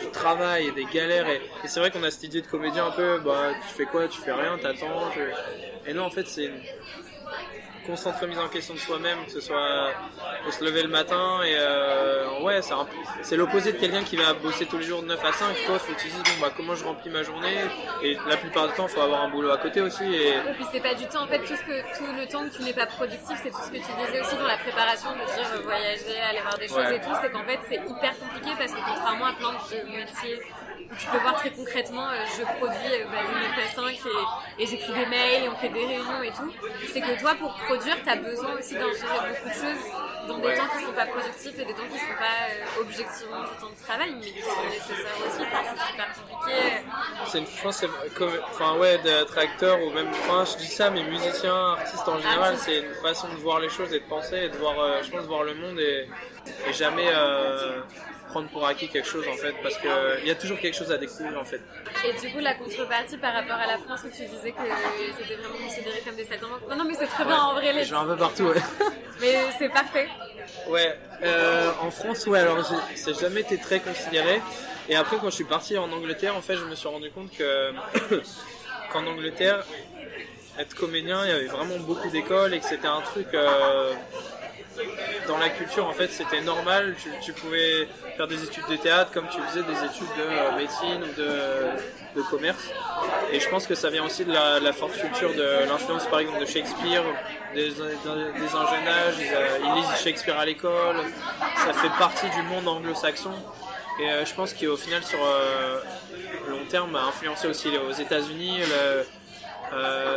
[0.00, 1.28] du travail et des galères.
[1.28, 4.08] Et, c'est vrai qu'on a cette idée de comédien un peu, bah, tu fais quoi,
[4.08, 5.10] tu fais rien, t'attends.
[5.86, 6.50] Et non, en fait, c'est
[7.86, 9.92] constante remise en question de soi-même, que ce soit
[10.44, 11.40] pour se lever le matin.
[11.44, 12.60] Et euh, ouais,
[13.22, 15.56] c'est l'opposé de quelqu'un qui va bosser tous les jours de 9 à 5.
[15.66, 17.56] Toi, faut que tu te bon, bah, comment je remplis ma journée?
[18.02, 20.04] Et la plupart du temps, il faut avoir un boulot à côté aussi.
[20.04, 20.34] Et...
[20.54, 22.62] puis c'est pas du temps, en fait, tout, ce que, tout le temps que tu
[22.62, 25.50] n'es pas productif, c'est tout ce que tu disais aussi dans la préparation, de dire
[25.54, 27.14] euh, voyager, aller voir des choses et tout.
[27.22, 30.42] C'est qu'en fait, c'est hyper compliqué parce que contrairement à plein de métiers
[30.98, 34.06] tu peux voir très concrètement, euh, je produis euh, bah, du 5
[34.58, 36.52] et, et j'écris des mails et on fait des réunions et tout.
[36.92, 39.92] C'est que toi, pour produire, tu as besoin aussi d'en gérer beaucoup de choses
[40.28, 43.40] dans des temps qui sont pas productifs et des temps qui sont pas euh, objectivement
[43.42, 45.38] du temps de travail, mais qui sont nécessaires aussi.
[45.38, 46.60] c'est super compliqué.
[47.26, 47.84] C'est une, chance
[48.16, 52.18] comme, enfin ouais, d'être acteur ou même, enfin je dis ça, mais musicien, artiste en
[52.18, 55.10] général, c'est une façon de voir les choses et de penser et de voir, je
[55.10, 56.08] pense, voir le monde et,
[56.68, 57.08] et jamais
[58.26, 60.98] prendre pour acquis quelque chose en fait, parce qu'il y a toujours quelque chose à
[60.98, 61.60] découvrir en fait.
[62.04, 64.58] Et du coup, la contrepartie par rapport à la France où tu disais que
[65.18, 66.68] c'était vraiment considéré comme des saltimbanques.
[66.68, 67.72] Non, non, mais c'est très bien en vrai.
[67.72, 67.84] Les...
[67.84, 68.62] Je un peu partout, ouais.
[69.20, 70.08] mais c'est parfait.
[70.68, 72.58] Ouais, euh, en France, ouais, alors
[72.94, 74.40] c'est jamais été très considéré.
[74.88, 77.30] Et après, quand je suis parti en Angleterre, en fait, je me suis rendu compte
[77.36, 77.72] que
[78.92, 79.64] qu'en Angleterre,
[80.58, 83.28] être comédien, il y avait vraiment beaucoup d'écoles et que c'était un truc.
[83.34, 83.92] Euh,
[85.26, 86.94] dans la culture, en fait, c'était normal.
[87.22, 91.02] Tu, pouvais faire des études de théâtre comme tu faisais des études de euh, médecine
[91.02, 92.70] ou de, commerce.
[93.30, 96.40] Et je pense que ça vient aussi de la, forte culture de l'influence, par exemple,
[96.40, 97.02] de Shakespeare.
[97.54, 100.96] Des, des, âge, ils, lisent Shakespeare à l'école.
[101.64, 103.32] Ça fait partie du monde anglo-saxon.
[104.00, 105.80] Et euh, je pense qu'au final, sur euh,
[106.48, 108.60] long terme, a influencé aussi aux États-Unis.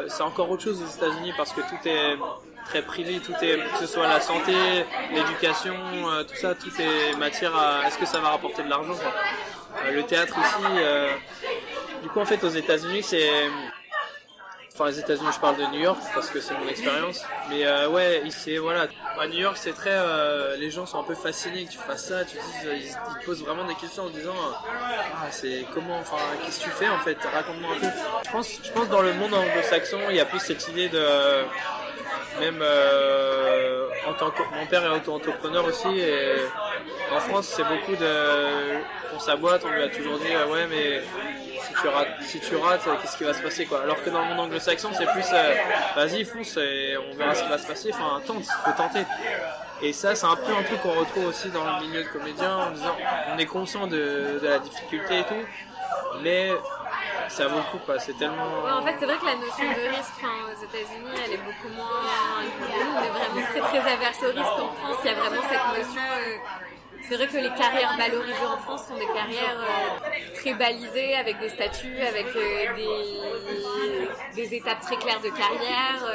[0.07, 2.17] c'est encore autre chose aux États-Unis parce que tout est
[2.69, 4.53] très privé, tout est, que ce soit la santé,
[5.11, 5.73] l'éducation,
[6.07, 8.93] euh, tout ça, tout est matière à est-ce que ça va rapporter de l'argent.
[8.93, 11.11] Euh, le théâtre ici, euh,
[12.03, 13.29] du coup en fait aux États-Unis c'est
[14.73, 18.21] enfin les États-Unis je parle de New York parce que c'est mon expérience mais ouais
[18.25, 18.87] ici voilà.
[19.19, 19.97] À New York c'est très
[20.57, 23.65] les gens sont un peu fascinés que tu fasses ça tu dis ils, posent vraiment
[23.65, 24.35] des questions en disant
[24.71, 27.17] ah c'est comment enfin qu'est-ce que tu fais en fait?
[27.21, 27.87] Raconte-moi un peu.
[28.25, 31.03] Je pense je pense dans le monde anglo-saxon il y a plus cette idée de
[32.39, 36.35] même euh, en tant que mon père est auto-entrepreneur aussi et
[37.15, 38.79] en France c'est beaucoup de
[39.11, 41.01] pour sa boîte on lui a toujours dit ouais mais
[41.61, 43.81] si tu rates si tu rates qu'est-ce qui va se passer quoi?
[43.81, 45.55] Alors que dans le monde anglo-saxon c'est plus euh,
[45.95, 49.01] vas-y fonce et on verra ce qui va se passer enfin tente faut tenter.
[49.81, 52.55] Et ça c'est un peu un truc qu'on retrouve aussi dans le milieu de comédien
[52.55, 52.95] en disant
[53.33, 55.45] on est conscient de, de la difficulté et tout
[56.21, 56.51] mais
[57.29, 57.99] ça vaut le.
[57.99, 58.63] C'est tellement.
[58.65, 62.01] en fait, c'est vrai que la notion de risque aux États-Unis, elle est beaucoup moins.
[62.39, 64.97] On est vraiment très très averse au risque en France.
[65.03, 66.01] Il y a vraiment cette notion.
[66.01, 66.37] Euh,
[67.07, 71.39] c'est vrai que les carrières valorisées en France sont des carrières euh, très balisées, avec
[71.39, 76.05] des statuts, avec euh, des, des, étapes très claires de carrière.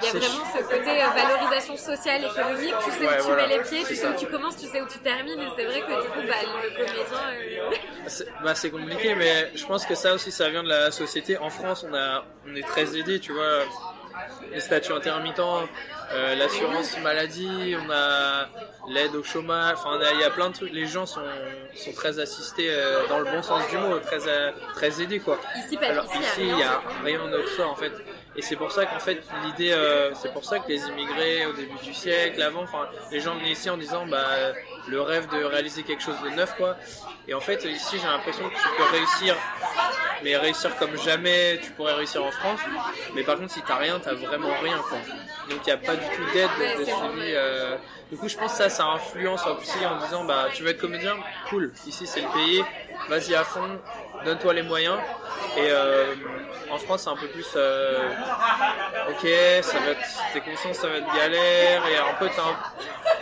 [0.00, 2.74] Il y a vraiment ce côté euh, valorisation sociale, économique.
[2.84, 4.86] Tu sais où tu mets les pieds, tu sais où tu commences, tu sais où
[4.86, 5.40] tu termines.
[5.40, 7.04] Et c'est vrai que du coup, bah, le comédien.
[7.32, 11.38] Euh, bah, c'est compliqué, mais je pense que ça aussi, ça vient de la société.
[11.38, 13.64] En France, on, a, on est très aidé, tu vois.
[14.52, 15.60] Les statuts intermittents,
[16.12, 18.48] euh, l'assurance maladie, on a
[18.88, 20.72] l'aide au chômage, enfin il y a plein de trucs.
[20.72, 21.22] Les gens sont,
[21.76, 22.68] sont très assistés
[23.08, 24.18] dans le bon sens du mot, très,
[24.74, 25.38] très aidés quoi.
[25.56, 27.92] Ici, pas Alors, ici, il n'y a rien d'autre ça en fait.
[28.38, 31.52] Et c'est pour ça qu'en fait, l'idée, euh, c'est pour ça que les immigrés au
[31.54, 34.24] début du siècle, avant, enfin, les gens venaient ici en disant, bah,
[34.86, 36.76] le rêve de réaliser quelque chose de neuf, quoi.
[37.26, 39.34] Et en fait, ici, j'ai l'impression que tu peux réussir,
[40.22, 42.60] mais réussir comme jamais tu pourrais réussir en France.
[43.16, 44.98] Mais par contre, si t'as rien, t'as vraiment rien, quoi.
[45.50, 47.32] Donc, il n'y a pas du tout d'aide, de suivi.
[47.34, 47.76] Euh.
[48.12, 50.80] Du coup, je pense que ça, ça influence aussi en disant, bah, tu veux être
[50.80, 51.16] comédien,
[51.50, 51.72] cool.
[51.88, 52.64] Ici, c'est le pays.
[53.08, 53.80] Vas-y à fond,
[54.24, 54.98] donne-toi les moyens.
[55.56, 56.14] Et euh,
[56.70, 58.10] en France, c'est un peu plus, euh,
[59.10, 59.28] ok,
[59.62, 60.00] ça va être,
[60.32, 62.42] t'es conscient, ça va être galère, et un peu, t'as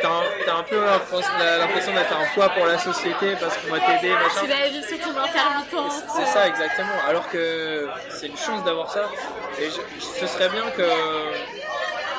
[0.09, 4.41] un, un, peu l'impression d'être un poids pour la société parce qu'on va t'aider, machin.
[4.43, 6.03] Tu vas vivre sur ton intermittence.
[6.15, 6.95] C'est ça, exactement.
[7.09, 9.09] Alors que c'est une chance d'avoir ça.
[9.61, 10.83] Et ce serait bien que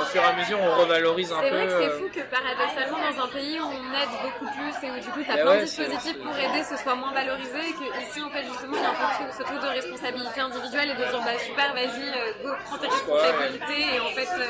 [0.07, 1.43] fur et à mesure, on revalorise un peu.
[1.43, 4.47] C'est vrai que c'est euh, fou que paradoxalement, dans un pays où on aide beaucoup
[4.51, 6.95] plus et où du coup, tu as eh plein de dispositifs pour aider, ce soit
[6.95, 9.59] moins valorisé et que ici, en fait, justement, il y a un peu ce truc
[9.61, 13.99] de responsabilité individuelle et de dire, bah super, vas-y, euh, go, prends tes responsabilités et
[13.99, 14.29] en fait.
[14.33, 14.45] Euh,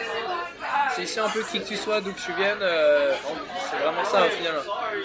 [0.95, 2.63] c'est ici un peu qui que tu sois, d'où que tu viennes,
[3.69, 4.55] c'est vraiment ça au final.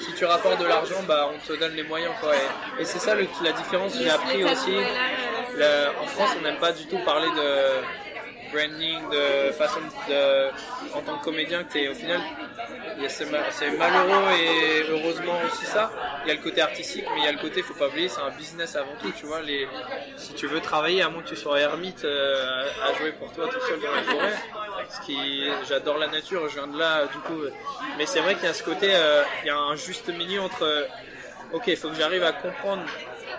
[0.01, 2.33] Si tu rapportes de l'argent, bah on te donne les moyens quoi.
[2.79, 4.77] Et, c'est ça la différence que j'ai appris aussi.
[6.01, 8.02] en France, on n'aime pas du tout parler de
[8.53, 10.49] branding, de façon de,
[10.95, 12.21] en tant que comédien, que es, au final,
[13.09, 13.27] c'est
[13.79, 15.91] malheureux et heureusement aussi ça.
[16.25, 18.09] Il y a le côté artistique, mais il y a le côté, faut pas oublier,
[18.09, 19.41] c'est un business avant tout, tu vois.
[19.43, 19.67] Les,
[20.17, 23.49] si tu veux travailler, à moins que tu sois ermite euh, à jouer pour toi
[23.49, 24.35] tout seul dans la forêt,
[24.91, 27.41] ce qui, j'adore la nature, je viens de là, du coup.
[27.99, 30.41] Mais c'est vrai qu'il y a ce côté, euh, il y a un juste milieu
[30.41, 30.87] entre,
[31.53, 32.85] ok, il faut que j'arrive à comprendre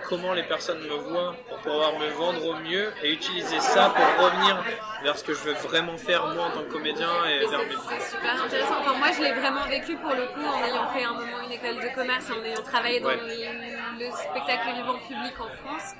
[0.08, 4.24] comment les personnes me voient pour pouvoir me vendre au mieux et utiliser ça pour
[4.24, 4.62] revenir
[5.02, 7.74] vers ce que je veux vraiment faire moi en tant que comédien et, vers mes...
[7.88, 8.74] C'est super intéressant.
[8.80, 11.52] Enfin, moi, je l'ai vraiment vécu pour le coup en ayant fait un moment une
[11.52, 15.94] école de commerce et en ayant travaillé dans le, spectacle vivant public en France.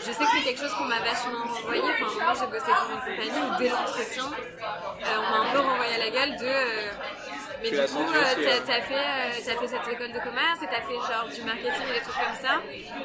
[0.00, 1.82] Je sais que c'est quelque chose qu'on m'a vachement renvoyé.
[1.82, 5.60] Enfin, moi, j'ai bossé pour une compagnie où dès l'entretien, euh, on m'a un peu
[5.60, 6.46] renvoyé à la gueule de.
[6.46, 6.90] Euh,
[7.62, 10.82] mais du coup, euh, t'as as fait, as fait cette école de commerce et t'as
[10.82, 12.60] fait genre du marketing et des trucs comme ça.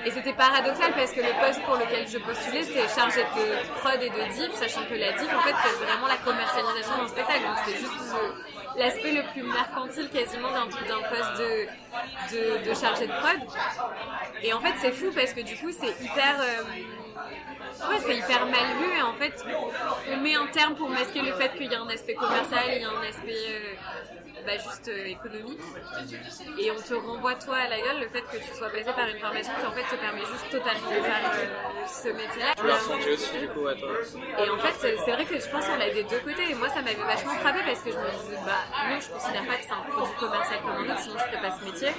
[0.06, 3.46] Et c'était paradoxal parce que le poste pour lequel je postulais, c'était chargé de
[3.78, 7.08] prod et de dip, sachant que la dip, en fait, c'est vraiment la commercialisation d'un
[7.08, 7.44] spectacle.
[7.44, 7.94] Donc c'est juste
[8.76, 11.38] l'aspect le plus mercantile quasiment d'un poste
[12.34, 13.40] de, chargé de prod.
[14.42, 16.36] Et en fait, c'est fou parce que du coup, c'est hyper.
[16.40, 16.64] Euh,
[17.90, 19.46] ouais, c'est hyper mal vu et en fait,
[20.12, 22.82] on met un terme pour masquer le fait qu'il y a un aspect commercial, il
[22.82, 23.74] y a un aspect euh,
[24.46, 25.60] bah, juste euh, économique.
[26.60, 29.08] Et on te renvoie toi à la gueule le fait que tu sois passé par
[29.08, 32.54] une formation qui en fait te permet juste totalement de faire euh, ce métier-là.
[32.58, 33.90] Tu l'as ressenti aussi du coup à toi.
[34.40, 36.50] Et en fait, c'est vrai que je pense qu'on a des deux côtés.
[36.50, 39.46] Et moi, ça m'avait vachement frappé parce que je me disais, bah non, je considère
[39.46, 41.90] pas que c'est un produit commercial comme un autre, sinon je ferais pas ce métier.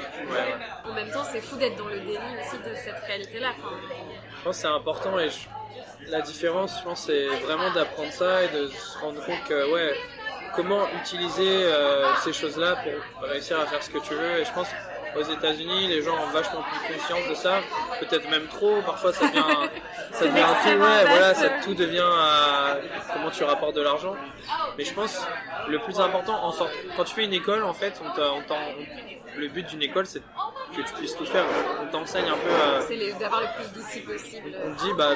[0.85, 3.53] En même temps, c'est fou d'être dans le déni aussi de cette réalité-là.
[3.59, 8.49] Je pense que c'est important et la différence, je pense, c'est vraiment d'apprendre ça et
[8.49, 9.95] de se rendre compte que, ouais,
[10.55, 14.39] comment utiliser euh, ces choses-là pour réussir à faire ce que tu veux.
[14.41, 14.69] Et je pense
[15.17, 17.61] aux États-Unis, les gens ont vachement plus conscience de ça,
[18.01, 18.81] peut-être même trop.
[18.83, 19.43] Parfois, ça devient,
[20.13, 22.79] ça devient tout, ouais, voilà, ça tout devient à
[23.13, 24.15] comment tu rapportes de l'argent.
[24.79, 25.27] Mais je pense
[25.69, 26.53] le plus important, en
[26.97, 30.93] quand tu fais une école, en fait, on, le but d'une école, c'est que tu
[30.95, 31.45] puisses tout faire.
[31.83, 32.87] On t'enseigne un peu.
[32.87, 34.57] c'est d'avoir le plus d'outils possible.
[34.65, 35.15] On te dit, bah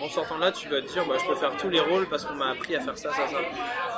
[0.00, 2.24] en sortant là, tu dois te dire, bah, je peux faire tous les rôles parce
[2.24, 3.38] qu'on m'a appris à faire ça, ça, ça.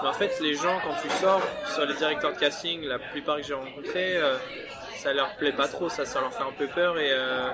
[0.02, 1.42] Mais en fait, les gens, quand tu sors,
[1.74, 4.36] sur les directeurs de casting, la plupart que j'ai rencontrés, euh,
[5.06, 7.50] ça leur plaît pas trop, ça, ça leur fait un peu peur et euh,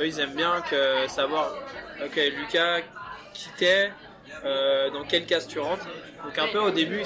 [0.00, 1.54] eux, ils aiment bien que savoir,
[2.04, 2.80] ok, Lucas,
[3.32, 3.92] qui t'es,
[4.44, 5.86] euh, dans quelle case tu rentres.
[6.24, 7.04] Donc un peu au début,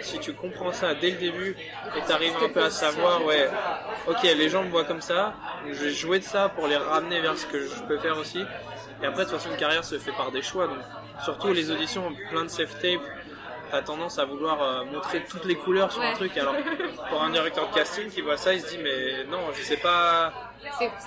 [0.00, 1.54] si, tu comprends ça dès le début
[1.94, 3.50] et tu arrives un peu à savoir, ouais,
[4.06, 5.34] ok, les gens me voient comme ça,
[5.66, 8.42] je vais jouer de ça pour les ramener vers ce que je peux faire aussi.
[9.02, 10.68] Et après, de toute façon, une carrière se fait par des choix.
[10.68, 10.78] Donc,
[11.22, 13.02] surtout les auditions, plein de safe tape.
[13.70, 16.36] T'as tendance à vouloir euh, montrer toutes les couleurs sur un truc.
[16.36, 16.54] Alors,
[17.08, 19.76] pour un directeur de casting qui voit ça, il se dit, mais non, je sais
[19.76, 20.32] pas.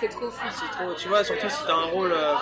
[0.00, 0.46] C'est trop fou.
[0.50, 2.12] C'est trop, tu vois, surtout si t'as un rôle.
[2.12, 2.34] Euh,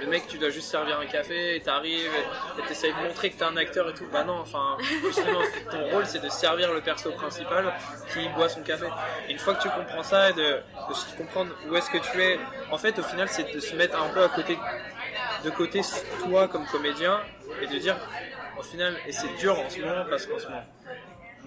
[0.00, 2.10] le mec, tu dois juste servir un café et t'arrives
[2.58, 4.06] et t'essayes de montrer que t'es un acteur et tout.
[4.12, 5.40] Bah non, enfin, justement,
[5.70, 7.72] ton rôle c'est de servir le perso principal
[8.12, 8.86] qui boit son café.
[9.28, 12.20] Et une fois que tu comprends ça et de, de comprendre où est-ce que tu
[12.20, 12.40] es,
[12.72, 14.58] en fait, au final, c'est de se mettre un peu à côté,
[15.44, 15.82] de côté
[16.24, 17.20] toi comme comédien
[17.60, 17.96] et de dire,
[18.62, 20.64] au final, et c'est dur en ce moment parce qu'en ce moment,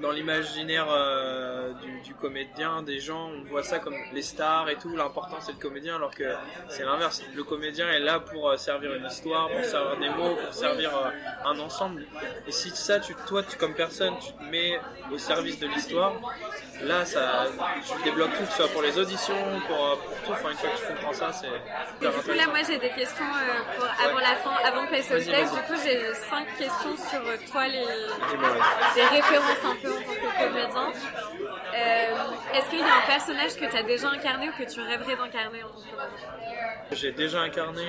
[0.01, 1.71] dans l'imaginaire euh,
[2.03, 5.57] du, comédien, des gens, on voit ça comme les stars et tout, l'important c'est le
[5.57, 6.35] comédien, alors que
[6.67, 7.23] c'est l'inverse.
[7.33, 10.91] Le comédien est là pour euh, servir une histoire, pour servir des mots, pour servir
[10.97, 11.09] euh,
[11.45, 12.05] un ensemble.
[12.47, 14.77] Et si ça, tu, toi, tu, comme personne, tu te mets
[15.13, 16.13] au service de l'histoire,
[16.83, 17.45] là, ça,
[17.85, 19.35] tu débloques tout, que ce soit pour les auditions,
[19.67, 20.31] pour, tout.
[20.31, 21.47] Enfin, une fois que tu comprends ça, c'est.
[21.47, 23.25] Du coup, là, moi, j'ai des questions
[23.75, 25.53] pour, avant la fin, avant de passer au texte.
[25.53, 27.85] Du coup, j'ai cinq questions sur toi, les,
[28.95, 30.91] les références un peu en tant que comédien.
[31.75, 32.15] Euh,
[32.53, 35.15] est-ce qu'il y a un personnage que tu as déjà incarné ou que tu rêverais
[35.15, 36.27] d'incarner en tant que comédien?
[36.91, 37.85] J'ai déjà incarné.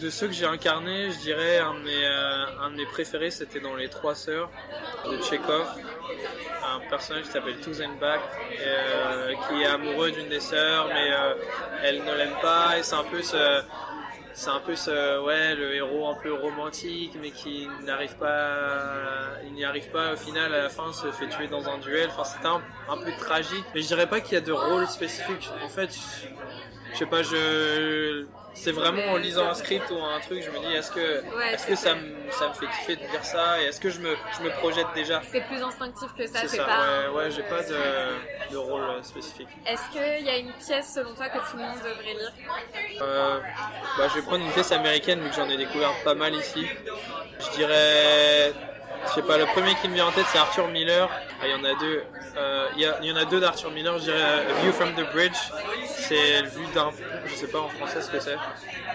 [0.00, 3.30] De ceux que j'ai incarnés, je dirais un de mes, euh, un de mes préférés,
[3.30, 4.50] c'était dans Les Trois Sœurs
[5.04, 5.66] de Tchekhov.
[6.64, 8.20] Un personnage qui s'appelle Tuzenbach,
[8.60, 11.10] euh, qui est amoureux d'une des sœurs, mais
[11.82, 13.62] elle ne l'aime pas, et c'est un peu ce
[14.32, 14.72] c'est un peu
[15.22, 20.16] ouais, le héros un peu romantique, mais qui n'arrive pas, il n'y arrive pas au
[20.16, 22.08] final, à la fin, se fait tuer dans un duel.
[22.10, 23.64] Enfin, c'est un, un peu tragique.
[23.74, 25.50] Mais je dirais pas qu'il y a de rôle spécifique.
[25.62, 25.90] En fait,
[26.92, 30.58] je sais pas, je, c'est vraiment en lisant un script ou un truc, je me
[30.66, 31.22] dis est-ce que,
[31.52, 34.00] est-ce que ça, me, ça me fait kiffer de dire ça et est-ce que je
[34.00, 35.22] me, je me projette déjà?
[35.30, 37.10] C'est plus instinctif que ça, c'est pas.
[37.10, 39.48] Ouais, ouais j'ai pas de, de, rôle spécifique.
[39.66, 42.32] Est-ce qu'il y a une pièce selon toi que tout le monde devrait lire?
[43.00, 43.40] Euh,
[43.96, 46.66] bah, Je vais prendre une pièce américaine vu que j'en ai découvert pas mal ici.
[47.38, 48.52] Je dirais
[49.06, 51.08] je sais pas, le premier qui me vient en tête c'est Arthur Miller.
[51.40, 52.02] Ah, il y en a deux.
[52.36, 53.98] Euh, il, y en a deux d'Arthur Miller.
[53.98, 55.36] Je dirais euh, View from the Bridge.
[55.86, 56.90] C'est vue d'un.
[57.26, 58.36] Je sais pas en français ce que c'est.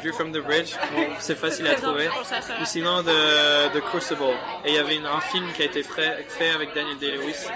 [0.06, 0.74] View from the Bridge.
[1.20, 2.08] c'est facile à trouver.
[2.62, 4.22] Ou sinon de, de Crucible.
[4.64, 7.48] Et il y avait un film qui a été fait, avec Daniel Day-Lewis.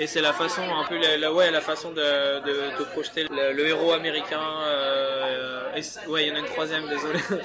[0.00, 2.40] Et c'est la façon, un peu la, ouais, la façon de,
[2.76, 4.42] de, projeter le, héros américain.
[4.66, 7.20] Euh, ouais, il y en a une troisième, désolé.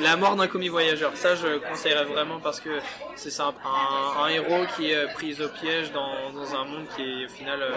[0.00, 2.70] La mort d'un commis voyageur, ça je conseillerais vraiment parce que
[3.14, 3.52] c'est un,
[4.18, 7.72] un, héros qui est pris au piège dans, un monde qui est au final euh,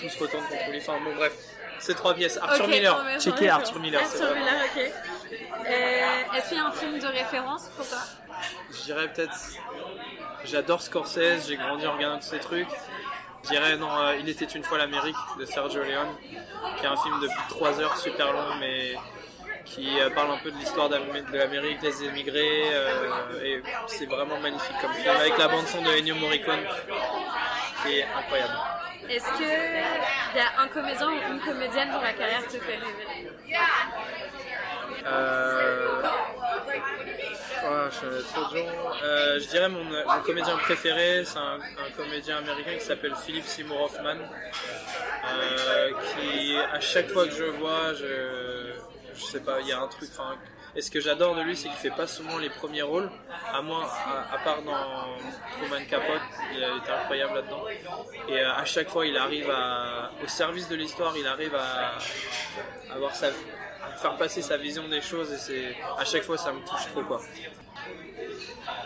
[0.00, 0.78] tout se retourne contre lui.
[0.78, 1.32] Enfin bon bref,
[1.80, 2.38] ces trois pièces.
[2.42, 4.02] Arthur Miller, checker Arthur Miller.
[4.02, 4.92] Arthur Miller, ok.
[5.66, 7.98] Euh, est-ce qu'il y a un film de référence pour toi?
[8.72, 9.34] Je dirais peut-être.
[10.44, 12.68] J'adore Scorsese, j'ai grandi en regardant tous ces trucs.
[13.44, 16.14] Je dirais non, euh, Il était une fois l'Amérique de Sergio Leone,
[16.78, 18.94] qui est un film de plus de 3 heures super long mais
[19.70, 20.96] qui euh, parle un peu de l'histoire de
[21.32, 25.90] l'Amérique, des émigrés, euh, et c'est vraiment magnifique comme film, avec la bande son de
[25.90, 26.64] Ennio Morricone,
[27.82, 28.54] qui est incroyable.
[29.08, 33.28] Est-ce qu'il y a un comédien ou une comédienne dont la carrière te fait rêver?
[35.06, 36.02] Euh...
[37.62, 38.56] Oh, je, trop
[39.04, 43.44] euh, je dirais mon, mon, comédien préféré, c'est un, un, comédien américain qui s'appelle Philip
[43.44, 48.69] Seymour Hoffman, euh, qui à chaque fois que je vois, je,
[49.20, 50.08] je sais pas, il y a un truc.
[50.76, 53.10] Et ce que j'adore de lui, c'est qu'il fait pas souvent les premiers rôles,
[53.52, 55.18] à moins, à, part dans
[55.58, 56.20] Truman Capote,
[56.52, 57.64] il été incroyable là-dedans.
[58.28, 61.98] Et euh, à chaque fois, il arrive à, au service de l'histoire, il arrive à,
[62.94, 63.30] avoir sa,
[63.96, 67.02] faire passer sa vision des choses, et c'est, à chaque fois, ça me touche trop,
[67.02, 67.20] quoi.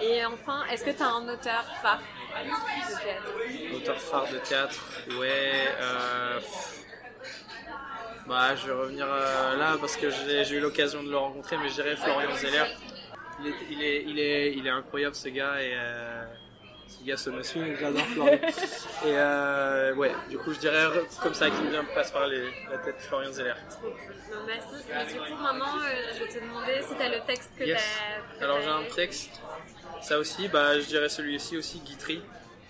[0.01, 2.01] Et enfin, est-ce que tu as un auteur phare?
[2.35, 4.85] De théâtre Auteur phare de théâtre,
[5.21, 5.69] ouais.
[5.81, 6.41] Euh,
[8.27, 11.69] bah, je vais revenir euh, là parce que j'ai eu l'occasion de le rencontrer, mais
[11.69, 12.65] je dirais Florian Zeller.
[13.41, 16.25] Il est, il est, il est, il est incroyable ce gars et euh,
[16.89, 18.39] ce gars, ce monsieur, j'adore Florian.
[19.05, 20.87] et euh, ouais, du coup, je dirais
[21.23, 23.55] comme ça qui me vient passe par les, la tête Florian Zeller.
[24.47, 24.75] Merci.
[24.89, 25.79] Et du coup, maintenant,
[26.15, 28.43] je vais te demander si tu as le texte que tu as.
[28.43, 29.43] Alors, j'ai un texte.
[30.01, 32.23] Ça aussi, bah, je dirais celui-ci aussi, Guitry,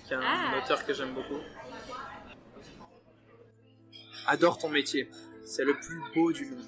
[0.06, 0.58] qui est un ah.
[0.58, 1.40] auteur que j'aime beaucoup.
[4.26, 5.10] Adore ton métier
[5.44, 6.64] c'est le plus beau du monde.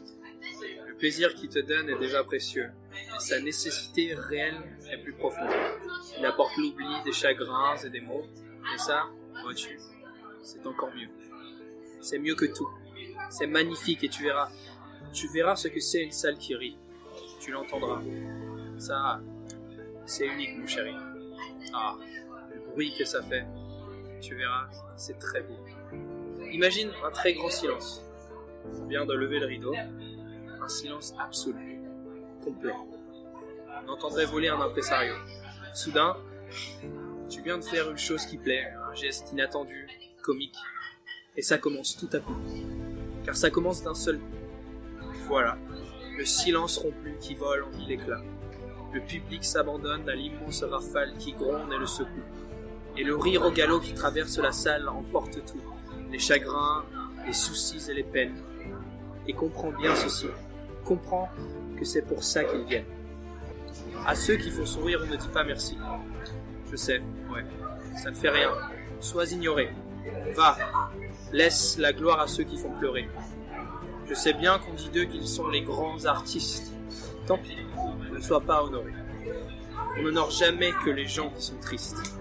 [0.86, 2.70] Le plaisir qu'il te donne est déjà précieux,
[3.19, 4.57] sa nécessité réelle
[4.90, 5.51] est plus profonde.
[6.19, 8.24] Il apporte l'oubli des chagrins et des maux,
[8.74, 9.07] et ça,
[9.43, 9.78] vois-tu,
[10.43, 11.09] c'est encore mieux.
[12.01, 12.69] C'est mieux que tout.
[13.31, 14.51] C'est magnifique et tu verras,
[15.12, 16.78] tu verras ce que c'est une salle qui rit.
[17.40, 18.03] Tu l'entendras.
[18.78, 19.20] Ça,
[20.05, 20.94] c'est unique, mon chéri.
[21.74, 21.97] Ah,
[22.55, 23.44] le bruit que ça fait.
[24.20, 25.57] Tu verras, c'est très beau.
[26.51, 28.06] Imagine un très grand silence
[28.80, 29.74] on vient de lever le rideau.
[30.62, 31.80] Un silence absolu,
[32.44, 32.72] complet.
[33.86, 35.14] On entendrait voler un impresario.
[35.74, 36.16] Soudain,
[37.28, 39.88] Tu viens de faire une chose qui plaît, un geste inattendu,
[40.22, 40.56] comique,
[41.36, 42.36] et ça commence tout à coup.
[43.24, 44.26] Car ça commence d'un seul coup.
[45.26, 45.59] Voilà,
[46.16, 48.22] le silence rompu qui vole en mille éclats.
[48.93, 52.22] Le public s'abandonne à l'immense rafale qui gronde et le secoue.
[52.97, 55.60] Et le rire au galop qui traverse la salle emporte tout.
[56.10, 56.84] Les chagrins,
[57.26, 58.40] les soucis et les peines.
[59.28, 60.27] Et comprends bien ceci.
[60.85, 61.28] Comprends
[61.78, 62.85] que c'est pour ça qu'ils viennent.
[64.07, 65.77] À ceux qui font sourire, on ne dit pas merci.
[66.70, 67.01] Je sais,
[67.32, 67.44] ouais,
[68.03, 68.51] ça ne fait rien.
[69.01, 69.70] Sois ignoré.
[70.36, 70.57] Va,
[71.32, 73.09] laisse la gloire à ceux qui font pleurer.
[74.09, 76.73] Je sais bien qu'on dit d'eux qu'ils sont les grands artistes.
[77.27, 77.57] Tant pis,
[78.12, 78.93] ne sois pas honoré.
[79.98, 82.16] On n'honore jamais que les gens qui sont tristes.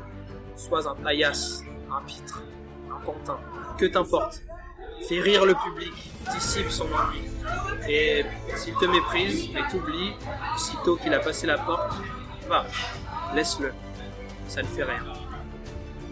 [0.56, 1.62] Sois un paillasse,
[1.92, 2.44] un pitre,
[2.90, 3.40] un pantin,
[3.78, 4.45] que t'importe.
[5.02, 5.94] Fais rire le public,
[6.34, 7.30] dissipe son ennui.
[7.88, 10.14] Et s'il te méprise et t'oublie,
[10.58, 11.94] sitôt qu'il a passé la porte,
[12.48, 12.66] va,
[13.36, 13.72] laisse-le.
[14.48, 15.04] Ça ne fait rien.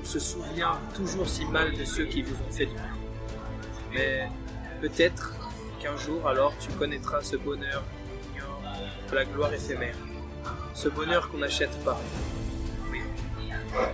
[0.02, 2.94] On se souvient toujours si mal de ceux qui vous ont fait du mal.
[3.94, 4.28] Mais
[4.82, 5.34] peut-être
[5.80, 7.84] qu'un jour alors tu connaîtras ce bonheur
[9.10, 9.96] de la gloire éphémère.
[10.74, 12.00] Ce bonheur qu'on n'achète pas.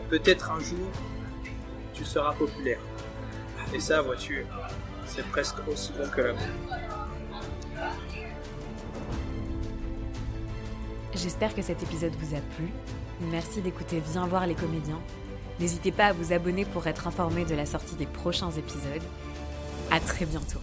[0.10, 0.90] Peut-être un jour
[1.94, 2.80] tu seras populaire.
[3.74, 4.46] Et ça, vois-tu,
[5.06, 6.34] c'est presque aussi bon que.
[11.16, 12.70] J'espère que cet épisode vous a plu.
[13.32, 15.00] Merci d'écouter Viens voir les comédiens.
[15.60, 19.04] N'hésitez pas à vous abonner pour être informé de la sortie des prochains épisodes.
[19.92, 20.62] À très bientôt.